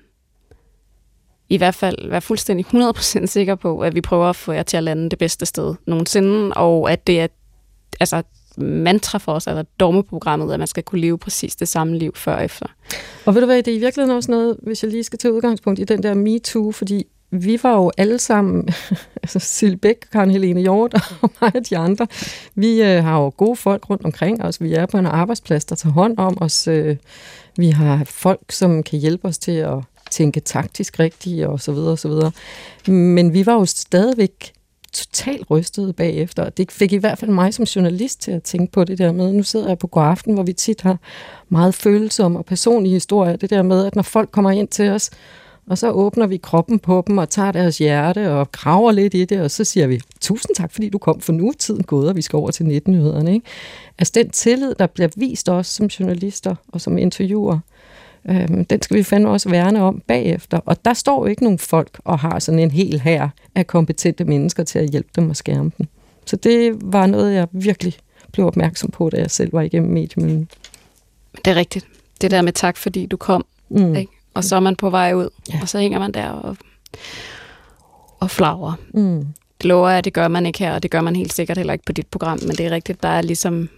i 1.49 1.57
hvert 1.57 1.75
fald 1.75 2.09
være 2.09 2.21
fuldstændig 2.21 2.65
100% 2.65 3.25
sikker 3.25 3.55
på, 3.55 3.79
at 3.79 3.95
vi 3.95 4.01
prøver 4.01 4.25
at 4.29 4.35
få 4.35 4.51
jer 4.51 4.63
til 4.63 4.77
at 4.77 4.83
lande 4.83 5.09
det 5.09 5.19
bedste 5.19 5.45
sted 5.45 5.75
nogensinde, 5.85 6.53
og 6.53 6.91
at 6.91 7.07
det 7.07 7.21
er 7.21 7.27
altså, 7.99 8.23
mantra 8.59 9.17
for 9.17 9.31
os, 9.31 9.47
eller 9.47 9.63
dogmeprogrammet, 9.79 10.53
at 10.53 10.59
man 10.59 10.67
skal 10.67 10.83
kunne 10.83 11.01
leve 11.01 11.17
præcis 11.17 11.55
det 11.55 11.67
samme 11.67 11.97
liv 11.97 12.15
før 12.15 12.35
og 12.35 12.43
efter. 12.43 12.65
Og 13.25 13.33
ved 13.33 13.41
du 13.41 13.45
hvad, 13.45 13.57
det 13.57 13.71
er 13.71 13.77
i 13.77 13.79
virkeligheden 13.79 14.17
også 14.17 14.31
noget, 14.31 14.57
hvis 14.61 14.83
jeg 14.83 14.91
lige 14.91 15.03
skal 15.03 15.19
tage 15.19 15.33
udgangspunkt 15.33 15.79
i 15.79 15.83
den 15.83 16.03
der 16.03 16.13
MeToo, 16.13 16.71
fordi 16.71 17.05
vi 17.31 17.59
var 17.63 17.73
jo 17.73 17.91
alle 17.97 18.19
sammen, 18.19 18.69
altså 19.23 19.39
Sil 19.53 19.77
Bæk, 19.77 19.97
Karen 20.11 20.31
Helene 20.31 20.61
Hjort 20.61 20.93
og 20.93 21.29
mig 21.41 21.55
og 21.55 21.69
de 21.69 21.77
andre, 21.77 22.07
vi 22.55 22.81
øh, 22.81 23.03
har 23.03 23.19
jo 23.19 23.33
gode 23.37 23.55
folk 23.55 23.89
rundt 23.89 24.05
omkring 24.05 24.43
os. 24.43 24.61
Vi 24.61 24.73
er 24.73 24.85
på 24.85 24.97
en 24.97 25.05
arbejdsplads, 25.05 25.65
der 25.65 25.75
tager 25.75 25.93
hånd 25.93 26.17
om 26.17 26.37
os. 26.41 26.67
Øh, 26.67 26.97
vi 27.57 27.69
har 27.69 28.03
folk, 28.03 28.51
som 28.51 28.83
kan 28.83 28.99
hjælpe 28.99 29.27
os 29.27 29.37
til 29.37 29.51
at 29.51 29.77
tænke 30.11 30.39
taktisk 30.39 30.99
rigtigt 30.99 31.45
og 31.45 31.59
så 31.61 31.71
videre 31.71 31.91
og 31.91 31.99
så 31.99 32.07
videre. 32.07 32.31
Men 32.87 33.33
vi 33.33 33.45
var 33.45 33.53
jo 33.53 33.65
stadigvæk 33.65 34.53
totalt 34.93 35.51
rystet 35.51 35.95
bagefter. 35.95 36.49
Det 36.49 36.71
fik 36.71 36.93
i 36.93 36.97
hvert 36.97 37.17
fald 37.17 37.31
mig 37.31 37.53
som 37.53 37.65
journalist 37.65 38.21
til 38.21 38.31
at 38.31 38.43
tænke 38.43 38.71
på 38.71 38.83
det 38.83 38.97
der 38.97 39.11
med, 39.11 39.33
nu 39.33 39.43
sidder 39.43 39.67
jeg 39.67 39.77
på 39.77 39.87
god 39.87 40.03
aften, 40.03 40.33
hvor 40.33 40.43
vi 40.43 40.53
tit 40.53 40.81
har 40.81 40.97
meget 41.49 41.75
følsomme 41.75 42.39
og 42.39 42.45
personlige 42.45 42.93
historier. 42.93 43.35
Det 43.35 43.49
der 43.49 43.61
med, 43.61 43.85
at 43.85 43.95
når 43.95 44.03
folk 44.03 44.31
kommer 44.31 44.51
ind 44.51 44.67
til 44.67 44.89
os, 44.89 45.09
og 45.69 45.77
så 45.77 45.91
åbner 45.91 46.27
vi 46.27 46.37
kroppen 46.37 46.79
på 46.79 47.03
dem 47.07 47.17
og 47.17 47.29
tager 47.29 47.51
deres 47.51 47.77
hjerte 47.77 48.31
og 48.31 48.51
graver 48.51 48.91
lidt 48.91 49.13
i 49.13 49.25
det, 49.25 49.41
og 49.41 49.51
så 49.51 49.63
siger 49.63 49.87
vi, 49.87 50.01
tusind 50.21 50.55
tak, 50.55 50.71
fordi 50.71 50.89
du 50.89 50.97
kom, 50.97 51.21
for 51.21 51.33
nu 51.33 51.47
er 51.47 51.53
tiden 51.59 51.83
gået, 51.83 52.09
og 52.09 52.15
vi 52.15 52.21
skal 52.21 52.37
over 52.37 52.51
til 52.51 52.63
19-nyhederne. 52.63 53.33
Ikke? 53.33 53.45
Altså 53.97 54.11
den 54.15 54.29
tillid, 54.29 54.75
der 54.79 54.87
bliver 54.87 55.09
vist 55.15 55.49
os 55.49 55.67
som 55.67 55.85
journalister 55.85 56.55
og 56.67 56.81
som 56.81 56.97
interviewer, 56.97 57.59
Øhm, 58.29 58.65
den 58.65 58.81
skal 58.81 58.97
vi 58.97 59.03
fandme 59.03 59.29
også 59.29 59.49
værne 59.49 59.81
om 59.81 60.01
bagefter. 60.07 60.59
Og 60.65 60.85
der 60.85 60.93
står 60.93 61.21
jo 61.23 61.25
ikke 61.25 61.43
nogen 61.43 61.59
folk 61.59 61.99
og 62.03 62.19
har 62.19 62.39
sådan 62.39 62.59
en 62.59 62.71
hel 62.71 62.99
her 62.99 63.29
af 63.55 63.67
kompetente 63.67 64.23
mennesker 64.23 64.63
til 64.63 64.79
at 64.79 64.89
hjælpe 64.89 65.09
dem 65.15 65.29
og 65.29 65.35
skærme 65.35 65.71
dem. 65.77 65.87
Så 66.25 66.35
det 66.35 66.77
var 66.81 67.07
noget, 67.07 67.33
jeg 67.33 67.47
virkelig 67.51 67.93
blev 68.31 68.45
opmærksom 68.45 68.91
på, 68.91 69.09
da 69.09 69.17
jeg 69.17 69.31
selv 69.31 69.53
var 69.53 69.61
igennem 69.61 69.91
mediemøllen. 69.91 70.49
Det 71.45 71.51
er 71.51 71.55
rigtigt. 71.55 71.87
Det 72.21 72.31
der 72.31 72.41
med 72.41 72.53
tak, 72.53 72.77
fordi 72.77 73.05
du 73.05 73.17
kom. 73.17 73.45
Mm. 73.69 73.95
Ikke? 73.95 74.11
Og 74.33 74.43
så 74.43 74.55
er 74.55 74.59
man 74.59 74.75
på 74.75 74.89
vej 74.89 75.13
ud, 75.13 75.29
ja. 75.53 75.59
og 75.61 75.69
så 75.69 75.79
hænger 75.79 75.99
man 75.99 76.11
der 76.11 76.29
og, 76.29 76.57
og 78.19 78.31
flagrer. 78.31 78.73
Mm. 78.93 79.25
Det 79.57 79.65
lover 79.65 79.89
jeg, 79.89 80.05
det 80.05 80.13
gør 80.13 80.27
man 80.27 80.45
ikke 80.45 80.59
her, 80.59 80.73
og 80.73 80.83
det 80.83 80.91
gør 80.91 81.01
man 81.01 81.15
helt 81.15 81.33
sikkert 81.33 81.57
heller 81.57 81.73
ikke 81.73 81.85
på 81.85 81.91
dit 81.91 82.07
program, 82.07 82.39
men 82.41 82.55
det 82.55 82.65
er 82.65 82.71
rigtigt, 82.71 83.03
der 83.03 83.09
er 83.09 83.21
ligesom, 83.21 83.69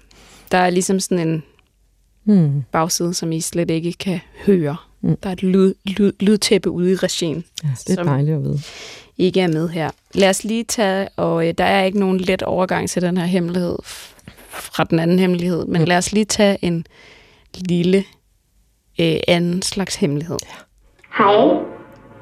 der 0.51 0.57
er 0.57 0.69
ligesom 0.69 0.99
sådan 0.99 1.27
en, 1.27 1.43
mm. 2.25 2.63
bagside, 2.71 3.13
som 3.13 3.31
I 3.31 3.41
slet 3.41 3.71
ikke 3.71 3.93
kan 3.93 4.19
høre. 4.45 4.75
Mm. 5.01 5.15
Der 5.23 5.29
er 5.29 5.33
et 5.33 5.43
lyd, 5.43 5.73
lyd, 5.85 6.11
lydtæppe 6.19 6.69
ude 6.69 6.91
i 6.91 6.95
regien. 6.95 7.43
Ja, 7.63 7.69
det 7.87 7.99
er 7.99 8.03
dejligt 8.03 8.35
at 8.35 8.43
vide. 8.43 8.59
Ikke 9.17 9.41
er 9.41 9.47
med 9.47 9.69
her. 9.69 9.89
Lad 10.13 10.29
os 10.29 10.43
lige 10.43 10.63
tage, 10.63 11.07
og 11.17 11.47
øh, 11.47 11.53
der 11.57 11.63
er 11.63 11.83
ikke 11.83 11.99
nogen 11.99 12.17
let 12.17 12.43
overgang 12.43 12.89
til 12.89 13.01
den 13.01 13.17
her 13.17 13.25
hemmelighed 13.25 13.77
fra 14.49 14.83
den 14.83 14.99
anden 14.99 15.19
hemmelighed, 15.19 15.65
men 15.65 15.81
mm. 15.81 15.87
lad 15.87 15.97
os 15.97 16.11
lige 16.11 16.25
tage 16.25 16.57
en 16.61 16.85
lille 17.55 18.03
øh, 18.99 19.15
anden 19.27 19.61
slags 19.61 19.95
hemmelighed. 19.95 20.37
Ja. 20.41 20.55
Hej, 21.17 21.35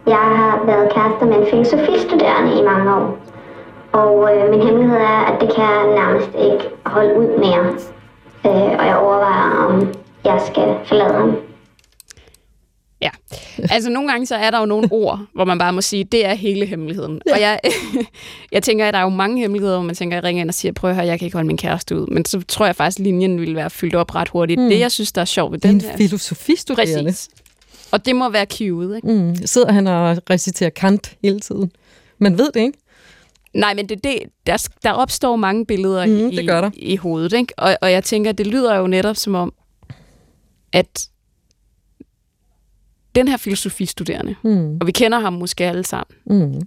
jeg 0.07 0.25
har 0.37 0.65
været 0.65 0.93
kærester 0.93 1.25
med 1.25 1.35
en 1.35 1.47
filosofistuderende 1.49 2.59
i 2.59 2.63
mange 2.63 2.95
år. 2.95 3.17
Og 3.91 4.35
øh, 4.35 4.49
min 4.51 4.61
hemmelighed 4.61 4.97
er, 4.97 5.21
at 5.29 5.41
det 5.41 5.55
kan 5.55 5.63
jeg 5.63 5.83
nærmest 5.95 6.31
ikke 6.47 6.69
holde 6.85 7.19
ud 7.19 7.39
mere 7.39 7.79
øh, 8.45 8.51
og 8.79 8.85
jeg 8.85 8.97
overvejer, 8.97 9.65
om 9.65 9.93
jeg 10.25 10.41
skal 10.47 10.75
forlade 10.85 11.13
ham. 11.13 11.35
Ja, 13.01 13.09
altså 13.57 13.89
nogle 13.89 14.09
gange 14.09 14.25
så 14.25 14.35
er 14.35 14.51
der 14.51 14.59
jo 14.59 14.65
nogle 14.65 14.87
ord, 14.91 15.19
hvor 15.33 15.45
man 15.45 15.57
bare 15.57 15.73
må 15.73 15.81
sige, 15.81 16.03
det 16.03 16.25
er 16.25 16.33
hele 16.33 16.65
hemmeligheden. 16.65 17.21
Ja. 17.27 17.33
Og 17.33 17.41
jeg, 17.41 17.59
jeg 18.51 18.63
tænker, 18.63 18.87
at 18.87 18.93
der 18.93 18.99
er 18.99 19.03
jo 19.03 19.09
mange 19.09 19.41
hemmeligheder, 19.41 19.75
hvor 19.75 19.85
man 19.85 19.95
tænker, 19.95 20.17
at 20.17 20.23
jeg 20.23 20.27
ringer 20.27 20.41
ind 20.41 20.49
og 20.49 20.53
siger, 20.53 20.71
prøv 20.71 20.89
at 20.89 20.95
høre, 20.95 21.05
jeg 21.05 21.19
kan 21.19 21.25
ikke 21.25 21.35
holde 21.35 21.47
min 21.47 21.57
kæreste 21.57 21.99
ud. 21.99 22.07
Men 22.07 22.25
så 22.25 22.41
tror 22.47 22.65
jeg 22.65 22.75
faktisk, 22.75 22.99
at 22.99 23.03
linjen 23.03 23.39
ville 23.39 23.55
være 23.55 23.69
fyldt 23.69 23.95
op 23.95 24.15
ret 24.15 24.29
hurtigt. 24.29 24.59
Mm. 24.61 24.69
Det, 24.69 24.79
jeg 24.79 24.91
synes, 24.91 25.11
der 25.11 25.21
er 25.21 25.25
sjovt 25.25 25.51
ved 25.51 25.59
den 25.59 25.75
en 25.75 25.81
her. 25.81 25.97
filosofistuderende. 25.97 27.03
Præcis. 27.03 27.29
Og 27.91 28.05
det 28.05 28.15
må 28.15 28.29
være 28.29 28.45
cueet, 28.57 28.95
ikke? 28.95 29.07
Mm. 29.07 29.35
Sidder 29.45 29.71
han 29.71 29.87
og 29.87 30.17
reciterer 30.29 30.69
Kant 30.69 31.15
hele 31.23 31.39
tiden. 31.39 31.71
Man 32.17 32.37
ved 32.37 32.51
det, 32.53 32.59
ikke? 32.59 32.77
Nej, 33.53 33.73
men 33.73 33.89
det, 33.89 34.03
det, 34.03 34.19
der, 34.47 34.67
der 34.83 34.91
opstår 34.91 35.35
mange 35.35 35.65
billeder 35.65 36.05
mm, 36.05 36.29
i, 36.29 36.35
det 36.35 36.47
gør 36.47 36.61
der. 36.61 36.71
i 36.73 36.95
hovedet. 36.95 37.33
Ikke? 37.33 37.53
Og, 37.57 37.77
og 37.81 37.91
jeg 37.91 38.03
tænker, 38.03 38.31
det 38.31 38.47
lyder 38.47 38.75
jo 38.75 38.87
netop 38.87 39.15
som 39.15 39.35
om, 39.35 39.53
at 40.73 41.09
den 43.15 43.27
her 43.27 43.37
filosofistuderende, 43.37 44.35
mm. 44.43 44.77
og 44.81 44.87
vi 44.87 44.91
kender 44.91 45.19
ham 45.19 45.33
måske 45.33 45.65
alle 45.65 45.85
sammen, 45.85 46.17
mm. 46.25 46.61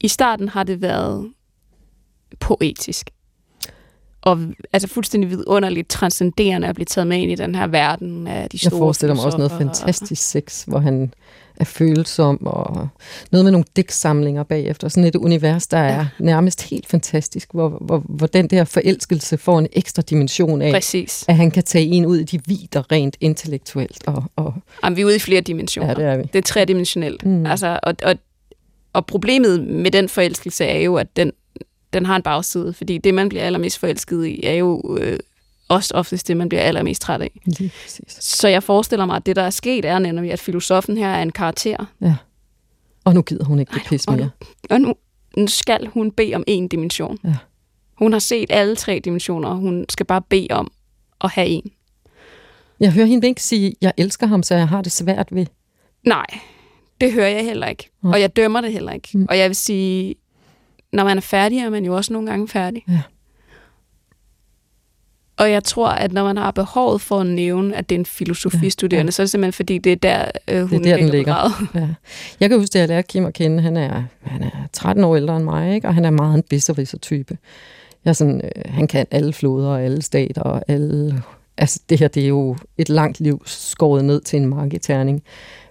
i 0.00 0.08
starten 0.08 0.48
har 0.48 0.62
det 0.62 0.82
været 0.82 1.32
poetisk. 2.40 3.10
Og 4.22 4.38
altså 4.72 4.88
fuldstændig 4.88 5.30
vidunderligt 5.30 5.88
transcenderende 5.88 6.68
at 6.68 6.74
blive 6.74 6.84
taget 6.84 7.06
med 7.06 7.18
ind 7.18 7.32
i 7.32 7.34
den 7.34 7.54
her 7.54 7.66
verden 7.66 8.26
af 8.26 8.50
de 8.50 8.58
store 8.58 8.74
Jeg 8.74 8.78
forestiller 8.78 9.14
mig 9.14 9.24
også 9.24 9.38
noget 9.38 9.52
fantastisk 9.52 10.30
sex, 10.30 10.64
hvor 10.64 10.78
han 10.78 11.14
er 11.60 11.64
følsom, 11.64 12.46
og 12.46 12.88
noget 13.32 13.44
med 13.44 13.52
nogle 13.52 13.64
digtsamlinger 13.76 14.42
bagefter. 14.42 14.88
Sådan 14.88 15.04
et 15.04 15.16
univers, 15.16 15.66
der 15.66 15.78
er 15.78 15.96
ja. 15.96 16.06
nærmest 16.18 16.62
helt 16.70 16.86
fantastisk, 16.86 17.48
hvor, 17.52 17.68
hvor, 17.80 18.02
hvor 18.08 18.26
den 18.26 18.48
der 18.48 18.64
forelskelse 18.64 19.38
får 19.38 19.58
en 19.58 19.66
ekstra 19.72 20.02
dimension 20.02 20.62
af, 20.62 20.72
Præcis. 20.72 21.24
at 21.28 21.36
han 21.36 21.50
kan 21.50 21.62
tage 21.62 21.84
en 21.84 22.06
ud 22.06 22.18
i 22.18 22.24
de 22.24 22.40
vider 22.46 22.92
rent 22.92 23.16
intellektuelt. 23.20 24.06
Og, 24.06 24.24
og 24.36 24.54
Jamen, 24.84 24.96
vi 24.96 25.02
er 25.02 25.06
ude 25.06 25.16
i 25.16 25.18
flere 25.18 25.40
dimensioner. 25.40 25.88
Ja, 25.88 25.94
det 25.94 26.04
er 26.04 26.16
vi. 26.16 26.22
Det 26.22 26.38
er 26.38 26.42
tredimensionelt. 26.42 27.26
Mm. 27.26 27.46
Altså, 27.46 27.80
og, 27.82 27.94
og, 28.02 28.14
og 28.92 29.06
problemet 29.06 29.60
med 29.66 29.90
den 29.90 30.08
forelskelse 30.08 30.64
er 30.64 30.78
jo, 30.78 30.96
at 30.96 31.16
den, 31.16 31.32
den 31.92 32.06
har 32.06 32.16
en 32.16 32.22
bagside, 32.22 32.72
fordi 32.72 32.98
det, 32.98 33.14
man 33.14 33.28
bliver 33.28 33.44
allermest 33.44 33.78
forelsket 33.78 34.26
i, 34.26 34.46
er 34.46 34.54
jo 34.54 34.96
øh, 35.00 35.18
også 35.70 35.94
oftest 35.94 36.28
det, 36.28 36.36
man 36.36 36.48
bliver 36.48 36.62
allermest 36.62 37.02
træt 37.02 37.20
af. 37.20 37.40
Lige 37.44 37.72
præcis. 37.82 38.18
Så 38.20 38.48
jeg 38.48 38.62
forestiller 38.62 39.06
mig, 39.06 39.16
at 39.16 39.26
det, 39.26 39.36
der 39.36 39.42
er 39.42 39.50
sket, 39.50 39.84
er 39.84 39.98
nemlig, 39.98 40.32
at 40.32 40.40
filosofen 40.40 40.96
her 40.96 41.08
er 41.08 41.22
en 41.22 41.32
karakter. 41.32 41.84
Ja. 42.00 42.14
Og 43.04 43.14
nu 43.14 43.22
gider 43.22 43.44
hun 43.44 43.58
ikke 43.58 43.74
det 43.74 43.82
pis 43.88 44.10
mere. 44.10 44.30
Og 44.70 44.80
nu, 44.80 44.94
nu 45.36 45.46
skal 45.46 45.86
hun 45.86 46.10
bede 46.12 46.34
om 46.34 46.44
en 46.46 46.68
dimension. 46.68 47.18
Ja. 47.24 47.36
Hun 47.98 48.12
har 48.12 48.18
set 48.18 48.50
alle 48.50 48.76
tre 48.76 49.00
dimensioner, 49.04 49.48
og 49.48 49.56
hun 49.56 49.86
skal 49.88 50.06
bare 50.06 50.22
bede 50.22 50.48
om 50.50 50.72
at 51.20 51.30
have 51.30 51.46
en. 51.46 51.70
Jeg 52.80 52.92
hører 52.92 53.06
hende 53.06 53.28
ikke 53.28 53.42
sige, 53.42 53.74
jeg 53.80 53.92
elsker 53.96 54.26
ham, 54.26 54.42
så 54.42 54.54
jeg 54.54 54.68
har 54.68 54.82
det 54.82 54.92
svært 54.92 55.28
ved. 55.30 55.46
Nej, 56.06 56.26
det 57.00 57.12
hører 57.12 57.28
jeg 57.28 57.44
heller 57.44 57.66
ikke. 57.66 57.90
Ja. 58.04 58.08
Og 58.08 58.20
jeg 58.20 58.36
dømmer 58.36 58.60
det 58.60 58.72
heller 58.72 58.92
ikke. 58.92 59.08
Mm. 59.14 59.26
Og 59.28 59.38
jeg 59.38 59.48
vil 59.48 59.56
sige, 59.56 60.14
når 60.92 61.04
man 61.04 61.16
er 61.16 61.20
færdig, 61.20 61.58
er 61.58 61.70
man 61.70 61.84
jo 61.84 61.96
også 61.96 62.12
nogle 62.12 62.30
gange 62.30 62.48
færdig. 62.48 62.84
Ja. 62.88 63.00
Og 65.40 65.50
jeg 65.50 65.64
tror, 65.64 65.88
at 65.88 66.12
når 66.12 66.24
man 66.24 66.36
har 66.36 66.50
behovet 66.50 67.00
for 67.00 67.20
at 67.20 67.26
nævne, 67.26 67.76
at 67.76 67.88
det 67.88 67.94
er 67.94 67.98
en 67.98 68.06
filosofistuderende, 68.06 69.04
ja, 69.04 69.06
ja. 69.06 69.10
så 69.10 69.22
er 69.22 69.24
det 69.24 69.30
simpelthen, 69.30 69.52
fordi 69.52 69.78
det 69.78 69.92
er 69.92 69.96
der, 69.96 70.24
øh, 70.48 70.70
hun 70.70 70.82
det 70.82 70.90
er 70.90 70.96
der, 70.96 71.02
den 71.02 71.10
ligger. 71.10 71.34
Ja. 71.80 71.88
Jeg 72.40 72.48
kan 72.48 72.58
huske, 72.58 72.78
at 72.78 72.80
jeg 72.80 72.88
lærte 72.88 73.06
Kim 73.06 73.24
at 73.24 73.34
kende. 73.34 73.62
Han 73.62 73.76
er, 73.76 74.02
han 74.22 74.42
er 74.42 74.68
13 74.72 75.04
år 75.04 75.16
ældre 75.16 75.36
end 75.36 75.44
mig, 75.44 75.74
ikke? 75.74 75.88
og 75.88 75.94
han 75.94 76.04
er 76.04 76.10
meget 76.10 76.34
en 76.34 76.42
bisservisser 76.42 76.98
type. 76.98 77.38
Jeg 78.04 78.10
er 78.10 78.14
sådan, 78.14 78.40
øh, 78.44 78.62
han 78.72 78.86
kan 78.86 79.06
alle 79.10 79.32
floder 79.32 79.68
og 79.68 79.82
alle 79.82 80.02
stater 80.02 80.42
og 80.42 80.62
alle 80.68 81.22
altså 81.58 81.80
det 81.88 81.98
her, 81.98 82.08
det 82.08 82.22
er 82.22 82.28
jo 82.28 82.56
et 82.78 82.88
langt 82.88 83.20
liv 83.20 83.42
skåret 83.46 84.04
ned 84.04 84.20
til 84.20 84.36
en 84.36 84.46
marketerning. 84.46 85.22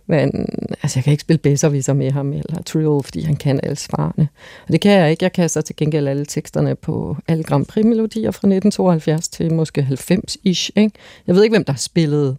Men 0.09 0.49
altså, 0.83 0.99
jeg 0.99 1.03
kan 1.03 1.11
ikke 1.11 1.21
spille 1.21 1.37
bedre 1.37 1.95
med 1.95 2.11
ham 2.11 2.33
eller 2.33 2.61
Trill, 2.65 3.03
fordi 3.03 3.21
han 3.21 3.35
kan 3.35 3.59
alle 3.63 3.75
svarene. 3.75 4.27
Og 4.67 4.73
det 4.73 4.81
kan 4.81 4.91
jeg 4.91 5.11
ikke. 5.11 5.23
Jeg 5.23 5.33
kan 5.33 5.49
så 5.49 5.61
til 5.61 5.75
gengæld 5.75 6.07
alle 6.07 6.25
teksterne 6.25 6.75
på 6.75 7.17
alle 7.27 7.43
Grand 7.43 7.65
Prix-melodier 7.65 8.31
fra 8.31 8.47
1972 8.47 9.29
til 9.29 9.53
måske 9.53 9.87
90-ish. 9.91 10.69
Ikke? 10.75 10.91
Jeg 11.27 11.35
ved 11.35 11.43
ikke, 11.43 11.53
hvem 11.53 11.63
der 11.63 11.73
har 11.73 11.77
spillet 11.77 12.37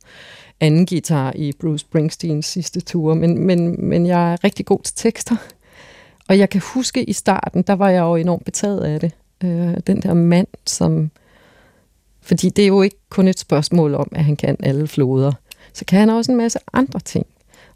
anden 0.61 0.87
guitar 0.87 1.33
i 1.37 1.53
Bruce 1.61 1.79
Springsteens 1.79 2.47
sidste 2.47 2.81
tur, 2.81 3.15
men, 3.15 3.47
men, 3.47 3.89
men 3.89 4.07
jeg 4.07 4.33
er 4.33 4.45
rigtig 4.45 4.67
god 4.67 4.83
til 4.83 4.95
tekster. 4.97 5.37
Og 6.29 6.39
jeg 6.39 6.51
kan 6.51 6.63
huske 6.75 7.05
i 7.05 7.13
starten, 7.13 7.63
der 7.63 7.73
var 7.73 7.91
jeg 7.91 8.01
jo 8.01 8.15
enormt 8.15 8.45
betaget 8.45 8.81
af 8.81 9.01
det. 9.01 9.13
Øh, 9.45 9.77
den 9.87 10.03
der 10.03 10.15
mand, 10.15 10.47
som... 10.67 11.11
Fordi 12.23 12.49
det 12.49 12.63
er 12.63 12.69
jo 12.69 12.83
ikke 12.83 12.97
kun 13.09 13.29
et 13.29 13.39
spørgsmål 13.39 13.95
om, 13.95 14.13
at 14.15 14.25
han 14.25 14.37
kan 14.37 14.57
alle 14.63 14.89
floder. 14.89 15.33
Så 15.73 15.85
kan 15.85 15.99
han 15.99 16.11
også 16.11 16.33
en 16.33 16.39
masse 16.39 16.59
andre 16.73 17.01
ting. 17.01 17.27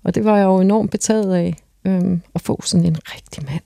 Og 0.05 0.15
det 0.15 0.25
var 0.25 0.37
jeg 0.37 0.45
jo 0.45 0.61
enormt 0.61 0.91
betaget 0.91 1.35
af, 1.35 1.57
øhm, 1.85 2.23
at 2.35 2.41
få 2.41 2.63
sådan 2.65 2.87
en 2.87 2.97
rigtig 3.15 3.45
mand. 3.45 3.63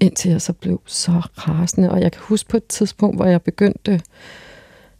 Indtil 0.00 0.30
jeg 0.30 0.42
så 0.42 0.52
blev 0.52 0.80
så 0.86 1.12
rasende. 1.38 1.90
Og 1.90 2.00
jeg 2.00 2.12
kan 2.12 2.20
huske 2.24 2.48
på 2.48 2.56
et 2.56 2.66
tidspunkt, 2.66 3.16
hvor 3.16 3.24
jeg 3.24 3.42
begyndte, 3.42 4.00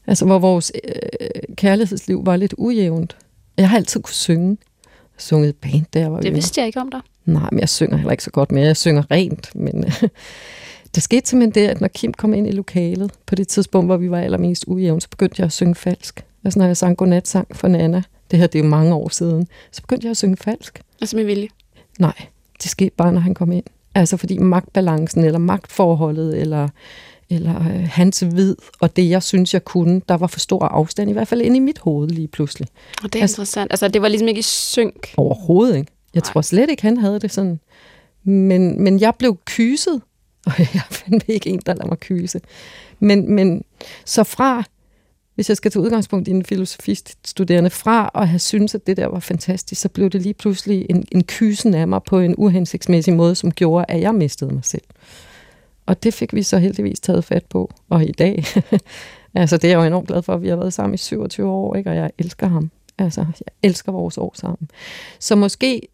altså 0.06 0.24
hvor 0.24 0.38
vores 0.38 0.72
øh, 0.84 1.54
kærlighedsliv 1.56 2.26
var 2.26 2.36
lidt 2.36 2.54
ujævnt. 2.58 3.16
Jeg 3.56 3.68
har 3.70 3.76
altid 3.76 4.02
kunne 4.02 4.14
synge. 4.14 4.58
Jeg 4.84 5.22
sunget 5.22 5.48
et 5.48 5.56
band, 5.56 5.84
der 5.92 6.08
var 6.08 6.20
Det 6.20 6.34
vidste 6.34 6.60
jeg 6.60 6.66
ikke 6.66 6.80
om 6.80 6.90
dig. 6.90 7.00
Nej, 7.24 7.48
men 7.52 7.60
jeg 7.60 7.68
synger 7.68 7.96
heller 7.96 8.12
ikke 8.12 8.24
så 8.24 8.30
godt 8.30 8.52
mere. 8.52 8.64
Jeg 8.64 8.76
synger 8.76 9.10
rent, 9.10 9.54
men 9.54 9.84
det 10.94 11.02
skete 11.02 11.28
simpelthen 11.28 11.62
det, 11.62 11.70
at 11.70 11.80
når 11.80 11.88
Kim 11.88 12.12
kom 12.12 12.34
ind 12.34 12.46
i 12.46 12.50
lokalet, 12.50 13.12
på 13.26 13.34
det 13.34 13.48
tidspunkt, 13.48 13.88
hvor 13.88 13.96
vi 13.96 14.10
var 14.10 14.20
allermest 14.20 14.64
ujævne, 14.66 15.00
så 15.00 15.08
begyndte 15.08 15.34
jeg 15.38 15.46
at 15.46 15.52
synge 15.52 15.74
falsk. 15.74 16.24
Altså 16.46 16.58
når 16.58 16.66
jeg 16.66 16.76
sang 16.76 16.96
godnatsang 16.96 17.56
for 17.56 17.68
Nana, 17.68 18.02
det 18.30 18.38
her 18.38 18.46
det 18.46 18.58
er 18.58 18.62
jo 18.62 18.68
mange 18.68 18.94
år 18.94 19.08
siden, 19.08 19.48
så 19.72 19.82
begyndte 19.82 20.04
jeg 20.04 20.10
at 20.10 20.16
synge 20.16 20.36
falsk. 20.36 20.80
Altså 21.00 21.16
med 21.16 21.24
vilje? 21.24 21.48
Nej, 21.98 22.26
det 22.62 22.70
skete 22.70 22.90
bare, 22.96 23.12
når 23.12 23.20
han 23.20 23.34
kom 23.34 23.52
ind. 23.52 23.64
Altså 23.94 24.16
fordi 24.16 24.38
magtbalancen, 24.38 25.24
eller 25.24 25.38
magtforholdet, 25.38 26.40
eller, 26.40 26.68
eller 27.30 27.56
øh, 27.60 27.88
hans 27.92 28.24
vid, 28.32 28.56
og 28.80 28.96
det, 28.96 29.10
jeg 29.10 29.22
synes, 29.22 29.54
jeg 29.54 29.64
kunne, 29.64 30.00
der 30.08 30.14
var 30.14 30.26
for 30.26 30.40
stor 30.40 30.64
afstand, 30.64 31.10
i 31.10 31.12
hvert 31.12 31.28
fald 31.28 31.42
inde 31.42 31.56
i 31.56 31.60
mit 31.60 31.78
hoved 31.78 32.08
lige 32.08 32.28
pludselig. 32.28 32.68
Og 33.02 33.12
det 33.12 33.18
er 33.18 33.22
altså, 33.22 33.34
interessant. 33.34 33.72
Altså, 33.72 33.88
det 33.88 34.02
var 34.02 34.08
ligesom 34.08 34.28
ikke 34.28 34.38
i 34.38 34.42
synk. 34.42 35.14
Overhovedet 35.16 35.76
ikke. 35.76 35.92
Jeg 36.14 36.20
Nej. 36.20 36.32
tror 36.32 36.40
slet 36.40 36.70
ikke, 36.70 36.82
han 36.82 36.96
havde 36.96 37.20
det 37.20 37.32
sådan. 37.32 37.60
Men, 38.24 38.82
men 38.82 39.00
jeg 39.00 39.12
blev 39.18 39.38
kyset, 39.44 40.02
og 40.46 40.52
jeg 40.58 40.82
fandt 40.90 41.24
ikke 41.28 41.50
en, 41.50 41.60
der 41.66 41.74
lader 41.74 41.88
mig 41.88 42.00
kyse. 42.00 42.40
Men, 43.00 43.34
men 43.34 43.64
så 44.04 44.24
fra 44.24 44.64
hvis 45.36 45.48
jeg 45.48 45.56
skal 45.56 45.70
tage 45.70 45.82
udgangspunkt 45.82 46.28
i 46.28 46.30
en 46.30 46.44
filosofistuderende, 46.44 47.70
fra 47.70 48.10
at 48.14 48.28
have 48.28 48.38
syntes, 48.38 48.74
at 48.74 48.86
det 48.86 48.96
der 48.96 49.06
var 49.06 49.20
fantastisk, 49.20 49.80
så 49.80 49.88
blev 49.88 50.10
det 50.10 50.22
lige 50.22 50.34
pludselig 50.34 50.86
en, 50.90 51.04
en 51.12 51.24
kysen 51.24 51.74
af 51.74 51.88
mig 51.88 52.00
på 52.02 52.18
en 52.18 52.34
uhensigtsmæssig 52.38 53.14
måde, 53.14 53.34
som 53.34 53.50
gjorde, 53.50 53.84
at 53.88 54.00
jeg 54.00 54.14
mistede 54.14 54.54
mig 54.54 54.64
selv. 54.64 54.82
Og 55.86 56.02
det 56.02 56.14
fik 56.14 56.34
vi 56.34 56.42
så 56.42 56.58
heldigvis 56.58 57.00
taget 57.00 57.24
fat 57.24 57.44
på. 57.44 57.70
Og 57.88 58.04
i 58.04 58.12
dag, 58.12 58.44
altså 59.34 59.56
det 59.56 59.64
er 59.64 59.68
jeg 59.68 59.78
jo 59.78 59.84
enormt 59.84 60.08
glad 60.08 60.22
for, 60.22 60.34
at 60.34 60.42
vi 60.42 60.48
har 60.48 60.56
været 60.56 60.72
sammen 60.72 60.94
i 60.94 60.98
27 60.98 61.48
år, 61.48 61.76
ikke? 61.76 61.90
og 61.90 61.96
jeg 61.96 62.10
elsker 62.18 62.46
ham. 62.46 62.70
Altså, 62.98 63.20
jeg 63.20 63.52
elsker 63.62 63.92
vores 63.92 64.18
år 64.18 64.32
sammen. 64.34 64.70
Så 65.18 65.36
måske 65.36 65.88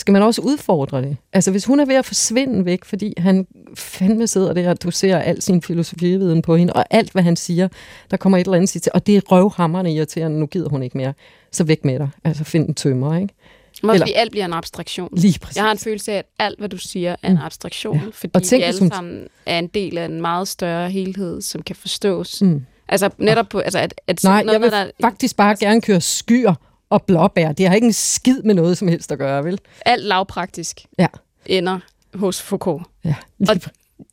skal 0.00 0.12
man 0.12 0.22
også 0.22 0.42
udfordre 0.42 1.02
det. 1.02 1.16
Altså 1.32 1.50
hvis 1.50 1.64
hun 1.64 1.80
er 1.80 1.84
ved 1.84 1.94
at 1.94 2.04
forsvinde 2.04 2.64
væk, 2.64 2.84
fordi 2.84 3.14
han 3.18 3.46
fandme 3.74 4.26
sidder 4.26 4.52
der 4.52 4.70
og 4.70 4.82
doserer 4.82 5.18
al 5.18 5.42
sin 5.42 5.62
filosofividen 5.62 6.42
på 6.42 6.56
hende, 6.56 6.72
og 6.72 6.84
alt 6.90 7.12
hvad 7.12 7.22
han 7.22 7.36
siger, 7.36 7.68
der 8.10 8.16
kommer 8.16 8.38
et 8.38 8.44
eller 8.44 8.56
andet 8.56 8.70
til, 8.70 8.92
og 8.94 9.06
det 9.06 9.16
er 9.16 9.20
røvhammerne 9.20 9.94
irriterende, 9.94 10.38
nu 10.38 10.46
gider 10.46 10.68
hun 10.68 10.82
ikke 10.82 10.96
mere, 10.96 11.12
så 11.52 11.64
væk 11.64 11.84
med 11.84 11.98
dig. 11.98 12.08
Altså 12.24 12.44
find 12.44 12.68
en 12.68 12.74
tømmer, 12.74 13.18
ikke? 13.18 13.34
Måske 13.82 13.94
Eller, 13.94 14.06
alt 14.20 14.30
bliver 14.30 14.44
en 14.44 14.52
abstraktion. 14.52 15.08
Lige 15.16 15.38
præcis. 15.38 15.56
Jeg 15.56 15.64
har 15.64 15.72
en 15.72 15.78
følelse 15.78 16.12
af, 16.12 16.16
at 16.16 16.24
alt, 16.38 16.58
hvad 16.58 16.68
du 16.68 16.76
siger, 16.76 17.16
er 17.22 17.28
en 17.28 17.34
mm. 17.34 17.42
abstraktion, 17.42 17.96
ja. 17.96 18.02
fordi 18.12 18.30
og 18.34 18.42
tænk, 18.42 18.60
vi 18.60 18.64
alle 18.64 18.78
som... 18.78 18.90
sammen 18.90 19.28
er 19.46 19.58
en 19.58 19.66
del 19.66 19.98
af 19.98 20.04
en 20.04 20.20
meget 20.20 20.48
større 20.48 20.90
helhed, 20.90 21.42
som 21.42 21.62
kan 21.62 21.76
forstås. 21.76 22.42
Mm. 22.42 22.66
Altså 22.88 23.10
netop 23.18 23.48
på... 23.48 23.58
Altså 23.58 23.78
at, 23.78 23.94
at 24.06 24.24
Nej, 24.24 24.42
noget, 24.42 24.52
jeg 24.52 24.60
vil 24.60 24.70
der, 24.70 24.90
faktisk 25.00 25.36
bare 25.36 25.50
altså, 25.50 25.64
gerne 25.64 25.80
køre 25.80 26.00
skyer 26.00 26.54
og 26.90 27.02
blåbær. 27.02 27.52
Det 27.52 27.68
har 27.68 27.74
ikke 27.74 27.86
en 27.86 27.92
skid 27.92 28.42
med 28.42 28.54
noget 28.54 28.78
som 28.78 28.88
helst 28.88 29.12
at 29.12 29.18
gøre, 29.18 29.44
vel? 29.44 29.58
Alt 29.86 30.04
lavpraktisk 30.04 30.80
ja. 30.98 31.06
ender 31.46 31.78
hos 32.14 32.42
Foucault. 32.42 32.82
Ja, 33.04 33.14
og 33.48 33.56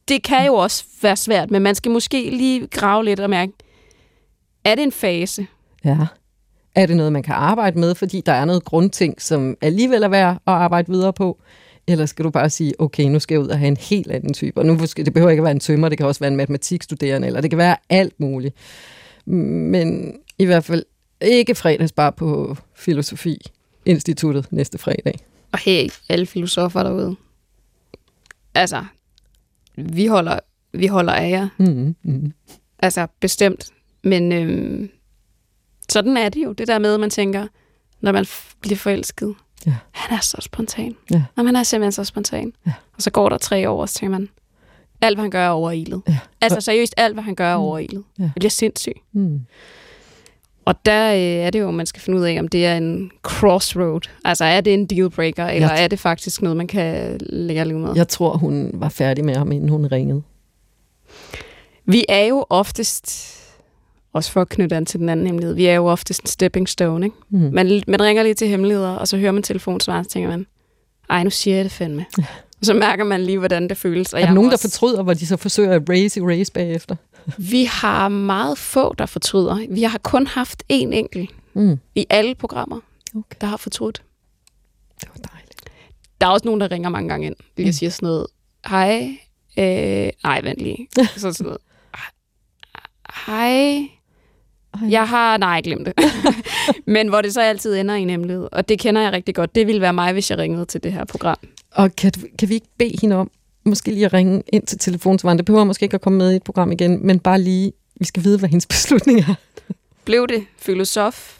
det 0.08 0.24
kan 0.24 0.46
jo 0.46 0.54
også 0.54 0.84
være 1.02 1.16
svært, 1.16 1.52
men 1.52 1.62
man 1.62 1.76
skal 1.76 1.92
måske 1.92 2.30
lige 2.30 2.68
grave 2.68 3.06
lidt 3.06 3.20
og 3.20 3.30
mærke, 3.30 3.52
er 4.66 4.76
det 4.76 4.84
en 4.84 4.92
fase? 4.92 5.48
Ja. 5.86 5.98
Er 6.76 6.86
det 6.86 6.98
noget, 6.98 7.12
man 7.12 7.24
kan 7.24 7.36
arbejde 7.36 7.80
med, 7.80 7.96
fordi 7.96 8.22
der 8.22 8.32
er 8.32 8.46
noget 8.46 8.64
grundting, 8.64 9.22
som 9.22 9.58
alligevel 9.62 10.04
er 10.04 10.08
værd 10.08 10.32
at 10.32 10.54
arbejde 10.54 10.92
videre 10.92 11.14
på? 11.14 11.40
Eller 11.88 12.06
skal 12.06 12.26
du 12.26 12.30
bare 12.30 12.50
sige, 12.50 12.74
okay, 12.80 13.04
nu 13.04 13.20
skal 13.20 13.36
jeg 13.36 13.42
ud 13.42 13.48
og 13.48 13.60
have 13.60 13.68
en 13.68 13.78
helt 13.78 14.12
anden 14.12 14.34
type? 14.34 14.60
Og 14.60 14.66
nu, 14.66 14.78
det 14.98 15.14
behøver 15.14 15.32
ikke 15.32 15.42
at 15.42 15.44
være 15.44 15.52
en 15.52 15.60
tømmer, 15.60 15.90
det 15.90 15.98
kan 15.98 16.08
også 16.08 16.20
være 16.20 16.32
en 16.32 16.36
matematikstuderende, 16.36 17.28
eller 17.28 17.42
det 17.42 17.50
kan 17.50 17.58
være 17.58 17.76
alt 17.90 18.20
muligt. 18.20 18.56
Men 19.26 20.16
i 20.40 20.46
hvert 20.46 20.64
fald 20.64 20.84
ikke 21.22 21.56
fredagsbar 21.56 22.10
på 22.10 22.58
Filosofi 22.76 23.38
Instituttet 23.86 24.52
næste 24.52 24.78
fredag. 24.78 25.20
Og 25.52 25.60
hey, 25.60 25.90
alle 26.10 26.26
filosofer 26.26 26.84
derude. 26.84 27.16
Altså, 28.56 28.86
vi 29.76 30.06
holder, 30.06 30.40
vi 30.74 30.88
holder 30.88 31.14
af 31.14 31.30
jer. 31.30 31.50
Mm, 31.58 31.96
mm. 32.04 32.34
Altså, 32.80 33.08
bestemt. 33.20 33.70
Men 34.04 34.32
øhm, 34.32 34.90
sådan 35.90 36.18
er 36.18 36.30
det 36.30 36.44
jo, 36.44 36.52
det 36.52 36.68
der 36.68 36.80
med, 36.80 36.94
at 36.94 37.00
man 37.00 37.10
tænker, 37.10 37.48
når 38.02 38.12
man 38.12 38.26
bliver 38.62 38.78
forelsket. 38.78 39.36
Ja. 39.66 39.76
Han 39.92 40.18
er 40.18 40.22
så 40.22 40.38
spontan. 40.42 40.96
Ja. 41.12 41.24
Når 41.36 41.44
man 41.44 41.56
er 41.56 41.64
simpelthen 41.64 41.92
så 41.92 42.04
spontan. 42.04 42.54
Ja. 42.66 42.74
Og 42.96 43.02
så 43.02 43.12
går 43.12 43.30
der 43.30 43.38
tre 43.38 43.70
år, 43.70 43.82
og 43.82 43.90
så 43.90 43.96
tænker 43.96 44.20
man, 44.20 44.30
alt 45.02 45.18
hvad 45.18 45.24
han 45.24 45.32
gør 45.32 45.46
er 45.46 45.50
overilet. 45.50 46.02
Ja. 46.08 46.20
Altså 46.42 46.62
seriøst, 46.62 46.94
alt 46.98 47.14
hvad 47.14 47.24
han 47.24 47.36
gør 47.36 47.54
er 47.54 47.58
mm. 47.58 47.64
overilet. 47.64 48.04
Ja. 48.20 48.24
Det 48.24 48.34
bliver 48.36 48.50
sindssygt. 48.50 48.98
Mm. 49.12 49.42
Og 50.68 50.76
der 50.86 51.14
øh, 51.14 51.20
er 51.20 51.50
det 51.50 51.60
jo, 51.60 51.72
man 51.72 51.86
skal 51.86 52.02
finde 52.02 52.20
ud 52.20 52.24
af, 52.24 52.40
om 52.40 52.48
det 52.48 52.66
er 52.66 52.78
en 52.78 53.12
crossroad. 53.22 54.02
Altså 54.26 54.46
er 54.46 54.62
det 54.62 54.74
en 54.74 54.86
dealbreaker, 54.86 55.46
eller 55.46 55.68
er 55.68 55.88
det 55.88 56.00
faktisk 56.00 56.42
noget, 56.42 56.58
man 56.58 56.68
kan 56.68 57.18
lægge 57.22 57.66
liv 57.66 57.78
med? 57.78 57.96
Jeg 57.96 58.08
tror, 58.08 58.38
hun 58.38 58.72
var 58.74 58.90
færdig 58.90 59.26
med 59.26 59.36
ham, 59.36 59.52
inden 59.52 59.70
hun 59.70 59.86
ringede. 59.86 60.22
Vi 61.86 62.06
er 62.10 62.24
jo 62.24 62.46
oftest, 62.50 63.36
også 64.14 64.32
for 64.32 64.42
at 64.42 64.50
knytte 64.50 64.76
an 64.76 64.86
til 64.86 65.00
den 65.00 65.10
anden 65.10 65.26
hemmelighed, 65.26 65.56
vi 65.56 65.66
er 65.66 65.76
jo 65.76 65.86
oftest 65.86 66.22
en 66.22 66.28
stepping 66.28 66.70
stone. 66.70 67.06
Ikke? 67.06 67.18
Mm. 67.30 67.50
Man, 67.54 67.84
man 67.88 68.02
ringer 68.02 68.24
lige 68.24 68.34
til 68.34 68.48
hemmeligheder, 68.48 68.96
og 68.96 69.08
så 69.08 69.18
hører 69.18 69.32
man 69.32 69.44
telefonsvaret, 69.44 70.06
og 70.06 70.12
tænker 70.12 70.30
man, 70.30 70.46
ej, 71.10 71.24
nu 71.24 71.30
siger 71.30 71.56
jeg 71.56 71.64
det 71.64 71.72
fandme. 71.72 72.06
Ja. 72.18 72.24
Så 72.62 72.74
mærker 72.74 73.04
man 73.04 73.24
lige, 73.24 73.38
hvordan 73.38 73.70
det 73.70 73.78
føles. 73.78 74.14
Og 74.14 74.22
er 74.22 74.26
der 74.26 74.34
nogen, 74.34 74.52
også... 74.52 74.68
der 74.68 74.72
fortryder, 74.72 75.04
hvor 75.04 75.14
de 75.14 75.26
så 75.26 75.38
forsøger 75.38 75.74
at 75.74 75.90
race 75.90 76.20
i 76.20 76.24
race 76.24 76.52
bagefter? 76.52 76.96
Vi 77.38 77.64
har 77.64 78.10
meget 78.10 78.58
få, 78.58 78.94
der 78.94 79.06
fortryder. 79.06 79.66
Vi 79.70 79.84
har 79.84 79.98
kun 79.98 80.28
haft 80.28 80.64
én 80.74 80.76
enkelt 80.76 81.30
mm. 81.54 81.80
i 81.96 82.06
alle 82.10 82.36
programmer, 82.36 82.80
okay. 83.16 83.38
der 83.42 83.48
har 83.48 83.58
fortrudt. 83.58 84.02
Det 85.02 85.10
var 85.10 85.30
dejligt. 85.32 85.62
Der 86.22 86.28
er 86.28 86.32
også 86.32 86.46
nogen, 86.46 86.62
der 86.62 86.72
ringer 86.72 86.90
mange 86.90 87.10
gange 87.10 87.28
ind. 87.28 87.36
Vi 87.56 87.66
mm. 87.66 87.72
siger 87.72 87.90
sådan 87.90 88.08
noget, 88.08 88.28
hej, 88.68 89.18
øh, 89.58 90.10
nej, 90.24 90.42
vent 90.42 90.60
lige. 90.62 90.88
Så 91.18 91.34
sådan 91.34 91.46
noget, 91.46 91.58
hej, 93.26 93.88
jeg 94.90 95.08
har, 95.08 95.38
nej, 95.38 95.62
glemt 95.62 95.86
det. 95.86 95.94
Men 96.96 97.08
hvor 97.08 97.22
det 97.22 97.34
så 97.34 97.42
altid 97.42 97.76
ender 97.76 97.96
i 97.96 98.02
en 98.02 98.10
hemmelighed. 98.10 98.48
Og 98.52 98.70
det 98.70 98.80
kender 98.80 99.02
jeg 99.02 99.14
rigtig 99.14 99.36
godt. 99.36 99.56
Det 99.56 99.68
ville 99.68 99.82
være 99.82 99.94
mig, 99.94 100.14
hvis 100.14 100.32
jeg 100.32 100.38
ringede 100.38 100.66
til 100.66 100.84
det 100.84 100.94
her 100.94 101.06
program. 101.06 101.38
Og 101.78 101.96
kan, 101.96 102.12
kan 102.40 102.50
vi 102.50 102.54
ikke 102.54 102.68
bede 102.78 102.98
hende 103.02 103.16
om, 103.16 103.32
måske 103.66 103.92
lige 103.92 104.06
at 104.06 104.14
ringe 104.14 104.44
ind 104.54 104.68
til 104.68 104.80
telefonsvaren. 104.80 105.38
Det 105.38 105.46
behøver 105.46 105.64
måske 105.64 105.84
ikke 105.84 105.96
at 105.96 106.02
komme 106.02 106.18
med 106.18 106.32
i 106.32 106.36
et 106.36 106.44
program 106.44 106.72
igen, 106.72 107.08
men 107.08 107.20
bare 107.20 107.42
lige, 107.42 107.74
vi 107.96 108.06
skal 108.06 108.24
vide, 108.24 108.40
hvad 108.40 108.50
hendes 108.50 108.66
beslutning 108.76 109.20
er. 109.20 109.36
Blev 110.06 110.28
det 110.28 110.46
filosof, 110.58 111.38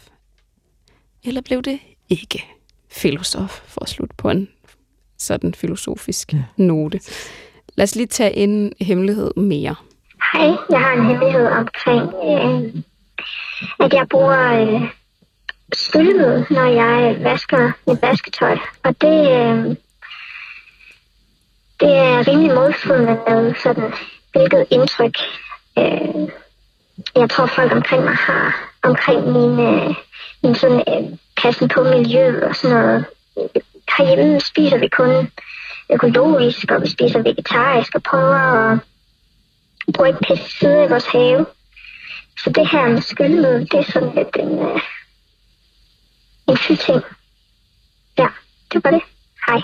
eller 1.24 1.40
blev 1.40 1.62
det 1.62 1.78
ikke 2.08 2.44
filosof, 2.90 3.60
for 3.66 3.82
at 3.82 3.88
slutte 3.88 4.14
på 4.18 4.30
en 4.30 4.48
sådan 5.18 5.54
filosofisk 5.54 6.32
ja. 6.32 6.42
note. 6.56 7.00
Lad 7.74 7.84
os 7.84 7.94
lige 7.94 8.06
tage 8.06 8.36
en 8.36 8.72
hemmelighed 8.80 9.30
mere. 9.36 9.74
Hej, 10.32 10.56
jeg 10.70 10.80
har 10.80 10.92
en 10.92 11.06
hemmelighed 11.06 11.46
omkring, 11.46 12.02
øh, 12.02 12.82
at 13.80 13.92
jeg 13.92 14.06
bruger 14.10 14.52
øh, 14.60 14.82
skyllemiddel, 15.72 16.46
når 16.50 16.66
jeg 16.66 17.16
vasker 17.20 17.72
mit 17.86 18.02
vasketøj. 18.02 18.58
Og 18.82 19.00
det, 19.00 19.30
øh, 19.30 19.76
det 21.80 21.92
er 21.96 22.28
rimelig 22.28 22.54
modstridende 22.54 23.18
med 23.28 23.54
sådan, 23.62 23.92
hvilket 24.32 24.66
indtryk 24.70 25.16
øh, 25.78 26.28
jeg 27.16 27.30
tror 27.30 27.46
folk 27.46 27.72
omkring 27.72 28.04
mig 28.04 28.14
har 28.14 28.70
omkring 28.82 29.32
min, 29.32 29.60
øh, 29.60 29.94
min 30.42 30.54
sådan, 30.54 30.82
øh, 30.88 31.18
passen 31.36 31.68
på 31.68 31.82
miljøet 31.82 32.42
og 32.42 32.56
sådan 32.56 32.76
noget. 32.76 33.04
Herhjemme 33.98 34.40
spiser 34.40 34.78
vi 34.78 34.88
kun 34.88 35.30
økologisk, 35.90 36.70
og 36.70 36.82
vi 36.82 36.88
spiser 36.88 37.22
vegetarisk 37.22 37.94
og 37.94 38.02
prøver 38.02 38.34
at 38.34 38.78
bruge 39.94 40.08
ikke 40.08 40.20
pesticider 40.28 40.84
i 40.84 40.88
vores 40.88 41.06
have. 41.06 41.46
Så 42.44 42.50
det 42.50 42.68
her 42.68 42.88
med 42.88 43.00
skyldmiddel, 43.00 43.60
det 43.60 43.74
er 43.74 43.92
sådan 43.92 44.14
lidt 44.14 44.36
en, 44.36 44.58
øh, 44.58 44.80
en 46.48 46.56
fy 46.56 46.72
ting. 46.72 47.02
Ja, 48.18 48.28
det 48.72 48.84
var 48.84 48.90
det. 48.90 49.02
Hej. 49.46 49.60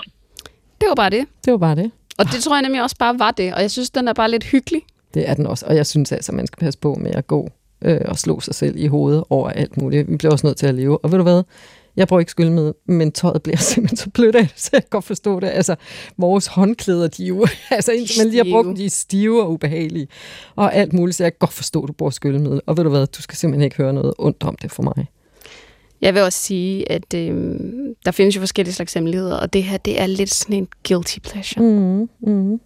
Det 0.81 0.87
var 0.87 0.95
bare 0.95 1.09
det. 1.09 1.27
Det 1.45 1.51
var 1.51 1.57
bare 1.57 1.75
det. 1.75 1.91
Og 2.17 2.25
det 2.25 2.43
tror 2.43 2.55
jeg 2.55 2.61
nemlig 2.61 2.83
også 2.83 2.95
bare 2.99 3.19
var 3.19 3.31
det. 3.31 3.53
Og 3.53 3.61
jeg 3.61 3.71
synes, 3.71 3.89
den 3.89 4.07
er 4.07 4.13
bare 4.13 4.31
lidt 4.31 4.43
hyggelig. 4.43 4.81
Det 5.13 5.29
er 5.29 5.33
den 5.33 5.47
også. 5.47 5.65
Og 5.65 5.75
jeg 5.75 5.85
synes 5.85 6.11
altså, 6.11 6.31
man 6.31 6.47
skal 6.47 6.57
passe 6.57 6.79
på 6.79 6.95
med 6.95 7.11
at 7.11 7.27
gå 7.27 7.49
øh, 7.81 8.01
og 8.05 8.17
slå 8.17 8.39
sig 8.39 8.55
selv 8.55 8.77
i 8.77 8.87
hovedet 8.87 9.23
over 9.29 9.49
alt 9.49 9.77
muligt. 9.77 10.11
Vi 10.11 10.17
bliver 10.17 10.31
også 10.31 10.47
nødt 10.47 10.57
til 10.57 10.67
at 10.67 10.75
leve. 10.75 10.97
Og 11.03 11.11
ved 11.11 11.17
du 11.17 11.23
hvad? 11.23 11.43
Jeg 11.95 12.07
bruger 12.07 12.19
ikke 12.19 12.31
skyldmiddel, 12.31 12.73
men 12.85 13.11
tøjet 13.11 13.43
bliver 13.43 13.57
simpelthen 13.73 13.97
så 13.97 14.09
blødt 14.09 14.35
af 14.35 14.47
det, 14.47 14.53
så 14.59 14.69
jeg 14.73 14.81
kan 14.81 14.89
godt 14.89 15.05
forstå 15.05 15.39
det. 15.39 15.47
Altså, 15.47 15.75
vores 16.17 16.47
håndklæder, 16.47 17.07
de 17.07 17.23
er 17.23 17.27
jo, 17.27 17.47
altså 17.71 17.91
indtil 17.91 18.21
man 18.23 18.31
lige 18.31 18.43
har 18.45 18.51
brugt 18.51 18.65
dem, 18.65 18.75
de 18.75 18.85
er 18.85 18.89
stive 18.89 19.43
og 19.43 19.51
ubehagelige, 19.51 20.07
og 20.55 20.75
alt 20.75 20.93
muligt, 20.93 21.17
så 21.17 21.23
jeg 21.23 21.31
kan 21.31 21.37
godt 21.39 21.53
forstå, 21.53 21.83
at 21.83 21.87
du 21.87 21.93
bruger 21.93 22.11
skyldmiddel. 22.11 22.61
Og 22.65 22.77
ved 22.77 22.83
du 22.83 22.89
hvad, 22.89 23.07
du 23.07 23.21
skal 23.21 23.37
simpelthen 23.37 23.63
ikke 23.63 23.77
høre 23.77 23.93
noget 23.93 24.13
ondt 24.17 24.43
om 24.43 24.55
det 24.61 24.71
for 24.71 24.83
mig. 24.83 25.07
Jeg 26.01 26.13
vil 26.13 26.21
også 26.21 26.39
sige, 26.39 26.91
at 26.91 27.13
øh, 27.15 27.55
der 28.05 28.11
findes 28.11 28.35
jo 28.35 28.41
forskellige 28.41 28.73
slags 28.73 28.93
hemmeligheder, 28.93 29.37
og 29.37 29.53
det 29.53 29.63
her, 29.63 29.77
det 29.77 30.01
er 30.01 30.07
lidt 30.07 30.33
sådan 30.33 30.55
en 30.55 30.67
guilty 30.87 31.19
pleasure. 31.19 31.65
Mm, 31.65 32.09
mm. 32.19 32.59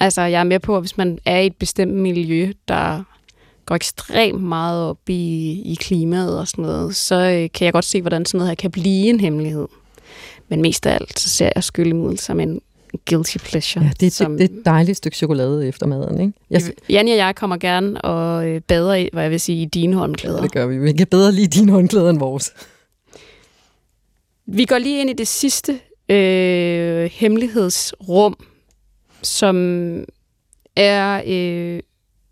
Altså, 0.00 0.22
jeg 0.22 0.40
er 0.40 0.44
med 0.44 0.60
på, 0.60 0.76
at 0.76 0.82
hvis 0.82 0.96
man 0.96 1.18
er 1.24 1.38
i 1.38 1.46
et 1.46 1.56
bestemt 1.56 1.94
miljø, 1.94 2.52
der 2.68 3.02
går 3.66 3.74
ekstremt 3.74 4.42
meget 4.42 4.84
op 4.84 5.08
i, 5.08 5.62
i 5.64 5.74
klimaet 5.74 6.38
og 6.38 6.48
sådan 6.48 6.64
noget, 6.64 6.96
så 6.96 7.14
øh, 7.14 7.48
kan 7.54 7.64
jeg 7.64 7.72
godt 7.72 7.84
se, 7.84 8.00
hvordan 8.00 8.24
sådan 8.24 8.38
noget 8.38 8.50
her 8.50 8.54
kan 8.54 8.70
blive 8.70 9.08
en 9.08 9.20
hemmelighed. 9.20 9.66
Men 10.48 10.62
mest 10.62 10.86
af 10.86 10.94
alt, 10.94 11.18
så 11.18 11.28
ser 11.28 11.50
jeg 11.54 11.64
skyldemiddel 11.64 12.18
som 12.18 12.40
en 12.40 12.60
guilty 13.10 13.36
pleasure. 13.38 13.84
Ja, 13.84 13.90
det, 14.00 14.06
er, 14.06 14.10
som, 14.10 14.32
det, 14.32 14.50
det 14.50 14.54
er 14.56 14.60
et 14.60 14.64
dejligt 14.66 14.96
stykke 14.96 15.16
chokolade 15.16 15.68
efter 15.68 15.86
maden, 15.86 16.20
ikke? 16.20 16.32
Jeg, 16.50 16.62
Janne 16.88 17.10
og 17.12 17.16
jeg 17.16 17.34
kommer 17.34 17.56
gerne 17.56 18.00
og 18.00 18.48
øh, 18.48 18.60
bader 18.60 18.94
i, 18.94 19.08
hvad 19.12 19.22
jeg 19.22 19.30
vil 19.30 19.40
sige, 19.40 19.62
i 19.62 19.64
dine 19.64 19.96
håndklæder. 19.96 20.42
det 20.42 20.52
gør 20.52 20.66
vi. 20.66 20.78
Vi 20.78 20.92
kan 20.92 21.06
bedre 21.06 21.32
lide 21.32 21.46
dine 21.46 21.72
håndklæder 21.72 22.10
end 22.10 22.18
vores. 22.18 22.52
Vi 24.46 24.64
går 24.64 24.78
lige 24.78 25.00
ind 25.00 25.10
i 25.10 25.12
det 25.12 25.28
sidste 25.28 25.78
øh, 26.08 27.10
hemmelighedsrum, 27.12 28.36
som 29.22 29.56
er 30.76 31.22
øh, 31.26 31.80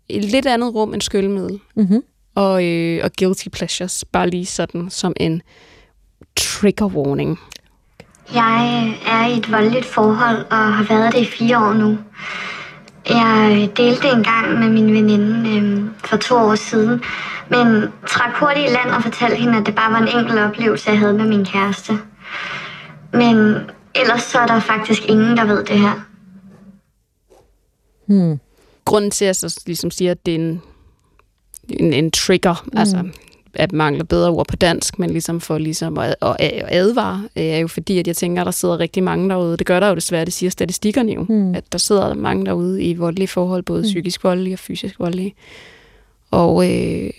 et 0.09 0.23
lidt 0.25 0.45
andet 0.45 0.73
rum 0.75 0.93
end 0.93 1.01
skyldmiddel 1.01 1.59
Mm-hmm. 1.75 2.03
og, 2.35 2.65
øh, 2.65 2.99
og 3.03 3.11
guilty 3.19 3.47
pleasures, 3.49 4.05
bare 4.11 4.29
lige 4.29 4.45
sådan 4.45 4.89
som 4.89 5.13
en 5.19 5.41
trigger 6.35 6.85
warning. 6.85 7.39
Jeg 8.33 8.93
er 9.05 9.27
i 9.27 9.37
et 9.37 9.51
voldeligt 9.51 9.85
forhold 9.85 10.45
og 10.49 10.73
har 10.73 10.83
været 10.83 11.13
det 11.13 11.19
i 11.19 11.25
fire 11.25 11.57
år 11.57 11.73
nu. 11.73 11.97
Jeg 13.09 13.69
delte 13.77 14.07
en 14.07 14.23
gang 14.23 14.59
med 14.59 14.69
min 14.69 14.93
veninde 14.93 15.49
øh, 15.49 15.83
for 16.05 16.17
to 16.17 16.35
år 16.35 16.55
siden, 16.55 17.03
men 17.49 17.83
trak 18.07 18.35
hurtigt 18.39 18.69
i 18.69 18.73
land 18.73 18.89
og 18.89 19.03
fortalte 19.03 19.35
hende, 19.35 19.57
at 19.57 19.65
det 19.65 19.75
bare 19.75 19.91
var 19.91 19.97
en 19.97 20.19
enkelt 20.19 20.39
oplevelse, 20.39 20.89
jeg 20.89 20.99
havde 20.99 21.13
med 21.13 21.27
min 21.27 21.45
kæreste. 21.45 21.93
Men 23.13 23.55
ellers 23.95 24.23
så 24.23 24.39
er 24.39 24.47
der 24.47 24.59
faktisk 24.59 25.05
ingen, 25.05 25.37
der 25.37 25.45
ved 25.45 25.63
det 25.63 25.79
her. 25.79 26.07
Hmm. 28.07 28.39
Grunden 28.85 29.11
til, 29.11 29.25
at 29.25 29.27
jeg 29.27 29.35
så 29.35 29.63
ligesom 29.65 29.91
siger, 29.91 30.11
at 30.11 30.25
det 30.25 30.31
er 30.31 30.39
en, 30.39 30.61
en, 31.69 31.93
en 31.93 32.11
trigger, 32.11 32.63
mm. 32.65 32.77
altså 32.77 33.09
at 33.59 33.71
mangler 33.71 34.03
bedre 34.03 34.29
ord 34.29 34.47
på 34.47 34.55
dansk, 34.55 34.99
men 34.99 35.09
ligesom 35.09 35.41
for 35.41 35.57
ligesom 35.57 35.97
at, 35.97 36.15
at, 36.21 36.35
at 36.39 36.63
advare, 36.69 37.29
øh, 37.35 37.43
er 37.43 37.57
jo 37.57 37.67
fordi, 37.67 37.99
at 37.99 38.07
jeg 38.07 38.15
tænker, 38.15 38.41
at 38.41 38.45
der 38.45 38.51
sidder 38.51 38.79
rigtig 38.79 39.03
mange 39.03 39.29
derude. 39.29 39.57
Det 39.57 39.67
gør 39.67 39.79
der 39.79 39.87
jo 39.89 39.95
desværre, 39.95 40.25
det 40.25 40.33
siger 40.33 40.49
statistikkerne 40.49 41.11
jo, 41.11 41.25
Mm. 41.29 41.55
at 41.55 41.71
der 41.71 41.77
sidder 41.77 42.13
mange 42.13 42.45
derude 42.45 42.83
i 42.83 42.93
voldelige 42.93 43.27
forhold, 43.27 43.63
både 43.63 43.83
psykisk 43.83 44.23
voldelige 44.23 44.55
og 44.55 44.59
fysisk 44.59 44.99
voldelige. 44.99 45.35
Og 46.31 46.65
øh, 46.71 47.09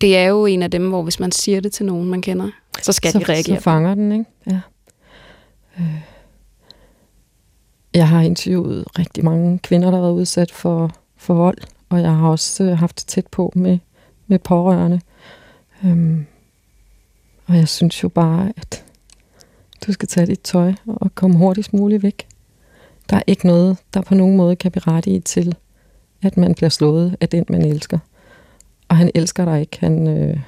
det 0.00 0.16
er 0.16 0.24
jo 0.24 0.46
en 0.46 0.62
af 0.62 0.70
dem, 0.70 0.88
hvor 0.88 1.02
hvis 1.02 1.20
man 1.20 1.32
siger 1.32 1.60
det 1.60 1.72
til 1.72 1.86
nogen, 1.86 2.08
man 2.10 2.22
kender, 2.22 2.50
så 2.82 2.92
skal 2.92 3.12
så, 3.12 3.18
de 3.18 3.24
reagere. 3.24 3.56
Så 3.56 3.62
fanger 3.62 3.94
den, 3.94 4.12
ikke? 4.12 4.24
Ja. 4.46 4.60
Øh. 5.78 6.00
Jeg 7.94 8.08
har 8.08 8.20
interviewet 8.20 8.84
rigtig 8.98 9.24
mange 9.24 9.58
kvinder, 9.58 9.90
der 9.90 9.96
har 9.96 10.02
været 10.04 10.14
udsat 10.14 10.50
for, 10.50 10.90
for 11.16 11.34
vold, 11.34 11.58
og 11.88 12.00
jeg 12.00 12.10
har 12.16 12.28
også 12.28 12.64
øh, 12.64 12.78
haft 12.78 12.98
det 12.98 13.06
tæt 13.06 13.26
på 13.26 13.52
med, 13.56 13.78
med 14.30 14.38
pårørende. 14.38 15.00
Øhm. 15.84 16.26
Og 17.46 17.56
jeg 17.56 17.68
synes 17.68 18.02
jo 18.02 18.08
bare, 18.08 18.52
at 18.56 18.84
du 19.86 19.92
skal 19.92 20.08
tage 20.08 20.26
dit 20.26 20.40
tøj 20.40 20.72
og 20.86 21.14
komme 21.14 21.36
hurtigst 21.36 21.72
muligt 21.72 22.02
væk. 22.02 22.26
Der 23.10 23.16
er 23.16 23.22
ikke 23.26 23.46
noget, 23.46 23.78
der 23.94 24.00
på 24.00 24.14
nogen 24.14 24.36
måde 24.36 24.56
kan 24.56 24.72
berettige 24.72 25.20
til, 25.20 25.54
at 26.22 26.36
man 26.36 26.54
bliver 26.54 26.68
slået 26.68 27.16
af 27.20 27.28
den, 27.28 27.44
man 27.48 27.64
elsker. 27.64 27.98
Og 28.88 28.96
han 28.96 29.10
elsker 29.14 29.44
dig 29.44 29.60
ikke. 29.60 29.80
Han, 29.80 30.06
øh, 30.08 30.38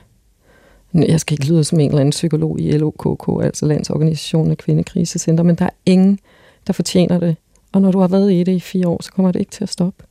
jeg 0.94 1.20
skal 1.20 1.34
ikke 1.34 1.48
lyde 1.48 1.64
som 1.64 1.80
en 1.80 1.88
eller 1.88 2.00
anden 2.00 2.10
psykolog 2.10 2.60
i 2.60 2.72
LOKK, 2.72 3.44
altså 3.44 3.66
Landsorganisationen 3.66 4.50
af 4.50 4.58
Kvindekrisecenter, 4.58 5.44
men 5.44 5.56
der 5.56 5.64
er 5.64 5.74
ingen, 5.86 6.18
der 6.66 6.72
fortjener 6.72 7.20
det. 7.20 7.36
Og 7.72 7.82
når 7.82 7.92
du 7.92 7.98
har 7.98 8.08
været 8.08 8.32
i 8.32 8.42
det 8.42 8.52
i 8.52 8.60
fire 8.60 8.88
år, 8.88 9.02
så 9.02 9.12
kommer 9.12 9.32
det 9.32 9.40
ikke 9.40 9.52
til 9.52 9.64
at 9.64 9.70
stoppe. 9.70 10.04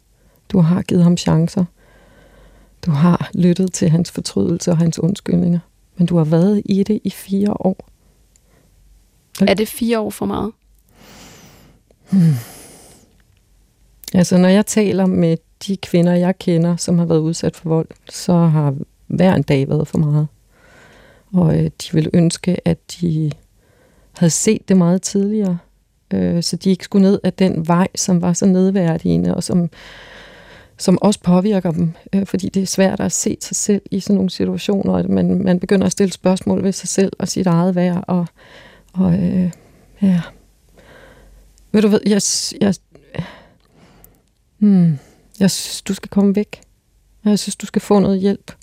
Du 0.50 0.60
har 0.60 0.82
givet 0.82 1.04
ham 1.04 1.18
chancer. 1.18 1.66
Du 2.86 2.92
har 2.92 3.30
lyttet 3.34 3.74
til 3.74 3.90
hans 3.90 4.12
fortrydelse 4.12 4.72
og 4.72 4.78
hans 4.78 5.00
undskyldninger. 5.00 5.60
Men 5.98 6.08
du 6.08 6.18
har 6.18 6.24
været 6.24 6.62
i 6.66 6.84
det 6.84 7.00
i 7.04 7.10
fire 7.10 7.54
år. 7.54 7.90
Er 9.42 9.54
det 9.54 9.68
fire 9.68 10.00
år 10.00 10.10
for 10.10 10.26
meget? 10.26 10.52
Altså, 14.14 14.38
når 14.38 14.50
jeg 14.50 14.66
taler 14.66 15.06
med 15.06 15.38
de 15.68 15.78
kvinder, 15.78 16.14
jeg 16.14 16.40
kender, 16.40 16.76
som 16.76 16.98
har 16.98 17.06
været 17.06 17.20
udsat 17.20 17.56
for 17.56 17.70
vold, 17.70 17.88
så 18.10 18.34
har 18.34 18.76
hver 19.08 19.36
en 19.36 19.44
dag 19.44 19.70
været 19.70 19.88
for 19.88 19.98
meget. 19.98 20.28
Og 21.34 21.58
øh, 21.58 21.64
de 21.64 21.94
vil 21.94 22.10
ønske, 22.14 22.68
at 22.68 22.78
de 23.02 23.32
havde 24.12 24.30
set 24.30 24.70
det 24.70 24.78
meget 24.78 25.02
tidligere, 25.02 25.58
øh, 26.14 26.44
så 26.44 26.56
de 26.56 26.70
ikke 26.70 26.84
skulle 26.84 27.04
ned 27.04 27.20
af 27.24 27.34
den 27.34 27.68
vej, 27.68 27.88
som 27.96 28.22
var 28.22 28.34
så 28.34 28.46
nedværdigende, 28.46 29.36
og 29.36 29.44
som, 29.44 29.70
som 30.82 30.98
også 31.02 31.20
påvirker 31.20 31.72
dem, 31.72 31.94
øh, 32.14 32.26
fordi 32.26 32.50
det 32.50 32.62
er 32.62 32.68
svært 32.68 33.00
at 33.00 33.12
se 33.12 33.38
sig 33.42 33.56
selv 33.56 33.82
i 33.92 34.00
sådan 34.00 34.16
nogle 34.16 34.30
situationer, 34.30 34.94
at 34.94 35.10
man, 35.10 35.44
man 35.44 35.60
begynder 35.60 35.86
at 35.86 35.92
stille 35.92 36.14
spørgsmål 36.14 36.64
ved 36.64 36.72
sig 36.72 36.90
selv 36.90 37.12
og 37.20 37.28
sit 37.28 37.48
eget 37.48 37.76
værd, 37.76 38.04
og, 38.08 38.26
og 38.94 39.14
øh, 39.14 39.52
ja... 40.02 40.22
Ved 41.74 41.82
du 41.82 41.88
hvad, 41.88 42.00
jeg, 42.06 42.22
jeg, 42.62 42.76
Hmm. 44.62 45.00
Jeg 45.40 45.52
synes, 45.52 45.82
du 45.82 45.94
skal 45.94 46.10
komme 46.10 46.36
væk. 46.36 46.62
Jeg 47.26 47.40
synes, 47.40 47.56
du 47.56 47.66
skal 47.66 47.82
få 47.82 48.00
noget 48.00 48.20
hjælp. 48.20 48.56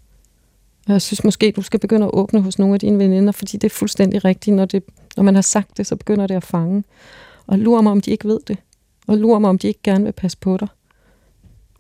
Jeg 0.89 1.03
synes 1.03 1.25
måske, 1.25 1.53
du 1.57 1.63
skal 1.63 1.81
begynde 1.81 2.07
at 2.07 2.11
åbne 2.13 2.41
hos 2.41 2.59
nogle 2.59 2.75
af 2.75 2.81
dine 2.81 2.99
veninder, 2.99 3.33
fordi 3.33 3.57
det 3.57 3.65
er 3.65 3.75
fuldstændig 3.75 4.25
rigtigt. 4.25 4.57
Når, 4.57 4.65
det, 4.65 4.83
når 5.17 5.23
man 5.25 5.35
har 5.35 5.43
sagt 5.43 5.77
det, 5.77 5.87
så 5.87 5.97
begynder 5.97 6.27
det 6.27 6.35
at 6.35 6.45
fange. 6.45 6.85
Og 7.47 7.59
lurer 7.59 7.83
mig, 7.83 7.93
om 7.93 8.01
de 8.01 8.11
ikke 8.11 8.29
ved 8.29 8.41
det. 8.49 8.59
Og 9.07 9.19
lurer 9.19 9.39
mig, 9.39 9.51
om 9.51 9.59
de 9.59 9.69
ikke 9.69 9.81
gerne 9.83 10.05
vil 10.05 10.13
passe 10.13 10.39
på 10.39 10.57
dig. 10.57 10.69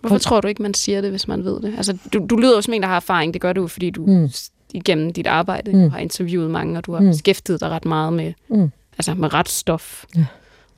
Hvorfor 0.00 0.18
tror 0.18 0.40
du 0.40 0.48
ikke, 0.48 0.62
man 0.62 0.74
siger 0.74 1.00
det, 1.00 1.10
hvis 1.10 1.28
man 1.28 1.44
ved 1.44 1.60
det? 1.60 1.74
Altså, 1.76 1.98
du, 2.12 2.26
du 2.30 2.36
lyder 2.36 2.54
jo 2.56 2.60
som 2.60 2.74
en, 2.74 2.82
der 2.82 2.88
har 2.88 2.96
erfaring. 2.96 3.34
Det 3.34 3.40
gør 3.42 3.52
du 3.52 3.66
fordi 3.66 3.90
du 3.90 4.06
Mm. 4.06 4.28
igennem 4.74 5.12
dit 5.12 5.26
arbejde 5.26 5.72
Mm. 5.76 5.90
har 5.90 5.98
interviewet 5.98 6.50
mange, 6.50 6.78
og 6.78 6.86
du 6.86 6.92
har 6.92 7.00
Mm. 7.00 7.06
beskæftiget 7.06 7.60
dig 7.60 7.68
ret 7.68 7.84
meget 7.84 8.12
med, 8.12 8.32
Mm. 8.48 8.70
altså 8.98 9.14
med 9.14 9.34
retsstof. 9.34 10.04
Ja. 10.16 10.24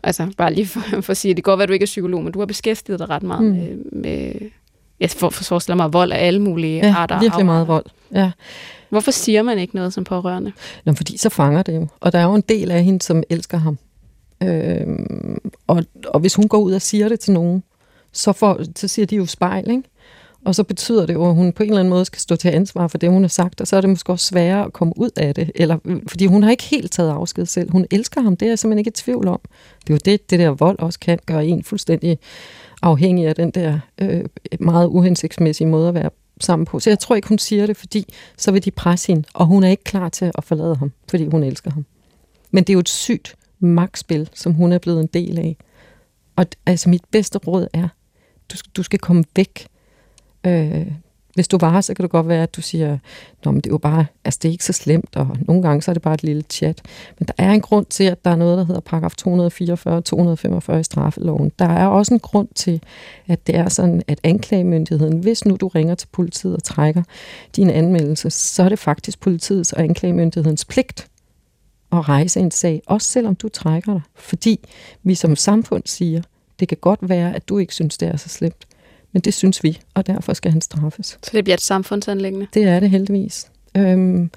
Altså, 0.03 0.31
bare 0.37 0.55
lige 0.55 0.67
for, 0.67 0.81
for 1.01 1.11
at 1.11 1.17
sige, 1.17 1.35
det 1.35 1.45
kan 1.45 1.51
godt 1.51 1.59
være, 1.59 1.63
at 1.63 1.69
du 1.69 1.73
ikke 1.73 1.85
er 1.85 1.87
psykolog, 1.87 2.25
men 2.25 2.33
du 2.33 2.39
har 2.39 2.47
beskæftiget 2.47 2.99
dig 2.99 3.11
ret 3.11 3.23
meget 3.23 3.45
Mm. 3.45 3.51
med, 3.51 3.77
med 3.93 4.33
jeg 5.01 5.11
for, 5.11 5.31
for, 5.31 5.45
forestiller 5.45 5.77
mig, 5.77 5.93
vold 5.93 6.13
af 6.13 6.27
alle 6.27 6.41
mulige 6.43 6.87
Ja, 6.87 6.95
arter. 6.97 7.21
virkelig 7.21 7.47
meget 7.47 7.69
vold. 7.69 7.85
Ja. 8.15 8.31
Hvorfor 8.91 9.11
siger 9.11 9.43
man 9.43 9.59
ikke 9.59 9.75
noget 9.77 9.93
som 9.93 10.05
pårørende? 10.05 10.53
Nå, 10.85 10.93
fordi 10.93 11.17
så 11.17 11.29
fanger 11.29 11.63
det 11.63 11.77
jo. 11.77 11.87
Og 12.01 12.13
der 12.13 12.19
er 12.19 12.25
jo 12.25 12.35
en 12.35 12.45
del 12.49 12.71
af 12.71 12.85
hende, 12.85 13.03
som 13.03 13.23
elsker 13.31 13.59
ham. 13.59 13.79
Øhm, 14.43 15.39
og, 15.67 15.85
og 16.09 16.21
hvis 16.21 16.35
hun 16.35 16.49
går 16.49 16.59
ud 16.59 16.73
og 16.73 16.83
siger 16.83 17.09
det 17.09 17.21
til 17.21 17.33
nogen, 17.33 17.63
så, 18.13 18.33
får, 18.33 18.61
så 18.77 18.89
siger 18.89 19.07
de 19.07 19.17
jo 19.17 19.27
spejl, 19.27 19.71
ikke? 19.71 19.83
Og 20.45 20.55
så 20.55 20.65
betyder 20.65 21.07
det 21.07 21.15
jo, 21.15 21.29
at 21.29 21.35
hun 21.35 21.53
på 21.53 21.63
en 21.63 21.69
eller 21.69 21.81
anden 21.81 21.91
måde 21.91 22.05
skal 22.05 22.21
stå 22.21 22.37
til 22.37 22.49
ansvar 22.49 22.89
for 22.89 22.99
det, 22.99 23.11
hun 23.11 23.23
har 23.23 23.29
sagt, 23.29 23.61
og 23.61 23.67
så 23.67 23.77
er 23.77 23.81
det 23.81 23.91
måske 23.91 24.13
også 24.13 24.27
sværere 24.27 24.65
at 24.65 24.73
komme 24.73 24.95
ud 24.97 25.11
af 25.17 25.35
det. 25.35 25.51
Eller, 25.55 25.79
fordi 26.07 26.27
hun 26.27 26.43
har 26.43 26.51
ikke 26.51 26.65
helt 26.65 26.93
taget 26.93 27.11
afsked 27.11 27.47
selv. 27.47 27.71
Hun 27.71 27.87
elsker 27.91 28.21
ham, 28.21 28.37
det 28.37 28.47
er 28.47 28.51
jeg 28.51 28.59
simpelthen 28.59 28.79
ikke 28.79 28.89
i 28.89 28.93
tvivl 28.93 29.29
om. 29.29 29.41
Det 29.81 29.91
er 29.91 29.95
jo 29.95 29.99
det, 30.05 30.31
det 30.31 30.39
der 30.39 30.51
vold 30.51 30.79
også 30.79 30.99
kan 30.99 31.19
gøre 31.27 31.47
en 31.47 31.65
fuldstændig 31.65 32.19
afhængig 32.83 33.27
af 33.27 33.35
den 33.35 33.51
der 33.51 33.79
øh, 34.01 34.25
meget 34.61 34.87
uhensigtsmæssige 34.87 35.67
måde 35.69 35.89
at 35.89 35.95
være 35.95 36.11
sammen 36.41 36.67
på. 36.67 36.81
Så 36.81 36.91
jeg 36.91 36.99
tror 36.99 37.17
ikke, 37.17 37.29
hun 37.29 37.39
siger 37.39 37.67
det, 37.67 37.77
fordi 37.77 38.15
så 38.37 38.53
vil 38.53 38.65
de 38.65 38.71
presse 38.71 39.07
hende, 39.07 39.29
og 39.35 39.47
hun 39.47 39.65
er 39.65 39.69
ikke 39.69 39.85
klar 39.85 40.09
til 40.09 40.31
at 40.35 40.45
forlade 40.45 40.77
ham, 40.77 40.93
fordi 41.11 41.29
hun 41.29 41.43
elsker 41.43 41.71
ham. 41.71 41.87
Men 42.51 42.65
det 42.65 42.71
er 42.71 42.75
jo 42.75 42.81
et 42.81 42.89
sygt 42.89 43.37
magtspil, 43.61 44.29
som 44.35 44.53
hun 44.53 44.73
er 44.73 44.79
blevet 44.79 45.01
en 45.01 45.07
del 45.07 45.39
af. 45.39 45.57
Og 46.37 46.47
altså 46.67 46.89
mit 46.89 47.03
bedste 47.11 47.39
råd 47.39 47.67
er, 47.73 47.89
du, 48.53 48.57
du 48.77 48.83
skal 48.83 48.99
komme 48.99 49.25
væk. 49.37 49.67
Øh, 50.47 50.87
Hvis 51.35 51.49
du 51.49 51.59
var, 51.61 51.81
så 51.81 51.95
kan 51.95 52.03
det 52.03 52.11
godt 52.11 52.29
være, 52.29 52.43
at 52.43 52.57
du 52.57 52.63
siger, 52.63 52.99
Nå, 53.45 53.51
men 53.51 53.61
det 53.61 53.67
er 53.67 53.75
jo 53.75 53.79
bare, 53.79 54.07
altså 54.25 54.39
det 54.43 54.49
er 54.49 54.53
ikke 54.53 54.65
så 54.65 54.73
slemt, 54.73 55.17
og 55.17 55.37
nogle 55.41 55.63
gange 55.63 55.83
så 55.83 55.91
er 55.91 55.93
det 55.93 56.03
bare 56.03 56.15
et 56.15 56.23
lille 56.23 56.43
chat. 56.51 56.83
Men 57.19 57.27
der 57.27 57.33
er 57.39 57.53
en 57.53 57.61
grund 57.61 57.87
til, 57.87 58.05
at 58.05 58.25
der 58.25 58.31
er 58.31 58.37
noget, 58.37 58.59
der 58.59 58.65
hedder 58.65 58.81
paragraf 58.81 59.15
244 59.17 59.97
og 59.97 60.05
245 60.05 60.81
i 60.81 60.83
straffeloven. 60.83 61.53
Der 61.59 61.69
er 61.69 61.87
også 61.87 62.15
en 62.15 62.21
grund 62.21 62.49
til, 62.55 62.83
at 63.29 63.47
det 63.47 63.57
er 63.57 63.69
sådan, 63.69 64.03
at 64.09 64.21
anklagemyndigheden, 64.23 65.19
hvis 65.19 65.45
nu 65.45 65.57
du 65.57 65.69
ringer 65.69 65.95
til 65.95 66.09
politiet 66.13 66.57
og 66.57 66.63
trækker 66.63 67.03
din 67.57 67.71
anmeldelse, 67.71 68.31
så 68.31 68.63
er 68.63 68.69
det 68.69 68.79
faktisk 68.79 69.21
politiets 69.21 69.73
og 69.73 69.83
anklagemyndighedens 69.83 70.65
pligt 70.65 71.09
at 71.93 72.09
rejse 72.09 72.41
en 72.41 72.51
sag, 72.51 72.83
også 72.87 73.09
selvom 73.09 73.35
du 73.35 73.49
trækker 73.49 73.93
dig. 73.93 74.03
Fordi 74.15 74.61
vi 75.03 75.15
som 75.15 75.37
samfund 75.37 75.83
siger, 75.87 76.23
det 76.61 76.69
kan 76.69 76.79
godt 76.81 77.09
være, 77.09 77.35
at 77.37 77.49
du 77.49 77.59
ikke 77.59 77.75
synes, 77.75 77.99
det 77.99 78.09
er 78.09 78.17
så 78.17 78.29
slemt. 78.29 78.67
Men 79.13 79.23
det 79.23 79.35
synes 79.35 79.65
vi, 79.65 79.81
og 79.95 80.07
derfor 80.07 80.33
skal 80.33 80.53
han 80.53 80.61
straffes. 80.61 81.07
Så 81.07 81.31
det 81.33 81.45
bliver 81.45 81.55
et 81.55 81.61
samfundsanlæggende? 81.61 82.47
Det 82.55 82.65
er 82.65 82.81
det 82.81 82.91
heldigvis. 82.91 83.51
Øhm, 83.77 84.31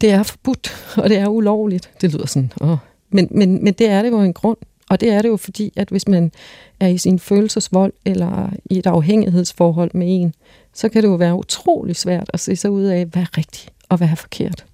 det 0.00 0.10
er 0.10 0.22
forbudt, 0.22 0.94
og 0.96 1.08
det 1.08 1.18
er 1.18 1.26
ulovligt. 1.26 1.90
Det 2.00 2.12
lyder 2.12 2.26
sådan. 2.26 2.52
Åh. 2.60 2.76
Men, 3.10 3.28
men, 3.30 3.64
men 3.64 3.74
det 3.74 3.88
er 3.88 4.02
det 4.02 4.10
jo 4.10 4.20
en 4.20 4.32
grund. 4.32 4.58
Og 4.90 5.00
det 5.00 5.12
er 5.12 5.22
det 5.22 5.28
jo 5.28 5.36
fordi, 5.36 5.72
at 5.76 5.88
hvis 5.88 6.08
man 6.08 6.32
er 6.80 6.88
i 6.88 6.98
sin 6.98 7.18
følelsesvold 7.18 7.92
eller 8.04 8.50
i 8.64 8.78
et 8.78 8.86
afhængighedsforhold 8.86 9.90
med 9.94 10.06
en, 10.20 10.34
så 10.74 10.88
kan 10.88 11.02
det 11.02 11.08
jo 11.08 11.14
være 11.14 11.34
utrolig 11.34 11.96
svært 11.96 12.30
at 12.32 12.40
se 12.40 12.56
sig 12.56 12.70
ud 12.70 12.84
af, 12.84 13.06
hvad 13.06 13.22
er 13.22 13.38
rigtigt 13.38 13.72
og 13.88 13.96
hvad 13.96 14.08
er 14.08 14.14
forkert. 14.14 14.64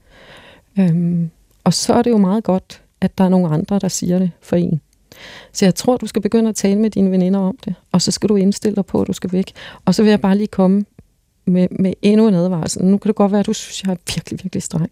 Øhm, 0.78 1.30
og 1.64 1.74
så 1.74 1.94
er 1.94 2.03
det 2.03 2.11
jo 2.11 2.18
meget 2.18 2.44
godt, 2.44 2.82
at 3.00 3.18
der 3.18 3.24
er 3.24 3.28
nogle 3.28 3.48
andre, 3.48 3.78
der 3.78 3.88
siger 3.88 4.18
det 4.18 4.30
for 4.40 4.57
en. 4.57 4.80
Så 5.53 5.64
jeg 5.64 5.75
tror, 5.75 5.97
du 5.97 6.07
skal 6.07 6.23
begynde 6.23 6.49
at 6.49 6.57
tale 6.57 6.81
med 6.81 6.91
dine 6.91 7.11
veninder 7.11 7.41
om 7.41 7.57
det, 7.64 7.75
og 7.93 8.03
så 8.03 8.11
skal 8.11 8.29
du 8.29 8.37
indstille 8.37 8.77
dig 8.77 8.87
på, 8.87 9.01
at 9.01 9.07
du 9.07 9.12
skal 9.12 9.33
væk. 9.33 9.53
Og 9.85 9.95
så 9.95 10.03
vil 10.03 10.11
jeg 10.11 10.20
bare 10.20 10.37
lige 10.37 10.47
komme 10.47 10.85
med, 11.45 11.68
med 11.70 11.93
endnu 12.03 12.29
en 12.29 12.35
advarsel. 12.35 12.85
Nu 12.85 12.99
kan 12.99 13.09
det 13.09 13.16
godt 13.16 13.33
være, 13.33 13.41
at 13.41 13.47
du 13.47 13.53
synes, 13.53 13.83
at 13.83 13.87
jeg 13.87 13.93
er 13.93 14.14
virkelig, 14.14 14.39
virkelig 14.43 14.62
streng. 14.62 14.91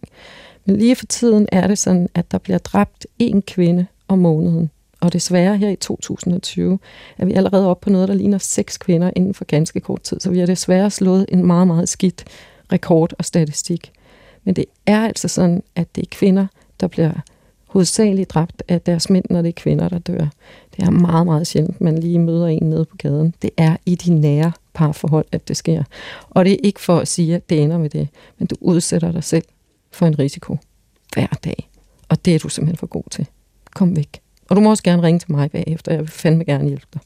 Men 0.65 0.75
lige 0.75 0.95
for 0.95 1.05
tiden 1.05 1.47
er 1.51 1.67
det 1.67 1.77
sådan, 1.77 2.09
at 2.15 2.31
der 2.31 2.37
bliver 2.37 2.57
dræbt 2.57 3.07
en 3.19 3.41
kvinde 3.41 3.85
om 4.07 4.19
måneden. 4.19 4.69
Og 5.01 5.13
desværre 5.13 5.57
her 5.57 5.69
i 5.69 5.75
2020 5.75 6.79
er 7.17 7.25
vi 7.25 7.33
allerede 7.33 7.67
oppe 7.67 7.83
på 7.83 7.89
noget, 7.89 8.07
der 8.07 8.13
ligner 8.13 8.37
seks 8.37 8.77
kvinder 8.77 9.11
inden 9.15 9.33
for 9.33 9.45
ganske 9.45 9.79
kort 9.79 10.01
tid. 10.01 10.19
Så 10.19 10.29
vi 10.29 10.39
har 10.39 10.45
desværre 10.45 10.89
slået 10.89 11.25
en 11.29 11.45
meget, 11.45 11.67
meget 11.67 11.89
skidt 11.89 12.25
rekord 12.71 13.13
og 13.19 13.25
statistik. 13.25 13.91
Men 14.43 14.55
det 14.55 14.65
er 14.85 15.01
altså 15.01 15.27
sådan, 15.27 15.63
at 15.75 15.95
det 15.95 16.01
er 16.01 16.07
kvinder, 16.11 16.47
der 16.79 16.87
bliver 16.87 17.11
hovedsageligt 17.71 18.29
dræbt 18.29 18.63
af 18.67 18.81
deres 18.81 19.09
mænd, 19.09 19.25
når 19.29 19.41
det 19.41 19.49
er 19.49 19.53
kvinder, 19.53 19.89
der 19.89 19.99
dør. 19.99 20.27
Det 20.75 20.83
er 20.83 20.89
meget, 20.89 21.25
meget 21.25 21.47
sjældent, 21.47 21.81
man 21.81 21.97
lige 21.97 22.19
møder 22.19 22.47
en 22.47 22.63
nede 22.63 22.85
på 22.85 22.95
gaden. 22.97 23.33
Det 23.41 23.49
er 23.57 23.77
i 23.85 23.95
de 23.95 24.13
nære 24.13 24.51
parforhold, 24.73 25.25
at 25.31 25.47
det 25.47 25.57
sker. 25.57 25.83
Og 26.29 26.45
det 26.45 26.53
er 26.53 26.57
ikke 26.63 26.81
for 26.81 26.97
at 26.97 27.07
sige, 27.07 27.35
at 27.35 27.49
det 27.49 27.61
ender 27.61 27.77
med 27.77 27.89
det, 27.89 28.07
men 28.37 28.47
du 28.47 28.55
udsætter 28.61 29.11
dig 29.11 29.23
selv 29.23 29.43
for 29.91 30.05
en 30.05 30.19
risiko 30.19 30.57
hver 31.13 31.27
dag. 31.43 31.69
Og 32.09 32.25
det 32.25 32.35
er 32.35 32.39
du 32.39 32.49
simpelthen 32.49 32.77
for 32.77 32.87
god 32.87 33.03
til. 33.11 33.27
Kom 33.75 33.95
væk. 33.95 34.21
Og 34.49 34.55
du 34.55 34.61
må 34.61 34.69
også 34.69 34.83
gerne 34.83 35.03
ringe 35.03 35.19
til 35.19 35.31
mig 35.31 35.51
bagefter. 35.51 35.91
Jeg 35.91 35.99
vil 35.99 36.09
fandme 36.09 36.43
gerne 36.43 36.67
hjælpe 36.67 36.87
dig. 36.93 37.01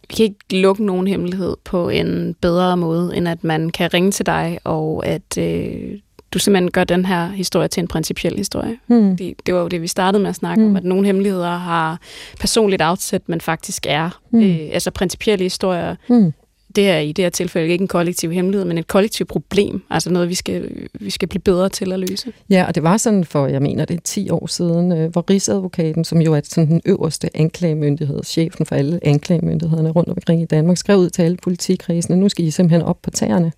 Vi 0.00 0.14
kan 0.14 0.24
ikke 0.24 0.56
lukke 0.56 0.84
nogen 0.84 1.06
hemmelighed 1.06 1.56
på 1.64 1.88
en 1.88 2.36
bedre 2.40 2.76
måde, 2.76 3.16
end 3.16 3.28
at 3.28 3.44
man 3.44 3.70
kan 3.70 3.94
ringe 3.94 4.10
til 4.10 4.26
dig, 4.26 4.58
og 4.64 5.06
at 5.06 5.38
øh, 5.38 5.98
du 6.34 6.38
simpelthen 6.38 6.70
gør 6.70 6.84
den 6.84 7.04
her 7.04 7.28
historie 7.28 7.68
til 7.68 7.80
en 7.80 7.88
principiel 7.88 8.36
historie. 8.36 8.78
Hmm. 8.86 9.16
Det, 9.16 9.34
det 9.46 9.54
var 9.54 9.60
jo 9.60 9.68
det, 9.68 9.82
vi 9.82 9.86
startede 9.86 10.22
med 10.22 10.30
at 10.30 10.36
snakke 10.36 10.62
hmm. 10.62 10.70
om, 10.70 10.76
at 10.76 10.84
nogle 10.84 11.06
hemmeligheder 11.06 11.56
har 11.56 12.00
personligt 12.40 12.82
afsæt, 12.82 13.22
men 13.26 13.40
faktisk 13.40 13.86
er 13.88 14.20
hmm. 14.30 14.42
øh, 14.42 14.58
altså 14.72 14.90
principielle 14.90 15.42
historier. 15.42 15.96
Hmm. 16.08 16.32
Det 16.76 16.90
er 16.90 16.98
i 16.98 17.12
det 17.12 17.24
her 17.24 17.30
tilfælde 17.30 17.68
ikke 17.68 17.82
en 17.82 17.88
kollektiv 17.88 18.32
hemmelighed, 18.32 18.64
men 18.64 18.78
et 18.78 18.86
kollektivt 18.86 19.28
problem. 19.28 19.82
Altså 19.90 20.10
noget, 20.10 20.28
vi 20.28 20.34
skal, 20.34 20.88
vi 21.00 21.10
skal 21.10 21.28
blive 21.28 21.40
bedre 21.40 21.68
til 21.68 21.92
at 21.92 21.98
løse. 21.98 22.32
Ja, 22.50 22.64
og 22.68 22.74
det 22.74 22.82
var 22.82 22.96
sådan 22.96 23.24
for, 23.24 23.46
jeg 23.46 23.62
mener, 23.62 23.84
det 23.84 23.96
er 23.96 24.00
10 24.04 24.30
år 24.30 24.46
siden, 24.46 24.92
øh, 24.92 25.10
hvor 25.12 25.30
Rigsadvokaten, 25.30 26.04
som 26.04 26.20
jo 26.20 26.34
er 26.34 26.40
sådan 26.44 26.68
den 26.68 26.80
øverste 26.86 27.36
anklagemyndighed, 27.36 28.22
chefen 28.24 28.66
for 28.66 28.74
alle 28.74 29.00
anklagemyndighederne 29.02 29.90
rundt 29.90 30.08
omkring 30.08 30.42
i 30.42 30.44
Danmark, 30.44 30.76
skrev 30.76 30.98
ud 30.98 31.10
til 31.10 31.22
alle 31.22 31.36
politikredsene, 31.42 32.16
nu 32.16 32.28
skal 32.28 32.44
I 32.44 32.50
simpelthen 32.50 32.82
op 32.82 33.02
på 33.02 33.10
tæerne. 33.10 33.52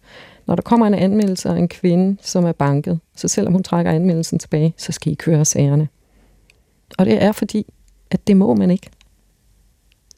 Når 0.47 0.55
der 0.55 0.63
kommer 0.63 0.87
en 0.87 0.95
anmeldelse 0.95 1.49
af 1.49 1.57
en 1.59 1.69
kvinde, 1.69 2.17
som 2.23 2.45
er 2.45 2.53
banket, 2.53 3.01
så 3.17 3.29
selvom 3.29 3.53
hun 3.53 3.63
trækker 3.63 3.93
anmeldelsen 3.93 4.39
tilbage, 4.39 4.75
så 4.77 4.93
skal 4.93 5.13
I 5.13 5.15
køre 5.15 5.45
sagerne. 5.45 5.89
Og 6.99 7.07
det 7.07 7.23
er 7.23 7.33
fordi, 7.33 7.67
at 8.11 8.27
det 8.27 8.37
må 8.37 8.55
man 8.55 8.71
ikke. 8.71 8.91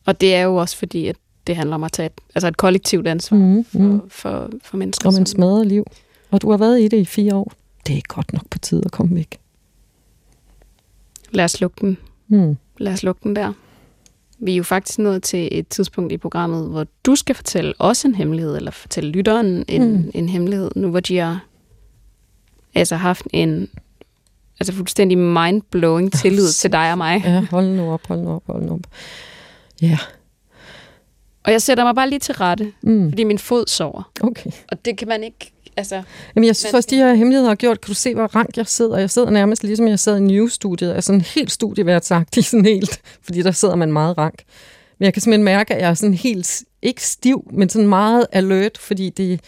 Og 0.06 0.20
det 0.20 0.34
er 0.34 0.42
jo 0.42 0.56
også 0.56 0.76
fordi, 0.76 1.06
at 1.06 1.16
det 1.46 1.56
handler 1.56 1.74
om 1.74 1.84
at 1.84 1.92
tage 1.92 2.06
et, 2.06 2.12
altså 2.34 2.48
et 2.48 2.56
kollektivt 2.56 3.06
ansvar 3.06 3.36
Mhm, 3.38 3.64
for, 3.64 3.78
mhm. 3.78 4.00
for, 4.10 4.50
for 4.62 4.76
mennesker. 4.76 5.08
Om 5.08 5.12
en 5.14 5.26
som- 5.26 5.36
smadret 5.36 5.66
liv. 5.66 5.84
Og 6.30 6.42
du 6.42 6.50
har 6.50 6.56
været 6.58 6.80
i 6.80 6.88
det 6.88 6.96
i 6.96 7.04
fire 7.04 7.34
år. 7.34 7.52
Det 7.86 7.96
er 7.96 8.00
godt 8.08 8.32
nok 8.32 8.48
på 8.50 8.58
tide 8.58 8.82
at 8.84 8.92
komme 8.92 9.14
væk. 9.16 9.38
Lad 11.30 11.44
os 11.44 11.60
lukke 11.60 11.76
den. 11.80 11.96
Hmm. 12.26 12.56
Lad 12.78 12.92
os 12.92 13.02
lukke 13.02 13.20
den 13.22 13.36
der. 13.36 13.52
Vi 14.44 14.52
er 14.52 14.56
jo 14.56 14.62
faktisk 14.62 14.98
nået 14.98 15.22
til 15.22 15.48
et 15.52 15.68
tidspunkt 15.68 16.12
i 16.12 16.16
programmet, 16.18 16.68
hvor 16.68 16.86
du 17.06 17.14
skal 17.16 17.34
fortælle 17.34 17.74
os 17.78 18.04
en 18.04 18.14
hemmelighed, 18.14 18.56
eller 18.56 18.70
fortælle 18.70 19.10
lytteren 19.10 19.64
en, 19.68 19.92
Mm. 19.96 20.10
en 20.14 20.28
hemmelighed, 20.28 20.70
nu 20.76 20.90
hvor 20.90 21.00
de 21.00 21.16
har 21.16 21.46
altså 22.74 22.96
haft 22.96 23.26
en 23.32 23.68
altså 24.60 24.72
fuldstændig 24.72 25.18
mind-blowing 25.18 26.12
tillid 26.12 26.48
til 26.52 26.72
dig 26.72 26.90
og 26.92 26.98
mig. 26.98 27.22
Ja, 27.24 27.46
hold 27.50 27.66
nu 27.66 27.92
op, 27.92 28.06
hold 28.06 28.20
nu 28.20 28.30
op, 28.30 28.42
hold 28.46 28.62
nu 28.62 28.72
op. 28.72 28.80
Ja, 29.82 29.98
Og 31.44 31.52
jeg 31.52 31.62
sætter 31.62 31.84
mig 31.84 31.94
bare 31.94 32.08
lige 32.10 32.18
til 32.18 32.34
rette, 32.34 32.72
mm. 32.82 33.10
fordi 33.10 33.24
min 33.24 33.38
fod 33.38 33.64
sover. 33.66 34.10
okay. 34.20 34.50
Og 34.72 34.84
det 34.84 34.98
kan 34.98 35.08
man 35.08 35.24
ikke, 35.24 35.52
altså... 35.76 36.02
Jamen, 36.36 36.46
jeg 36.46 36.56
synes 36.56 36.72
Men- 36.72 36.76
også, 36.76 36.88
de 36.90 36.96
her 36.96 37.14
hemmeligheder 37.14 37.48
har 37.50 37.54
gjort, 37.54 37.80
kan 37.80 37.88
du 37.88 37.94
se, 37.94 38.14
hvor 38.14 38.26
rank 38.26 38.56
jeg 38.56 38.66
sidder? 38.66 38.98
Jeg 38.98 39.10
sidder 39.10 39.30
nærmest 39.30 39.62
ligesom 39.64 39.88
jeg 39.88 39.98
sad 39.98 40.16
i 40.16 40.20
News-studiet, 40.20 40.92
altså 40.92 41.06
sådan 41.06 41.20
helt 41.20 41.52
studieværtsagtig, 41.52 42.44
sådan 42.50 42.64
helt, 42.64 43.00
fordi 43.22 43.42
der 43.42 43.50
sidder 43.50 43.74
man 43.76 43.92
meget 43.92 44.18
rank. 44.18 44.42
Men 44.98 45.04
jeg 45.04 45.12
kan 45.12 45.22
simpelthen 45.22 45.44
mærke, 45.44 45.74
at 45.74 45.82
jeg 45.82 45.90
er 45.90 45.94
sådan 45.94 46.14
helt, 46.14 46.62
ikke 46.82 47.02
stiv, 47.06 47.50
men 47.52 47.68
sådan 47.68 47.88
meget 47.88 48.26
alert, 48.32 48.78
fordi 48.78 49.10
det, 49.10 49.40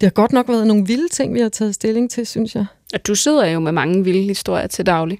det 0.00 0.06
har 0.06 0.10
godt 0.10 0.32
nok 0.32 0.48
været 0.48 0.66
nogle 0.66 0.86
vilde 0.86 1.08
ting, 1.08 1.34
vi 1.34 1.40
har 1.40 1.48
taget 1.48 1.74
stilling 1.74 2.10
til, 2.10 2.26
synes 2.26 2.54
jeg. 2.54 2.66
Og 2.94 3.06
du 3.06 3.14
sidder 3.14 3.46
jo 3.46 3.60
med 3.60 3.72
mange 3.72 4.04
vilde 4.04 4.22
historier 4.22 4.66
til 4.66 4.86
daglig. 4.86 5.18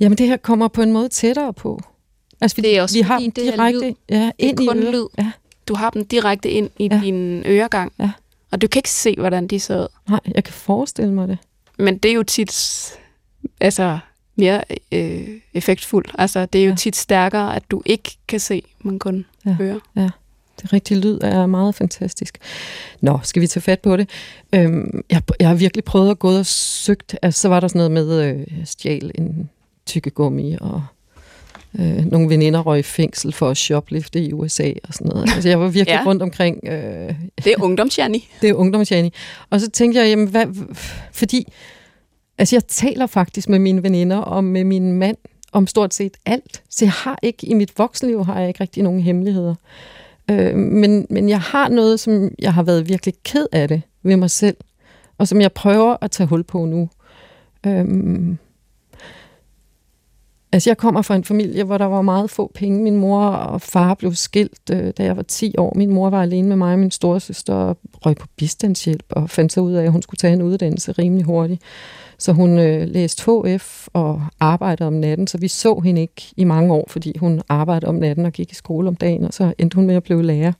Jamen, 0.00 0.18
det 0.18 0.26
her 0.28 0.36
kommer 0.36 0.68
på 0.68 0.82
en 0.82 0.92
måde 0.92 1.08
tættere 1.08 1.52
på. 1.52 1.80
Altså, 2.40 2.60
Det 2.60 2.78
er 2.78 2.82
også 2.82 2.94
vi 2.96 3.00
har 3.00 3.14
fordi, 3.16 3.24
dem 3.24 3.32
det 3.32 3.46
er 3.48 3.50
direkte 3.50 3.88
lyd. 3.88 3.94
ja, 4.10 4.16
Det 4.16 4.24
er 4.26 4.30
ind 4.38 4.60
i 4.60 4.66
kun 4.66 4.78
øret. 4.78 4.94
lyd. 4.94 5.04
Ja, 5.18 5.30
Du 5.68 5.74
har 5.74 5.90
dem 5.90 6.04
direkte 6.04 6.50
ind 6.50 6.70
i 6.78 6.88
ja. 6.92 7.00
din 7.04 7.42
øregang. 7.46 7.92
Ja. 7.98 8.10
Og 8.54 8.62
du 8.62 8.66
kan 8.68 8.78
ikke 8.78 8.90
se, 8.90 9.14
hvordan 9.18 9.46
de 9.46 9.60
ser 9.60 9.80
ud. 9.82 9.86
nej, 10.08 10.20
jeg 10.34 10.44
kan 10.44 10.52
forestille 10.54 11.12
mig 11.12 11.28
det. 11.28 11.38
Men 11.78 11.98
det 11.98 12.10
er 12.10 12.14
jo 12.14 12.22
tit 12.22 12.92
altså, 13.60 13.98
mere 14.36 14.62
øh, 14.92 15.28
effektfuldt. 15.54 16.12
Altså, 16.18 16.46
det 16.46 16.58
er 16.60 16.64
jo 16.64 16.68
Ja. 16.68 16.72
ja. 16.72 16.76
tit 16.76 16.96
stærkere, 16.96 17.56
at 17.56 17.62
du 17.70 17.82
ikke 17.86 18.16
kan 18.28 18.40
se, 18.40 18.62
men 18.80 18.98
kun 18.98 19.24
Ja. 19.44 19.50
ja. 19.50 19.54
høre. 19.56 19.80
Det 20.62 20.72
rigtige 20.72 21.00
lyd 21.00 21.18
er 21.22 21.46
meget 21.46 21.74
fantastisk. 21.74 22.38
Nå, 23.00 23.18
skal 23.22 23.42
vi 23.42 23.46
tage 23.46 23.60
fat 23.62 23.80
på 23.80 23.96
det? 23.96 24.08
Øhm, 24.54 25.04
jeg, 25.10 25.22
jeg 25.40 25.48
har 25.48 25.54
virkelig 25.54 25.84
prøvet 25.84 26.10
at 26.10 26.18
gå 26.18 26.38
og 26.38 26.46
søgt. 26.46 27.16
Altså, 27.22 27.40
så 27.40 27.48
var 27.48 27.60
der 27.60 27.68
sådan 27.68 27.90
noget 27.90 27.90
med 27.90 28.22
øh, 28.24 28.46
stjæl 28.64 29.10
en 29.14 29.50
tykkegummi, 29.86 30.56
og 30.60 30.82
øh, 31.78 32.06
nogle 32.06 32.28
veninder 32.28 32.60
røg 32.60 32.78
i 32.78 32.82
fængsel 32.82 33.32
for 33.32 33.48
at 33.50 33.56
shoplifte 33.56 34.20
i 34.20 34.32
USA 34.32 34.72
og 34.88 34.94
sådan 34.94 35.08
noget. 35.08 35.30
Altså, 35.34 35.48
jeg 35.48 35.60
var 35.60 35.68
virkelig 35.68 36.00
ja. 36.04 36.06
Rundt 36.06 36.22
omkring. 36.22 36.60
Øh, 36.68 37.14
Det 37.44 37.52
er 37.52 37.62
ungdomsjani. 37.62 38.28
det 38.40 38.50
er 38.50 38.54
ungdomsjani. 38.54 39.12
Og 39.50 39.60
så 39.60 39.70
tænkte 39.70 40.00
jeg, 40.00 40.08
jamen, 40.08 40.28
hvad, 40.28 40.46
fordi 41.12 41.52
altså, 42.38 42.56
jeg 42.56 42.64
taler 42.64 43.06
faktisk 43.06 43.48
med 43.48 43.58
mine 43.58 43.82
veninder 43.82 44.16
og 44.16 44.44
med 44.44 44.64
min 44.64 44.92
mand 44.92 45.16
om 45.52 45.66
stort 45.66 45.94
set 45.94 46.16
alt. 46.26 46.62
Så 46.70 46.84
jeg 46.84 46.92
har 46.92 47.18
ikke, 47.22 47.46
i 47.46 47.54
mit 47.54 47.78
voksenliv 47.78 48.24
har 48.24 48.38
jeg 48.40 48.48
ikke 48.48 48.60
rigtig 48.60 48.82
nogen 48.82 49.00
hemmeligheder. 49.00 49.54
Øh, 50.30 50.56
men, 50.56 51.06
men 51.10 51.28
jeg 51.28 51.40
har 51.40 51.68
noget, 51.68 52.00
som 52.00 52.30
jeg 52.38 52.54
har 52.54 52.62
været 52.62 52.88
virkelig 52.88 53.14
ked 53.24 53.46
af 53.52 53.68
det 53.68 53.82
ved 54.02 54.16
mig 54.16 54.30
selv, 54.30 54.56
og 55.18 55.28
som 55.28 55.40
jeg 55.40 55.52
prøver 55.52 55.96
at 56.00 56.10
tage 56.10 56.26
hul 56.26 56.42
på 56.44 56.64
nu. 56.64 56.88
Øhm, 57.66 58.38
altså 60.54 60.70
jeg 60.70 60.76
kommer 60.76 61.02
fra 61.02 61.16
en 61.16 61.24
familie, 61.24 61.64
hvor 61.64 61.78
der 61.78 61.84
var 61.84 62.02
meget 62.02 62.30
få 62.30 62.50
penge. 62.54 62.82
Min 62.82 62.96
mor 62.96 63.26
og 63.26 63.60
far 63.60 63.94
blev 63.94 64.14
skilt, 64.14 64.70
øh, 64.72 64.92
da 64.98 65.04
jeg 65.04 65.16
var 65.16 65.22
10 65.22 65.54
år. 65.58 65.72
Min 65.76 65.90
mor 65.90 66.10
var 66.10 66.22
alene 66.22 66.48
med 66.48 66.56
mig 66.56 66.72
og 66.72 66.78
min 66.78 66.90
storesøster 66.90 67.54
og 67.54 67.78
røg 68.06 68.16
på 68.16 68.26
bistandshjælp 68.36 69.04
og 69.10 69.30
fandt 69.30 69.52
så 69.52 69.60
ud 69.60 69.72
af, 69.72 69.84
at 69.84 69.92
hun 69.92 70.02
skulle 70.02 70.18
tage 70.18 70.32
en 70.32 70.42
uddannelse 70.42 70.92
rimelig 70.92 71.24
hurtigt. 71.24 71.62
Så 72.18 72.32
hun 72.32 72.58
øh, 72.58 72.88
læste 72.88 73.22
HF 73.22 73.88
og 73.92 74.22
arbejdede 74.40 74.86
om 74.86 74.92
natten, 74.92 75.26
så 75.26 75.38
vi 75.38 75.48
så 75.48 75.80
hende 75.84 76.00
ikke 76.00 76.32
i 76.36 76.44
mange 76.44 76.74
år, 76.74 76.86
fordi 76.88 77.18
hun 77.18 77.42
arbejdede 77.48 77.88
om 77.88 77.94
natten 77.94 78.26
og 78.26 78.32
gik 78.32 78.52
i 78.52 78.54
skole 78.54 78.88
om 78.88 78.96
dagen, 78.96 79.24
og 79.24 79.32
så 79.32 79.52
endte 79.58 79.74
hun 79.74 79.86
med 79.86 79.94
at 79.94 80.02
blive 80.02 80.22
lærer. 80.22 80.52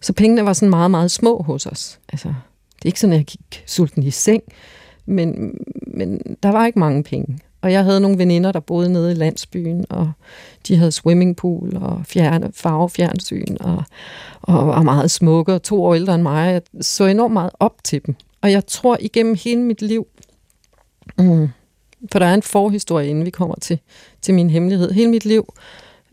Så 0.00 0.12
pengene 0.12 0.44
var 0.44 0.52
sådan 0.52 0.70
meget, 0.70 0.90
meget 0.90 1.10
små 1.10 1.42
hos 1.42 1.66
os. 1.66 2.00
Altså, 2.12 2.28
det 2.76 2.82
er 2.82 2.86
ikke 2.86 3.00
sådan, 3.00 3.12
at 3.12 3.18
jeg 3.18 3.26
gik 3.26 3.64
sulten 3.66 4.02
i 4.02 4.10
seng, 4.10 4.42
men, 5.06 5.54
men 5.86 6.36
der 6.42 6.48
var 6.48 6.66
ikke 6.66 6.78
mange 6.78 7.02
penge. 7.02 7.38
Og 7.62 7.72
jeg 7.72 7.84
havde 7.84 8.00
nogle 8.00 8.18
veninder, 8.18 8.52
der 8.52 8.60
boede 8.60 8.92
nede 8.92 9.12
i 9.12 9.14
landsbyen, 9.14 9.84
og 9.90 10.12
de 10.68 10.76
havde 10.76 10.92
swimmingpool 10.92 11.76
og 11.76 12.02
fjerne, 12.06 12.50
farvefjernsyn, 12.54 13.56
og, 13.60 13.84
og 14.42 14.66
var 14.66 14.82
meget 14.82 15.10
smukke, 15.10 15.54
og 15.54 15.62
to 15.62 15.84
år 15.84 15.94
ældre 15.94 16.14
end 16.14 16.22
mig. 16.22 16.52
Jeg 16.52 16.62
så 16.80 17.04
enormt 17.04 17.32
meget 17.32 17.50
op 17.60 17.84
til 17.84 18.06
dem. 18.06 18.14
Og 18.42 18.52
jeg 18.52 18.66
tror 18.66 18.96
igennem 19.00 19.36
hele 19.44 19.62
mit 19.62 19.82
liv, 19.82 20.06
mm, 21.18 21.48
for 22.12 22.18
der 22.18 22.26
er 22.26 22.34
en 22.34 22.42
forhistorie, 22.42 23.08
inden 23.08 23.24
vi 23.24 23.30
kommer 23.30 23.54
til, 23.60 23.78
til 24.22 24.34
min 24.34 24.50
hemmelighed. 24.50 24.90
Hele 24.90 25.10
mit 25.10 25.24
liv 25.24 25.54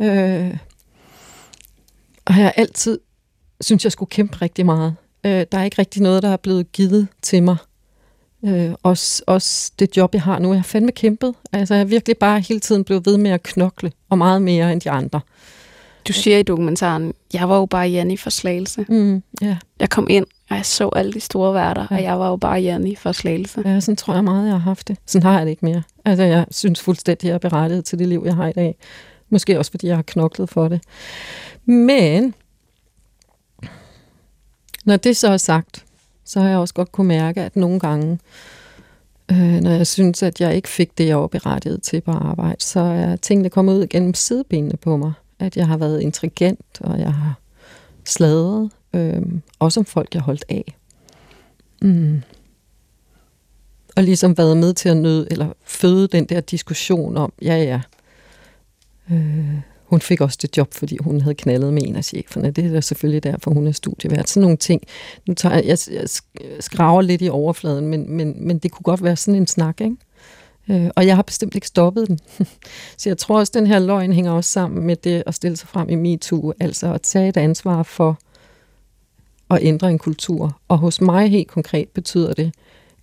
øh, 0.02 0.58
har 2.28 2.42
jeg 2.42 2.54
altid 2.56 3.00
synes 3.62 3.84
jeg 3.84 3.92
skulle 3.92 4.10
kæmpe 4.10 4.38
rigtig 4.42 4.66
meget. 4.66 4.96
Øh, 5.24 5.46
der 5.52 5.58
er 5.58 5.64
ikke 5.64 5.80
rigtig 5.80 6.02
noget, 6.02 6.24
der 6.24 6.30
er 6.30 6.38
blevet 6.38 6.72
givet 6.72 7.08
til 7.22 7.44
mig. 7.44 7.58
Øh, 8.46 8.72
også, 8.84 9.24
også 9.28 9.72
det 9.80 9.98
job, 9.98 10.14
jeg 10.14 10.22
har 10.22 10.40
nu. 10.40 10.54
Jeg 10.54 10.60
har 10.60 10.64
fandme 10.64 10.92
kæmpet. 10.92 11.34
Altså, 11.54 11.74
jeg 11.74 11.82
er 11.82 11.86
virkelig 11.86 12.18
bare 12.18 12.40
hele 12.40 12.60
tiden 12.60 12.84
blevet 12.84 13.06
ved 13.06 13.18
med 13.18 13.32
at 13.32 13.44
knokle, 13.44 13.92
og 14.10 14.18
meget 14.18 14.42
mere 14.42 14.74
end 14.74 14.82
de 14.82 14.92
andre. 14.92 15.22
Du 16.08 16.14
siger 16.14 16.38
i 16.38 16.44
dokumentaren, 16.44 17.14
jeg 17.34 17.50
var 17.50 17.58
jo 17.58 17.66
bare 17.66 17.88
Janni 17.90 18.18
for 18.18 18.30
Slagelse. 18.30 18.86
Mm, 18.90 19.24
ja. 19.42 19.58
Jeg 19.80 19.90
kom 19.90 20.08
ind, 20.10 20.26
og 20.50 20.56
jeg 20.56 20.66
så 20.66 20.90
alle 20.90 21.14
de 21.14 21.20
store 21.20 21.54
værter, 21.54 21.88
ja. 21.92 21.96
og 21.96 22.04
jeg 22.04 22.20
var 22.20 22.30
jo 22.30 22.36
bare 22.36 22.60
Janni 22.60 22.96
for 22.96 23.12
Slagelse. 23.12 23.62
ja, 23.66 23.80
sådan 23.80 23.96
tror 23.96 24.14
jeg 24.14 24.24
meget, 24.24 24.46
jeg 24.46 24.54
har 24.54 24.60
haft 24.60 24.88
det. 24.88 24.98
Sådan 25.06 25.24
har 25.24 25.38
jeg 25.38 25.46
det 25.46 25.50
ikke 25.50 25.66
mere. 25.66 25.84
Altså, 26.06 26.24
jeg 26.24 26.46
synes 26.52 26.82
fuldstændig, 26.82 27.28
jeg 27.28 27.34
er 27.34 27.38
berettiget 27.38 27.86
til 27.86 28.00
det 28.00 28.08
liv, 28.08 28.24
jeg 28.26 28.36
har 28.36 28.48
i 28.48 28.52
dag. 28.52 28.76
Måske 29.30 29.60
også, 29.60 29.72
fordi 29.72 29.88
jeg 29.88 29.96
har 29.96 30.04
knoklet 30.04 30.50
for 30.50 30.68
det. 30.68 30.82
Men, 31.66 32.34
når 34.86 34.98
det 34.98 35.18
så 35.18 35.28
er 35.28 35.38
sagt, 35.38 35.86
så 36.28 36.40
har 36.40 36.50
jeg 36.50 36.58
også 36.58 36.74
godt 36.74 36.92
kunne 36.92 37.08
mærke, 37.08 37.42
at 37.42 37.56
nogle 37.56 37.80
gange, 37.80 38.20
øh, 39.32 39.60
når 39.62 39.72
jeg 39.72 39.88
synes, 39.88 40.24
at 40.24 40.42
jeg 40.42 40.56
ikke 40.56 40.70
fik 40.70 40.98
det, 40.98 41.08
jeg 41.08 41.18
var 41.20 41.28
berettiget 41.28 41.82
til 41.82 42.02
på 42.02 42.12
arbejde, 42.12 42.64
så 42.64 42.80
er 42.80 43.16
tingene 43.16 43.50
kommet 43.50 43.74
ud 43.74 43.88
gennem 43.88 44.14
sidebenene 44.14 44.78
på 44.78 44.98
mig. 44.98 45.14
At 45.40 45.58
jeg 45.58 45.68
har 45.68 45.78
været 45.78 46.02
intelligent, 46.02 46.66
og 46.80 47.00
jeg 47.00 47.14
har 47.14 47.40
sladret, 48.06 48.70
øh, 48.94 49.22
også 49.60 49.80
om 49.80 49.86
folk, 49.86 50.14
jeg 50.14 50.22
holdt 50.22 50.46
af. 50.50 50.76
Mm. 51.82 52.22
Og 53.96 54.04
ligesom 54.04 54.38
været 54.38 54.58
med 54.58 54.74
til 54.74 54.90
at 54.90 54.98
nøde, 54.98 55.28
eller 55.32 55.54
føde 55.64 56.08
den 56.08 56.26
der 56.26 56.42
diskussion 56.42 57.18
om, 57.18 57.34
ja 57.42 57.56
ja, 57.64 57.82
øh, 59.12 59.60
hun 59.88 60.02
fik 60.02 60.22
også 60.22 60.38
det 60.42 60.58
job, 60.58 60.74
fordi 60.74 60.98
hun 61.02 61.22
havde 61.22 61.36
knaldet 61.36 61.74
med 61.74 61.84
en 61.86 61.96
af 61.96 62.06
cheferne. 62.06 62.52
Det 62.52 62.66
er 62.66 62.72
da 62.72 62.82
selvfølgelig 62.82 63.24
derfor, 63.24 63.52
hun 63.52 63.68
er 63.68 63.72
studievært. 63.72 64.30
Sådan 64.30 64.42
nogle 64.42 64.58
ting. 64.58 64.82
Nu 65.28 65.34
tager 65.34 65.56
jeg, 65.56 65.66
jeg, 65.66 65.78
jeg 65.92 66.08
skraver 66.60 67.02
lidt 67.02 67.22
i 67.22 67.30
overfladen, 67.30 67.88
men, 67.88 68.12
men, 68.12 68.48
men 68.48 68.58
det 68.58 68.72
kunne 68.72 68.84
godt 68.84 69.04
være 69.04 69.16
sådan 69.16 69.36
en 69.36 69.48
snak, 69.48 69.82
ikke? 69.82 69.96
Øh, 70.70 70.90
og 70.96 71.06
jeg 71.08 71.16
har 71.16 71.24
bestemt 71.24 71.56
ikke 71.56 71.68
stoppet 71.68 72.08
den. 72.08 72.20
Så 72.98 73.10
jeg 73.10 73.18
tror 73.18 73.40
også, 73.40 73.52
at 73.52 73.54
den 73.54 73.68
her 73.68 73.80
løgn 73.80 74.14
hænger 74.14 74.32
også 74.32 74.52
sammen 74.52 74.84
med 74.84 74.96
det 74.96 75.24
at 75.26 75.36
stille 75.36 75.58
sig 75.58 75.68
frem 75.70 75.90
i 75.90 75.96
MeToo, 75.96 76.54
altså 76.60 76.94
at 76.94 77.02
tage 77.02 77.30
et 77.30 77.38
ansvar 77.38 77.84
for 77.84 78.20
at 79.50 79.60
ændre 79.62 79.92
en 79.92 80.00
kultur. 80.00 80.60
Og 80.68 80.78
hos 80.78 81.02
mig 81.02 81.30
helt 81.30 81.48
konkret 81.48 81.90
betyder 81.90 82.34
det, 82.34 82.54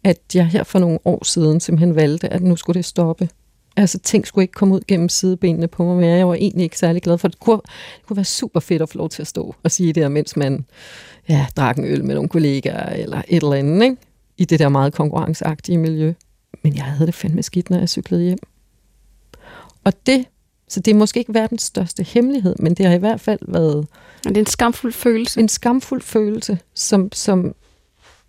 at 0.05 0.19
jeg 0.35 0.47
her 0.47 0.63
for 0.63 0.79
nogle 0.79 0.99
år 1.05 1.25
siden 1.25 1.61
simpelthen 1.61 1.95
valgte, 1.95 2.33
at 2.33 2.43
nu 2.43 2.57
skulle 2.57 2.75
det 2.75 2.85
stoppe. 2.85 3.29
Altså, 3.77 3.99
ting 3.99 4.27
skulle 4.27 4.43
ikke 4.43 4.53
komme 4.53 4.75
ud 4.75 4.81
gennem 4.89 5.09
sidebenene 5.09 5.69
på 5.69 5.85
mig, 5.85 5.97
men 5.97 6.19
jeg 6.19 6.29
var 6.29 6.35
egentlig 6.35 6.65
ikke 6.65 6.79
særlig 6.79 7.03
glad 7.03 7.19
for 7.19 7.29
det. 7.29 7.41
Kunne, 7.41 7.61
det 7.97 8.07
kunne 8.07 8.17
være 8.17 8.25
super 8.25 8.61
fedt 8.61 8.83
at 8.83 8.89
få 8.89 8.99
lov 8.99 9.09
til 9.09 9.23
at 9.23 9.29
stå 9.29 9.55
og 9.63 9.71
sige 9.71 9.93
det, 9.93 10.13
mens 10.13 10.37
man 10.37 10.65
ja, 11.29 11.47
drak 11.57 11.79
en 11.79 11.85
øl 11.85 12.05
med 12.05 12.15
nogle 12.15 12.29
kollegaer, 12.29 12.91
eller 12.93 13.23
et 13.29 13.43
eller 13.43 13.55
andet, 13.55 13.83
ikke? 13.83 13.97
i 14.39 14.45
det 14.45 14.59
der 14.59 14.69
meget 14.69 14.95
konkurrenceagtige 14.95 15.79
miljø. 15.79 16.15
Men 16.63 16.77
jeg 16.77 16.85
havde 16.85 17.07
det 17.07 17.15
fandme 17.15 17.43
skidt, 17.43 17.71
når 17.71 17.79
jeg 17.79 17.89
cyklede 17.89 18.23
hjem. 18.23 18.39
Og 19.85 19.93
det, 20.07 20.25
så 20.69 20.81
det 20.81 20.91
er 20.91 20.95
måske 20.95 21.19
ikke 21.19 21.35
verdens 21.35 21.63
største 21.63 22.03
hemmelighed, 22.03 22.57
men 22.59 22.75
det 22.75 22.87
har 22.87 22.95
i 22.95 22.99
hvert 22.99 23.21
fald 23.21 23.39
været... 23.49 23.77
Og 24.27 24.29
det 24.29 24.37
er 24.37 24.41
en 24.41 24.47
skamfuld 24.47 24.93
følelse. 24.93 25.41
En 25.41 25.49
skamfuld 25.49 26.03
følelse, 26.03 26.59
som, 26.75 27.13
som, 27.13 27.55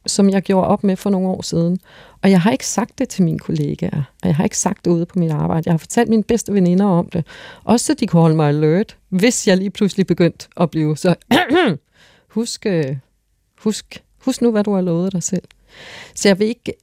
som 0.08 0.30
jeg 0.30 0.42
gjorde 0.42 0.68
op 0.68 0.84
med 0.84 0.96
for 0.96 1.10
nogle 1.10 1.28
år 1.28 1.42
siden. 1.42 1.80
Og 2.22 2.32
jeg 2.32 2.42
har 2.42 2.52
ikke 2.52 2.68
sagt 2.68 3.00
det 3.00 3.10
til 3.10 3.24
mine 3.24 3.40
kollegaer, 3.40 4.04
og 4.22 4.28
jeg 4.28 4.36
har 4.36 4.44
ikke 4.44 4.58
sagt 4.58 4.86
det 4.86 4.92
ude 4.92 5.06
på 5.06 5.20
mit 5.20 5.32
arbejde. 5.32 5.64
Jeg 5.66 5.74
har 5.74 5.78
fortalt 5.78 6.10
mine 6.10 6.24
bedste 6.24 6.54
veninder 6.54 6.86
om 6.86 7.10
det. 7.10 7.26
Også 7.64 7.86
så 7.86 7.94
de 7.94 8.08
kunne 8.08 8.22
holde 8.22 8.36
mig 8.36 8.50
alert, 8.50 8.98
hvis 9.10 9.48
jeg 9.48 9.58
lige 9.58 9.70
pludselig 9.70 10.08
begyndte 10.08 10.48
at 10.58 10.72
blive 10.72 10.98
så... 10.98 11.16
husk, 12.36 12.66
øh, 12.66 12.98
husk, 13.60 14.04
husk 14.26 14.42
nu, 14.42 14.52
hvad 14.52 14.64
du 14.64 14.74
har 14.74 14.82
lovet 14.82 15.14
dig 15.14 15.24
selv. 15.24 15.44
Så 16.16 16.30
jeg 16.30 16.40
vil 16.40 16.48
ikke, 16.48 16.74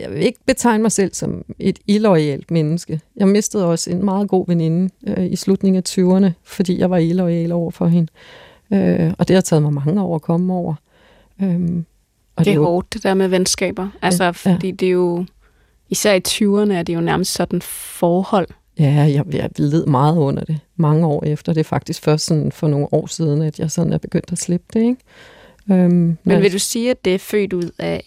jeg 0.00 0.10
vil 0.10 0.22
ikke 0.22 0.38
betegne 0.46 0.82
mig 0.82 0.92
selv 0.92 1.14
som 1.14 1.44
et 1.58 1.78
illoyalt 1.86 2.50
menneske. 2.50 3.00
Jeg 3.16 3.28
mistede 3.28 3.66
også 3.66 3.90
en 3.90 4.04
meget 4.04 4.28
god 4.28 4.44
veninde 4.48 4.90
øh, 5.06 5.26
i 5.26 5.36
slutningen 5.36 5.82
af 5.86 5.98
20'erne, 5.98 6.32
fordi 6.44 6.78
jeg 6.78 6.90
var 6.90 6.96
illoyal 6.96 7.52
over 7.52 7.70
for 7.70 7.86
hende. 7.86 8.12
Øh, 8.72 9.12
og 9.18 9.28
det 9.28 9.34
har 9.34 9.40
taget 9.40 9.62
mig 9.62 9.72
mange 9.72 10.02
år 10.02 10.14
at 10.14 10.22
komme 10.22 10.54
over. 10.54 10.74
Øh, 11.42 11.82
og 12.36 12.44
det 12.44 12.50
er 12.50 12.54
jo, 12.54 12.64
hårdt, 12.64 12.94
det 12.94 13.02
der 13.02 13.14
med 13.14 13.28
venskaber. 13.28 13.88
Altså, 14.02 14.24
ja, 14.24 14.30
fordi 14.30 14.70
det 14.70 14.86
er 14.86 14.92
jo... 14.92 15.24
Især 15.88 16.14
i 16.14 16.20
20'erne 16.28 16.72
er 16.72 16.82
det 16.82 16.94
jo 16.94 17.00
nærmest 17.00 17.32
sådan 17.32 17.62
forhold. 17.62 18.48
Ja, 18.78 19.10
jeg, 19.14 19.24
jeg 19.32 19.50
led 19.56 19.86
meget 19.86 20.16
under 20.16 20.44
det 20.44 20.58
mange 20.76 21.06
år 21.06 21.24
efter. 21.24 21.52
Det 21.52 21.60
er 21.60 21.64
faktisk 21.64 22.02
først 22.02 22.26
sådan 22.26 22.52
for 22.52 22.68
nogle 22.68 22.86
år 22.92 23.06
siden, 23.06 23.42
at 23.42 23.58
jeg 23.58 23.70
sådan 23.70 23.92
er 23.92 23.98
begyndt 23.98 24.32
at 24.32 24.38
slippe 24.38 24.66
det. 24.72 24.80
Ikke? 24.80 24.96
Øhm, 25.70 26.18
men 26.24 26.42
vil 26.42 26.52
du 26.52 26.58
sige, 26.58 26.90
at 26.90 27.04
det 27.04 27.14
er 27.14 27.18
født 27.18 27.52
ud 27.52 27.70
af 27.78 28.02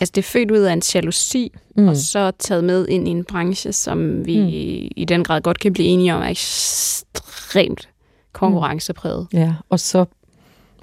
Altså 0.00 0.12
det 0.14 0.22
er 0.22 0.28
født 0.28 0.50
ud 0.50 0.58
af 0.58 0.72
en 0.72 0.82
jalousi, 0.94 1.52
mm. 1.76 1.88
og 1.88 1.96
så 1.96 2.32
taget 2.38 2.64
med 2.64 2.88
ind 2.88 3.08
i 3.08 3.10
en 3.10 3.24
branche, 3.24 3.72
som 3.72 4.26
vi 4.26 4.40
mm. 4.40 4.48
i 4.96 5.04
den 5.08 5.24
grad 5.24 5.40
godt 5.40 5.58
kan 5.58 5.72
blive 5.72 5.88
enige 5.88 6.14
om 6.14 6.22
er 6.22 6.26
ekstremt 6.26 7.88
konkurrencepræget. 8.32 9.26
Mm. 9.32 9.38
Ja, 9.38 9.54
og 9.68 9.80
så, 9.80 10.04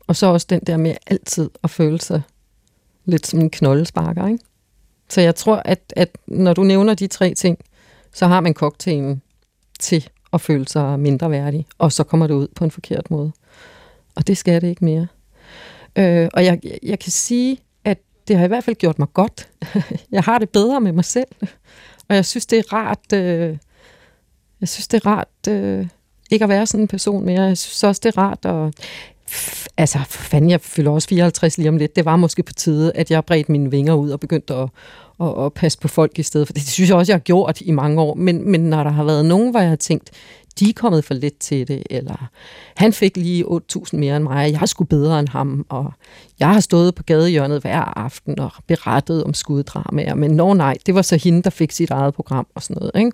og 0.07 0.15
så 0.15 0.27
også 0.27 0.47
den 0.49 0.59
der 0.67 0.77
med 0.77 0.95
altid 1.07 1.49
at 1.63 1.69
føle 1.69 2.01
sig 2.01 2.21
lidt 3.07 3.27
som 3.27 3.39
en 3.39 3.49
knoldesparker, 3.49 4.27
ikke? 4.27 4.43
Så 5.09 5.21
jeg 5.21 5.35
tror, 5.35 5.61
at, 5.65 5.93
at 5.95 6.17
når 6.27 6.53
du 6.53 6.63
nævner 6.63 6.93
de 6.93 7.07
tre 7.07 7.33
ting, 7.33 7.57
så 8.13 8.27
har 8.27 8.41
man 8.41 8.53
cocktailen 8.53 9.21
til 9.79 10.09
at 10.33 10.41
føle 10.41 10.67
sig 10.67 10.99
mindre 10.99 11.31
værdig, 11.31 11.65
og 11.77 11.91
så 11.91 12.03
kommer 12.03 12.27
det 12.27 12.33
ud 12.33 12.47
på 12.55 12.63
en 12.63 12.71
forkert 12.71 13.11
måde. 13.11 13.31
Og 14.15 14.27
det 14.27 14.37
skal 14.37 14.61
det 14.61 14.67
ikke 14.67 14.85
mere. 14.85 15.07
Øh, 15.95 16.29
og 16.33 16.45
jeg, 16.45 16.59
jeg 16.83 16.99
kan 16.99 17.11
sige, 17.11 17.59
at 17.83 17.97
det 18.27 18.37
har 18.37 18.45
i 18.45 18.47
hvert 18.47 18.63
fald 18.63 18.75
gjort 18.75 18.99
mig 18.99 19.07
godt. 19.13 19.49
jeg 20.11 20.23
har 20.23 20.37
det 20.39 20.49
bedre 20.49 20.81
med 20.81 20.91
mig 20.91 21.05
selv, 21.05 21.27
og 22.09 22.15
jeg 22.15 22.25
synes, 22.25 22.45
det 22.45 22.59
er 22.59 22.73
rart, 22.73 23.13
øh, 23.13 23.57
jeg 24.61 24.69
synes, 24.69 24.87
det 24.87 25.05
er 25.05 25.09
rart 25.09 25.47
øh, 25.49 25.87
ikke 26.31 26.43
at 26.43 26.49
være 26.49 26.65
sådan 26.65 26.83
en 26.83 26.87
person 26.87 27.25
mere. 27.25 27.41
Jeg 27.41 27.57
synes 27.57 27.83
også, 27.83 28.01
det 28.03 28.17
er 28.17 28.21
rart 28.21 28.45
at 28.45 28.89
altså, 29.77 29.99
fanden, 30.09 30.49
jeg 30.49 30.61
fylder 30.61 30.91
også 30.91 31.07
54 31.07 31.57
lige 31.57 31.69
om 31.69 31.77
lidt. 31.77 31.95
Det 31.95 32.05
var 32.05 32.15
måske 32.15 32.43
på 32.43 32.53
tide, 32.53 32.91
at 32.95 33.11
jeg 33.11 33.25
bredte 33.25 33.51
mine 33.51 33.71
vinger 33.71 33.93
ud 33.93 34.09
og 34.09 34.19
begyndte 34.19 34.53
at, 34.53 34.69
at, 35.21 35.45
at 35.45 35.53
passe 35.53 35.79
på 35.79 35.87
folk 35.87 36.19
i 36.19 36.23
stedet 36.23 36.47
for 36.47 36.53
det. 36.53 36.61
Det 36.61 36.71
synes 36.71 36.89
jeg 36.89 36.97
også, 36.97 37.11
jeg 37.11 37.17
har 37.17 37.23
gjort 37.23 37.61
i 37.61 37.71
mange 37.71 38.01
år. 38.01 38.13
Men, 38.13 38.51
men 38.51 38.61
når 38.61 38.83
der 38.83 38.91
har 38.91 39.03
været 39.03 39.25
nogen, 39.25 39.51
hvor 39.51 39.59
jeg 39.59 39.69
har 39.69 39.75
tænkt, 39.75 40.11
de 40.59 40.69
er 40.69 40.73
kommet 40.73 41.03
for 41.03 41.13
lidt 41.13 41.39
til 41.39 41.67
det, 41.67 41.83
eller 41.89 42.29
han 42.75 42.93
fik 42.93 43.17
lige 43.17 43.45
8.000 43.45 43.97
mere 43.97 44.15
end 44.15 44.23
mig, 44.23 44.51
jeg 44.51 44.61
er 44.61 44.65
sgu 44.65 44.83
bedre 44.83 45.19
end 45.19 45.27
ham, 45.27 45.65
og 45.69 45.93
jeg 46.39 46.47
har 46.53 46.59
stået 46.59 46.95
på 46.95 47.03
gadehjørnet 47.03 47.61
hver 47.61 47.97
aften 47.97 48.39
og 48.39 48.51
berettet 48.67 49.23
om 49.23 49.33
skuddramaer, 49.33 50.15
men 50.15 50.31
nå 50.31 50.53
nej, 50.53 50.77
det 50.85 50.95
var 50.95 51.01
så 51.01 51.17
hende, 51.17 51.43
der 51.43 51.49
fik 51.49 51.71
sit 51.71 51.91
eget 51.91 52.13
program 52.13 52.47
og 52.55 52.63
sådan 52.63 52.77
noget. 52.79 52.91
Ikke? 53.05 53.11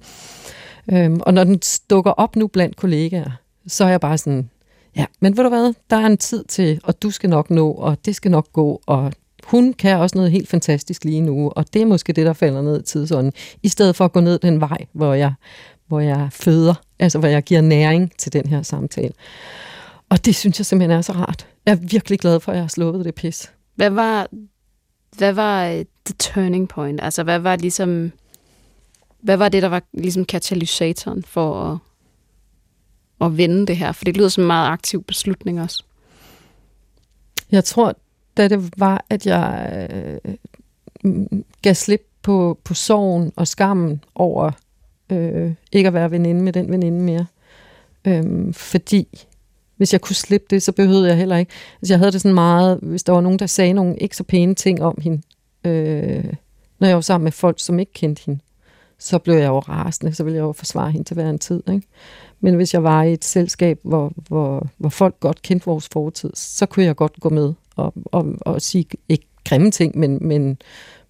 Øhm, 0.92 1.20
og 1.22 1.34
når 1.34 1.44
den 1.44 1.62
dukker 1.90 2.12
op 2.12 2.36
nu 2.36 2.48
blandt 2.48 2.76
kollegaer, 2.76 3.32
så 3.68 3.86
er 3.86 3.90
jeg 3.90 4.02
bare 4.02 4.18
sådan, 4.18 4.50
Ja, 4.96 5.06
men 5.20 5.38
ved 5.38 5.44
du 5.44 5.50
hvad, 5.50 5.74
der 5.90 5.96
er 5.96 6.06
en 6.06 6.18
tid 6.18 6.44
til, 6.44 6.80
og 6.84 7.02
du 7.04 7.12
skal 7.12 7.30
nok 7.30 7.50
nå, 7.50 7.72
og 7.72 8.06
det 8.06 8.16
skal 8.16 8.32
nok 8.32 8.54
gå, 8.54 8.82
og 8.88 9.14
hun 9.44 9.74
kan 9.74 9.98
også 9.98 10.18
noget 10.18 10.32
helt 10.32 10.50
fantastisk 10.50 11.04
lige 11.04 11.22
nu, 11.22 11.52
og 11.56 11.74
det 11.74 11.82
er 11.82 11.86
måske 11.86 12.14
det, 12.14 12.26
der 12.26 12.34
falder 12.34 12.62
ned 12.62 12.80
i 12.80 12.84
tidsånden, 12.84 13.34
i 13.64 13.68
stedet 13.68 13.96
for 13.96 14.06
at 14.06 14.12
gå 14.12 14.20
ned 14.20 14.40
den 14.40 14.62
vej, 14.62 14.78
hvor 14.94 15.14
jeg, 15.14 15.34
hvor 15.88 16.00
jeg 16.00 16.28
føder, 16.32 16.74
altså 17.00 17.20
hvor 17.20 17.28
jeg 17.28 17.44
giver 17.44 17.62
næring 17.62 18.12
til 18.18 18.34
den 18.34 18.46
her 18.46 18.62
samtale. 18.62 19.14
Og 20.10 20.26
det 20.26 20.36
synes 20.36 20.60
jeg 20.60 20.66
simpelthen 20.66 20.98
er 20.98 21.02
så 21.02 21.12
rart. 21.12 21.48
Jeg 21.66 21.72
er 21.72 21.76
virkelig 21.76 22.20
glad 22.20 22.40
for, 22.40 22.52
at 22.52 22.56
jeg 22.56 22.64
har 22.64 22.70
sluppet 22.70 23.06
det 23.06 23.16
pis. 23.16 23.52
Hvad 23.76 23.90
var, 23.90 24.28
hvad 25.18 25.34
var 25.34 25.68
øh, 25.68 25.86
the 26.06 26.16
turning 26.20 26.70
point? 26.70 27.00
Altså, 27.04 27.24
hvad 27.24 27.40
var 27.40 27.56
ligesom, 27.56 28.12
hvad 29.22 29.38
var 29.38 29.50
det, 29.50 29.62
der 29.64 29.70
var 29.70 29.84
ligesom 29.94 30.26
katalysatoren 30.26 31.24
for 31.24 31.72
at 31.72 31.78
at 33.26 33.38
vende 33.38 33.68
det 33.68 33.78
her? 33.78 33.92
For 33.92 34.06
det 34.06 34.18
lyder 34.18 34.30
som 34.30 34.44
en 34.44 34.48
meget 34.48 34.72
aktiv 34.72 35.04
beslutning 35.04 35.62
også. 35.62 35.84
Jeg 37.52 37.64
tror, 37.64 37.96
da 38.38 38.48
det 38.48 38.72
var, 38.78 39.06
at 39.10 39.28
jeg 39.28 39.88
øh, 40.24 40.36
gav 41.62 41.74
slip 41.74 42.08
på, 42.22 42.60
på 42.64 42.74
sorgen 42.74 43.32
og 43.36 43.48
skammen 43.48 44.04
over 44.16 44.52
øh, 45.10 45.54
ikke 45.72 45.88
at 45.88 45.94
være 45.94 46.12
veninde 46.12 46.42
med 46.42 46.54
den 46.54 46.72
veninde 46.72 47.02
mere. 47.02 47.26
Øh, 48.06 48.54
fordi 48.54 49.08
hvis 49.78 49.94
jeg 49.94 50.02
kunne 50.02 50.16
slippe 50.16 50.48
det, 50.50 50.64
så 50.64 50.72
behøvede 50.72 51.08
jeg 51.08 51.18
heller 51.18 51.38
ikke. 51.38 51.52
Altså 51.82 51.94
jeg 51.94 52.00
havde 52.00 52.12
det 52.12 52.22
sådan 52.22 52.34
meget, 52.34 52.80
hvis 52.82 53.04
der 53.04 53.14
var 53.14 53.22
nogen, 53.22 53.40
der 53.40 53.46
sagde 53.46 53.74
nogle 53.74 53.98
ikke 53.98 54.18
så 54.18 54.24
pæne 54.24 54.56
ting 54.56 54.84
om 54.84 54.98
hende, 55.02 55.22
øh, 55.66 56.34
når 56.80 56.88
jeg 56.88 56.96
var 56.96 57.02
sammen 57.02 57.24
med 57.24 57.32
folk, 57.32 57.60
som 57.60 57.80
ikke 57.80 57.94
kendte 57.94 58.22
hende, 58.26 58.40
så 58.98 59.20
blev 59.20 59.36
jeg 59.36 59.48
jo 59.48 59.60
rasende, 59.60 60.14
så 60.14 60.24
ville 60.24 60.36
jeg 60.36 60.44
jo 60.44 60.52
forsvare 60.52 60.92
hende 60.92 61.08
til 61.08 61.14
hver 61.14 61.30
en 61.30 61.40
tid. 61.40 61.64
Ikke? 61.70 61.88
Men 62.44 62.56
hvis 62.56 62.74
jeg 62.74 62.84
var 62.84 63.04
i 63.04 63.14
et 63.14 63.26
selskab, 63.26 63.80
hvor, 63.84 64.14
hvor, 64.28 64.68
hvor 64.78 64.90
folk 64.90 65.20
godt 65.20 65.42
kendte 65.42 65.66
vores 65.66 65.90
fortid, 65.92 66.30
så 66.34 66.66
kunne 66.66 66.86
jeg 66.86 66.96
godt 66.96 67.20
gå 67.20 67.30
med 67.30 67.54
og, 67.76 67.94
og, 68.06 68.26
og 68.42 68.62
sige, 68.62 68.86
ikke 69.10 69.26
grimme 69.46 69.72
ting, 69.72 69.98
men, 69.98 70.18
men, 70.22 70.58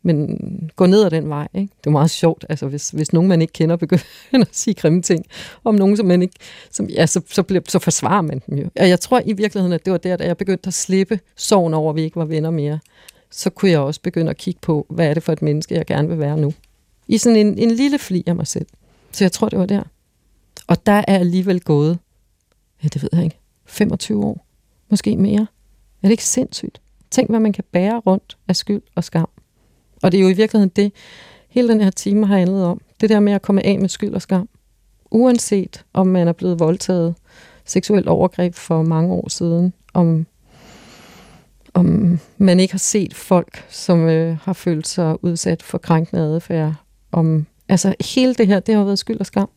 men 0.02 0.40
gå 0.76 0.86
ned 0.86 1.04
ad 1.04 1.10
den 1.10 1.30
vej. 1.30 1.48
Ikke? 1.54 1.74
Det 1.78 1.88
er 1.88 1.92
meget 1.92 2.10
sjovt, 2.10 2.46
altså, 2.50 2.68
hvis, 2.68 2.90
hvis 2.90 3.14
nogen, 3.14 3.30
man 3.30 3.42
ikke 3.42 3.54
kender, 3.54 3.76
begynder 3.76 4.04
at 4.34 4.48
sige 4.52 4.74
grimme 4.74 5.02
ting 5.02 5.26
om 5.64 5.76
nogen, 5.76 5.98
som 5.98 6.06
man 6.06 6.22
ikke... 6.22 6.36
Som, 6.72 6.86
ja, 6.86 7.06
så, 7.06 7.22
så, 7.30 7.44
bliver, 7.44 7.62
så 7.68 7.80
forsvarer 7.80 8.22
man 8.22 8.42
dem 8.48 8.58
jo. 8.58 8.70
Og 8.80 8.90
jeg 8.90 9.00
tror 9.00 9.22
i 9.26 9.34
virkeligheden, 9.34 9.74
at 9.74 9.86
det 9.86 9.92
var 9.92 9.98
der, 9.98 10.18
da 10.18 10.26
jeg 10.26 10.38
begyndte 10.38 10.68
at 10.68 10.74
slippe 10.74 11.20
sorgen 11.36 11.74
over, 11.74 11.90
at 11.90 11.96
vi 11.96 12.02
ikke 12.02 12.16
var 12.16 12.26
venner 12.26 12.52
mere. 12.52 12.80
Så 13.32 13.50
kunne 13.50 13.72
jeg 13.72 13.80
også 13.80 14.02
begynde 14.02 14.30
at 14.30 14.38
kigge 14.38 14.60
på, 14.62 14.86
hvad 14.90 15.08
er 15.08 15.14
det 15.14 15.24
for 15.24 15.34
et 15.34 15.42
menneske, 15.42 15.76
jeg 15.76 15.86
gerne 15.86 16.08
vil 16.08 16.20
være 16.20 16.38
nu. 16.38 16.54
I 17.08 17.18
sådan 17.18 17.36
en, 17.36 17.60
en 17.60 17.72
lille 17.72 18.00
fli 18.00 18.24
af 18.28 18.36
mig 18.36 18.48
selv. 18.48 18.66
Så 19.12 19.24
jeg 19.24 19.32
tror, 19.32 19.50
det 19.50 19.60
var 19.60 19.66
der. 19.66 19.84
Og 20.68 20.86
der 20.86 21.04
er 21.08 21.18
alligevel 21.20 21.62
gået, 21.62 22.00
ja, 22.84 22.88
det 22.88 23.02
ved 23.02 23.10
jeg 23.14 23.24
ikke, 23.24 23.40
25 23.66 24.26
år. 24.26 24.46
Måske 24.90 25.18
mere. 25.18 25.48
Er 26.04 26.08
det 26.08 26.12
ikke 26.12 26.26
sindssygt? 26.26 26.82
Tænk, 27.12 27.30
hvad 27.30 27.40
man 27.40 27.54
kan 27.54 27.64
bære 27.72 28.00
rundt 28.00 28.38
af 28.48 28.56
skyld 28.56 28.82
og 28.96 29.04
skam. 29.04 29.30
Og 30.04 30.12
det 30.12 30.18
er 30.18 30.22
jo 30.22 30.30
i 30.30 30.34
virkeligheden 30.34 30.72
det, 30.76 30.92
hele 31.50 31.68
den 31.68 31.82
her 31.82 31.90
time 31.90 32.28
har 32.28 32.38
handlet 32.38 32.66
om. 32.66 32.82
Det 33.02 33.10
der 33.10 33.20
med 33.20 33.34
at 33.34 33.42
komme 33.42 33.66
af 33.66 33.80
med 33.80 33.90
skyld 33.90 34.14
og 34.14 34.22
skam. 34.22 34.50
Uanset 35.12 35.86
om 35.94 36.08
man 36.08 36.28
er 36.28 36.34
blevet 36.34 36.60
voldtaget 36.60 37.16
seksuelt 37.66 38.08
overgreb 38.08 38.56
for 38.56 38.82
mange 38.82 39.14
år 39.14 39.30
siden, 39.30 39.74
om, 39.94 40.26
om 41.74 42.20
man 42.38 42.60
ikke 42.60 42.74
har 42.74 42.80
set 42.80 43.14
folk, 43.14 43.66
som 43.70 44.10
øh, 44.10 44.38
har 44.42 44.54
følt 44.54 44.88
sig 44.88 45.24
udsat 45.24 45.64
for 45.64 45.78
krænkende 45.78 46.22
adfærd. 46.22 46.74
Om, 47.12 47.46
altså 47.70 47.96
hele 48.14 48.34
det 48.34 48.48
her, 48.48 48.60
det 48.60 48.76
har 48.76 48.84
været 48.84 49.00
skyld 49.00 49.20
og 49.20 49.26
skam. 49.26 49.50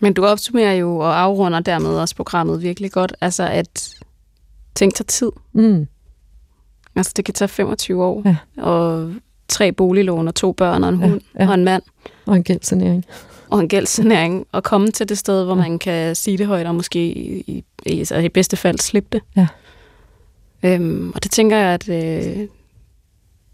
Men 0.00 0.12
du 0.12 0.24
opsummerer 0.24 0.72
jo 0.72 0.98
og 0.98 1.20
afrunder 1.20 1.60
dermed 1.60 1.90
også 1.90 2.16
programmet 2.16 2.62
virkelig 2.62 2.92
godt. 2.92 3.14
Altså 3.20 3.42
at 3.42 3.94
ting 4.74 4.94
tager 4.94 5.04
tid. 5.04 5.30
Mm. 5.52 5.86
Altså 6.96 7.12
det 7.16 7.24
kan 7.24 7.34
tage 7.34 7.48
25 7.48 8.04
år. 8.04 8.22
Ja. 8.24 8.36
Og 8.62 9.12
tre 9.48 9.72
boliglån 9.72 10.28
og 10.28 10.34
to 10.34 10.52
børn 10.52 10.84
og 10.84 10.88
en 10.88 10.96
hund 10.96 11.20
ja. 11.38 11.48
og 11.48 11.54
en 11.54 11.64
mand. 11.64 11.82
Og 12.26 12.36
en 12.36 12.44
gældsanering. 12.44 13.04
Og 13.48 13.60
en 13.60 13.68
gældsanering. 13.68 14.46
Og 14.52 14.62
komme 14.62 14.90
til 14.90 15.08
det 15.08 15.18
sted, 15.18 15.44
hvor 15.44 15.56
ja. 15.56 15.60
man 15.60 15.78
kan 15.78 16.16
sige 16.16 16.38
det 16.38 16.46
højt 16.46 16.66
og 16.66 16.74
måske 16.74 17.06
i, 17.06 17.64
i, 17.86 17.98
altså 17.98 18.16
i 18.16 18.28
bedste 18.28 18.56
fald 18.56 18.78
slippe 18.78 19.08
det. 19.12 19.22
Ja. 19.36 19.46
Øhm, 20.62 21.12
og 21.14 21.22
det 21.22 21.30
tænker 21.30 21.56
jeg, 21.56 21.74
at, 21.74 21.88
øh, 21.88 22.48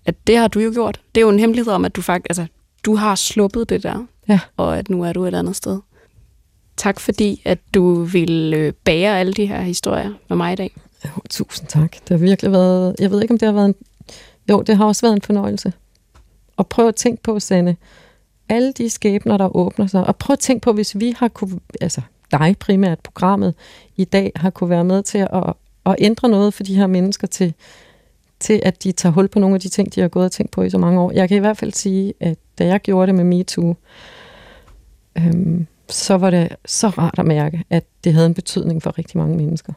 at 0.04 0.14
det 0.26 0.36
har 0.36 0.48
du 0.48 0.60
jo 0.60 0.70
gjort. 0.74 1.00
Det 1.14 1.20
er 1.20 1.22
jo 1.22 1.30
en 1.30 1.38
hemmelighed 1.38 1.72
om, 1.72 1.84
at 1.84 1.96
du 1.96 2.02
faktisk, 2.02 2.30
altså, 2.30 2.46
du 2.84 2.94
har 2.96 3.14
sluppet 3.14 3.68
det 3.68 3.82
der. 3.82 4.06
Ja. 4.28 4.40
Og 4.56 4.78
at 4.78 4.90
nu 4.90 5.04
er 5.04 5.12
du 5.12 5.24
et 5.24 5.34
andet 5.34 5.56
sted. 5.56 5.80
Tak 6.76 7.00
fordi, 7.00 7.42
at 7.44 7.58
du 7.74 8.02
ville 8.02 8.56
øh, 8.56 8.72
bære 8.84 9.20
alle 9.20 9.32
de 9.32 9.46
her 9.46 9.60
historier 9.60 10.12
med 10.28 10.36
mig 10.36 10.52
i 10.52 10.56
dag. 10.56 10.76
Jo, 11.04 11.10
tusind 11.30 11.68
tak. 11.68 11.92
Det 11.92 12.08
har 12.08 12.16
virkelig 12.16 12.52
været, 12.52 12.96
jeg 12.98 13.10
ved 13.10 13.22
ikke, 13.22 13.34
om 13.34 13.38
det 13.38 13.46
har 13.46 13.52
været 13.52 13.66
en, 13.66 13.74
jo, 14.50 14.62
det 14.62 14.76
har 14.76 14.84
også 14.84 15.06
været 15.06 15.14
en 15.14 15.22
fornøjelse. 15.22 15.72
Og 16.56 16.66
prøv 16.66 16.88
at 16.88 16.94
tænke 16.94 17.22
på, 17.22 17.40
Sanne, 17.40 17.76
alle 18.48 18.72
de 18.72 18.90
skæbner, 18.90 19.36
der 19.36 19.56
åbner 19.56 19.86
sig, 19.86 20.06
og 20.06 20.16
prøv 20.16 20.32
at 20.32 20.38
tænke 20.38 20.62
på, 20.62 20.72
hvis 20.72 21.00
vi 21.00 21.14
har 21.18 21.28
kunne, 21.28 21.60
altså 21.80 22.00
dig 22.30 22.56
primært, 22.60 23.00
programmet 23.00 23.54
i 23.96 24.04
dag, 24.04 24.32
har 24.36 24.50
kunne 24.50 24.70
være 24.70 24.84
med 24.84 25.02
til 25.02 25.18
at, 25.18 25.52
at 25.86 25.96
ændre 25.98 26.28
noget 26.28 26.54
for 26.54 26.62
de 26.62 26.74
her 26.74 26.86
mennesker 26.86 27.26
til, 27.26 27.54
til, 28.40 28.60
at 28.64 28.84
de 28.84 28.92
tager 28.92 29.12
hul 29.12 29.28
på 29.28 29.38
nogle 29.38 29.54
af 29.54 29.60
de 29.60 29.68
ting, 29.68 29.94
de 29.94 30.00
har 30.00 30.08
gået 30.08 30.24
og 30.24 30.32
tænkt 30.32 30.52
på 30.52 30.62
i 30.62 30.70
så 30.70 30.78
mange 30.78 31.00
år. 31.00 31.12
Jeg 31.12 31.28
kan 31.28 31.36
i 31.36 31.40
hvert 31.40 31.56
fald 31.56 31.72
sige, 31.72 32.14
at 32.20 32.38
da 32.58 32.66
jeg 32.66 32.80
gjorde 32.80 33.06
det 33.06 33.14
med 33.14 33.24
MeToo, 33.24 33.76
øhm, 35.18 35.66
så 35.88 36.14
var 36.14 36.30
det 36.30 36.56
så 36.66 36.88
rart 36.88 37.18
at 37.18 37.26
mærke, 37.26 37.64
at 37.70 37.84
det 38.04 38.12
havde 38.12 38.26
en 38.26 38.34
betydning 38.34 38.82
for 38.82 38.98
rigtig 38.98 39.18
mange 39.18 39.36
mennesker. 39.36 39.72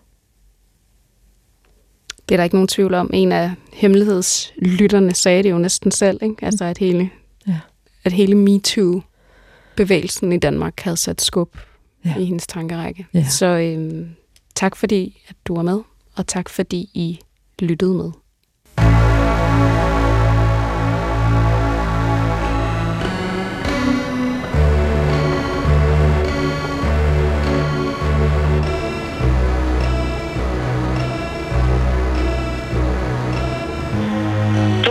Det 2.29 2.35
er 2.35 2.37
der 2.37 2.43
ikke 2.43 2.55
nogen 2.55 2.67
tvivl 2.67 2.93
om. 2.93 3.09
En 3.13 3.31
af 3.31 3.51
hemmelighedslytterne 3.73 5.13
sagde 5.13 5.43
det 5.43 5.51
jo 5.51 5.57
næsten 5.57 5.91
selv, 5.91 6.19
ikke? 6.23 6.45
Altså 6.45 6.65
at 6.65 6.77
hele, 6.77 7.09
ja. 7.47 7.59
at 8.03 8.13
hele 8.13 8.35
MeToo-bevægelsen 8.35 10.31
i 10.31 10.37
Danmark 10.37 10.79
havde 10.79 10.97
sat 10.97 11.21
skub 11.21 11.57
ja. 12.05 12.15
i 12.17 12.25
hendes 12.25 12.47
tankerække. 12.47 13.07
Ja. 13.13 13.25
Så 13.29 13.45
øhm, 13.45 14.09
tak 14.55 14.75
fordi, 14.75 15.21
at 15.27 15.35
du 15.45 15.55
var 15.55 15.63
med, 15.63 15.79
og 16.15 16.27
tak 16.27 16.49
fordi 16.49 16.89
I 16.93 17.19
lyttede 17.59 17.93
med. 17.93 18.11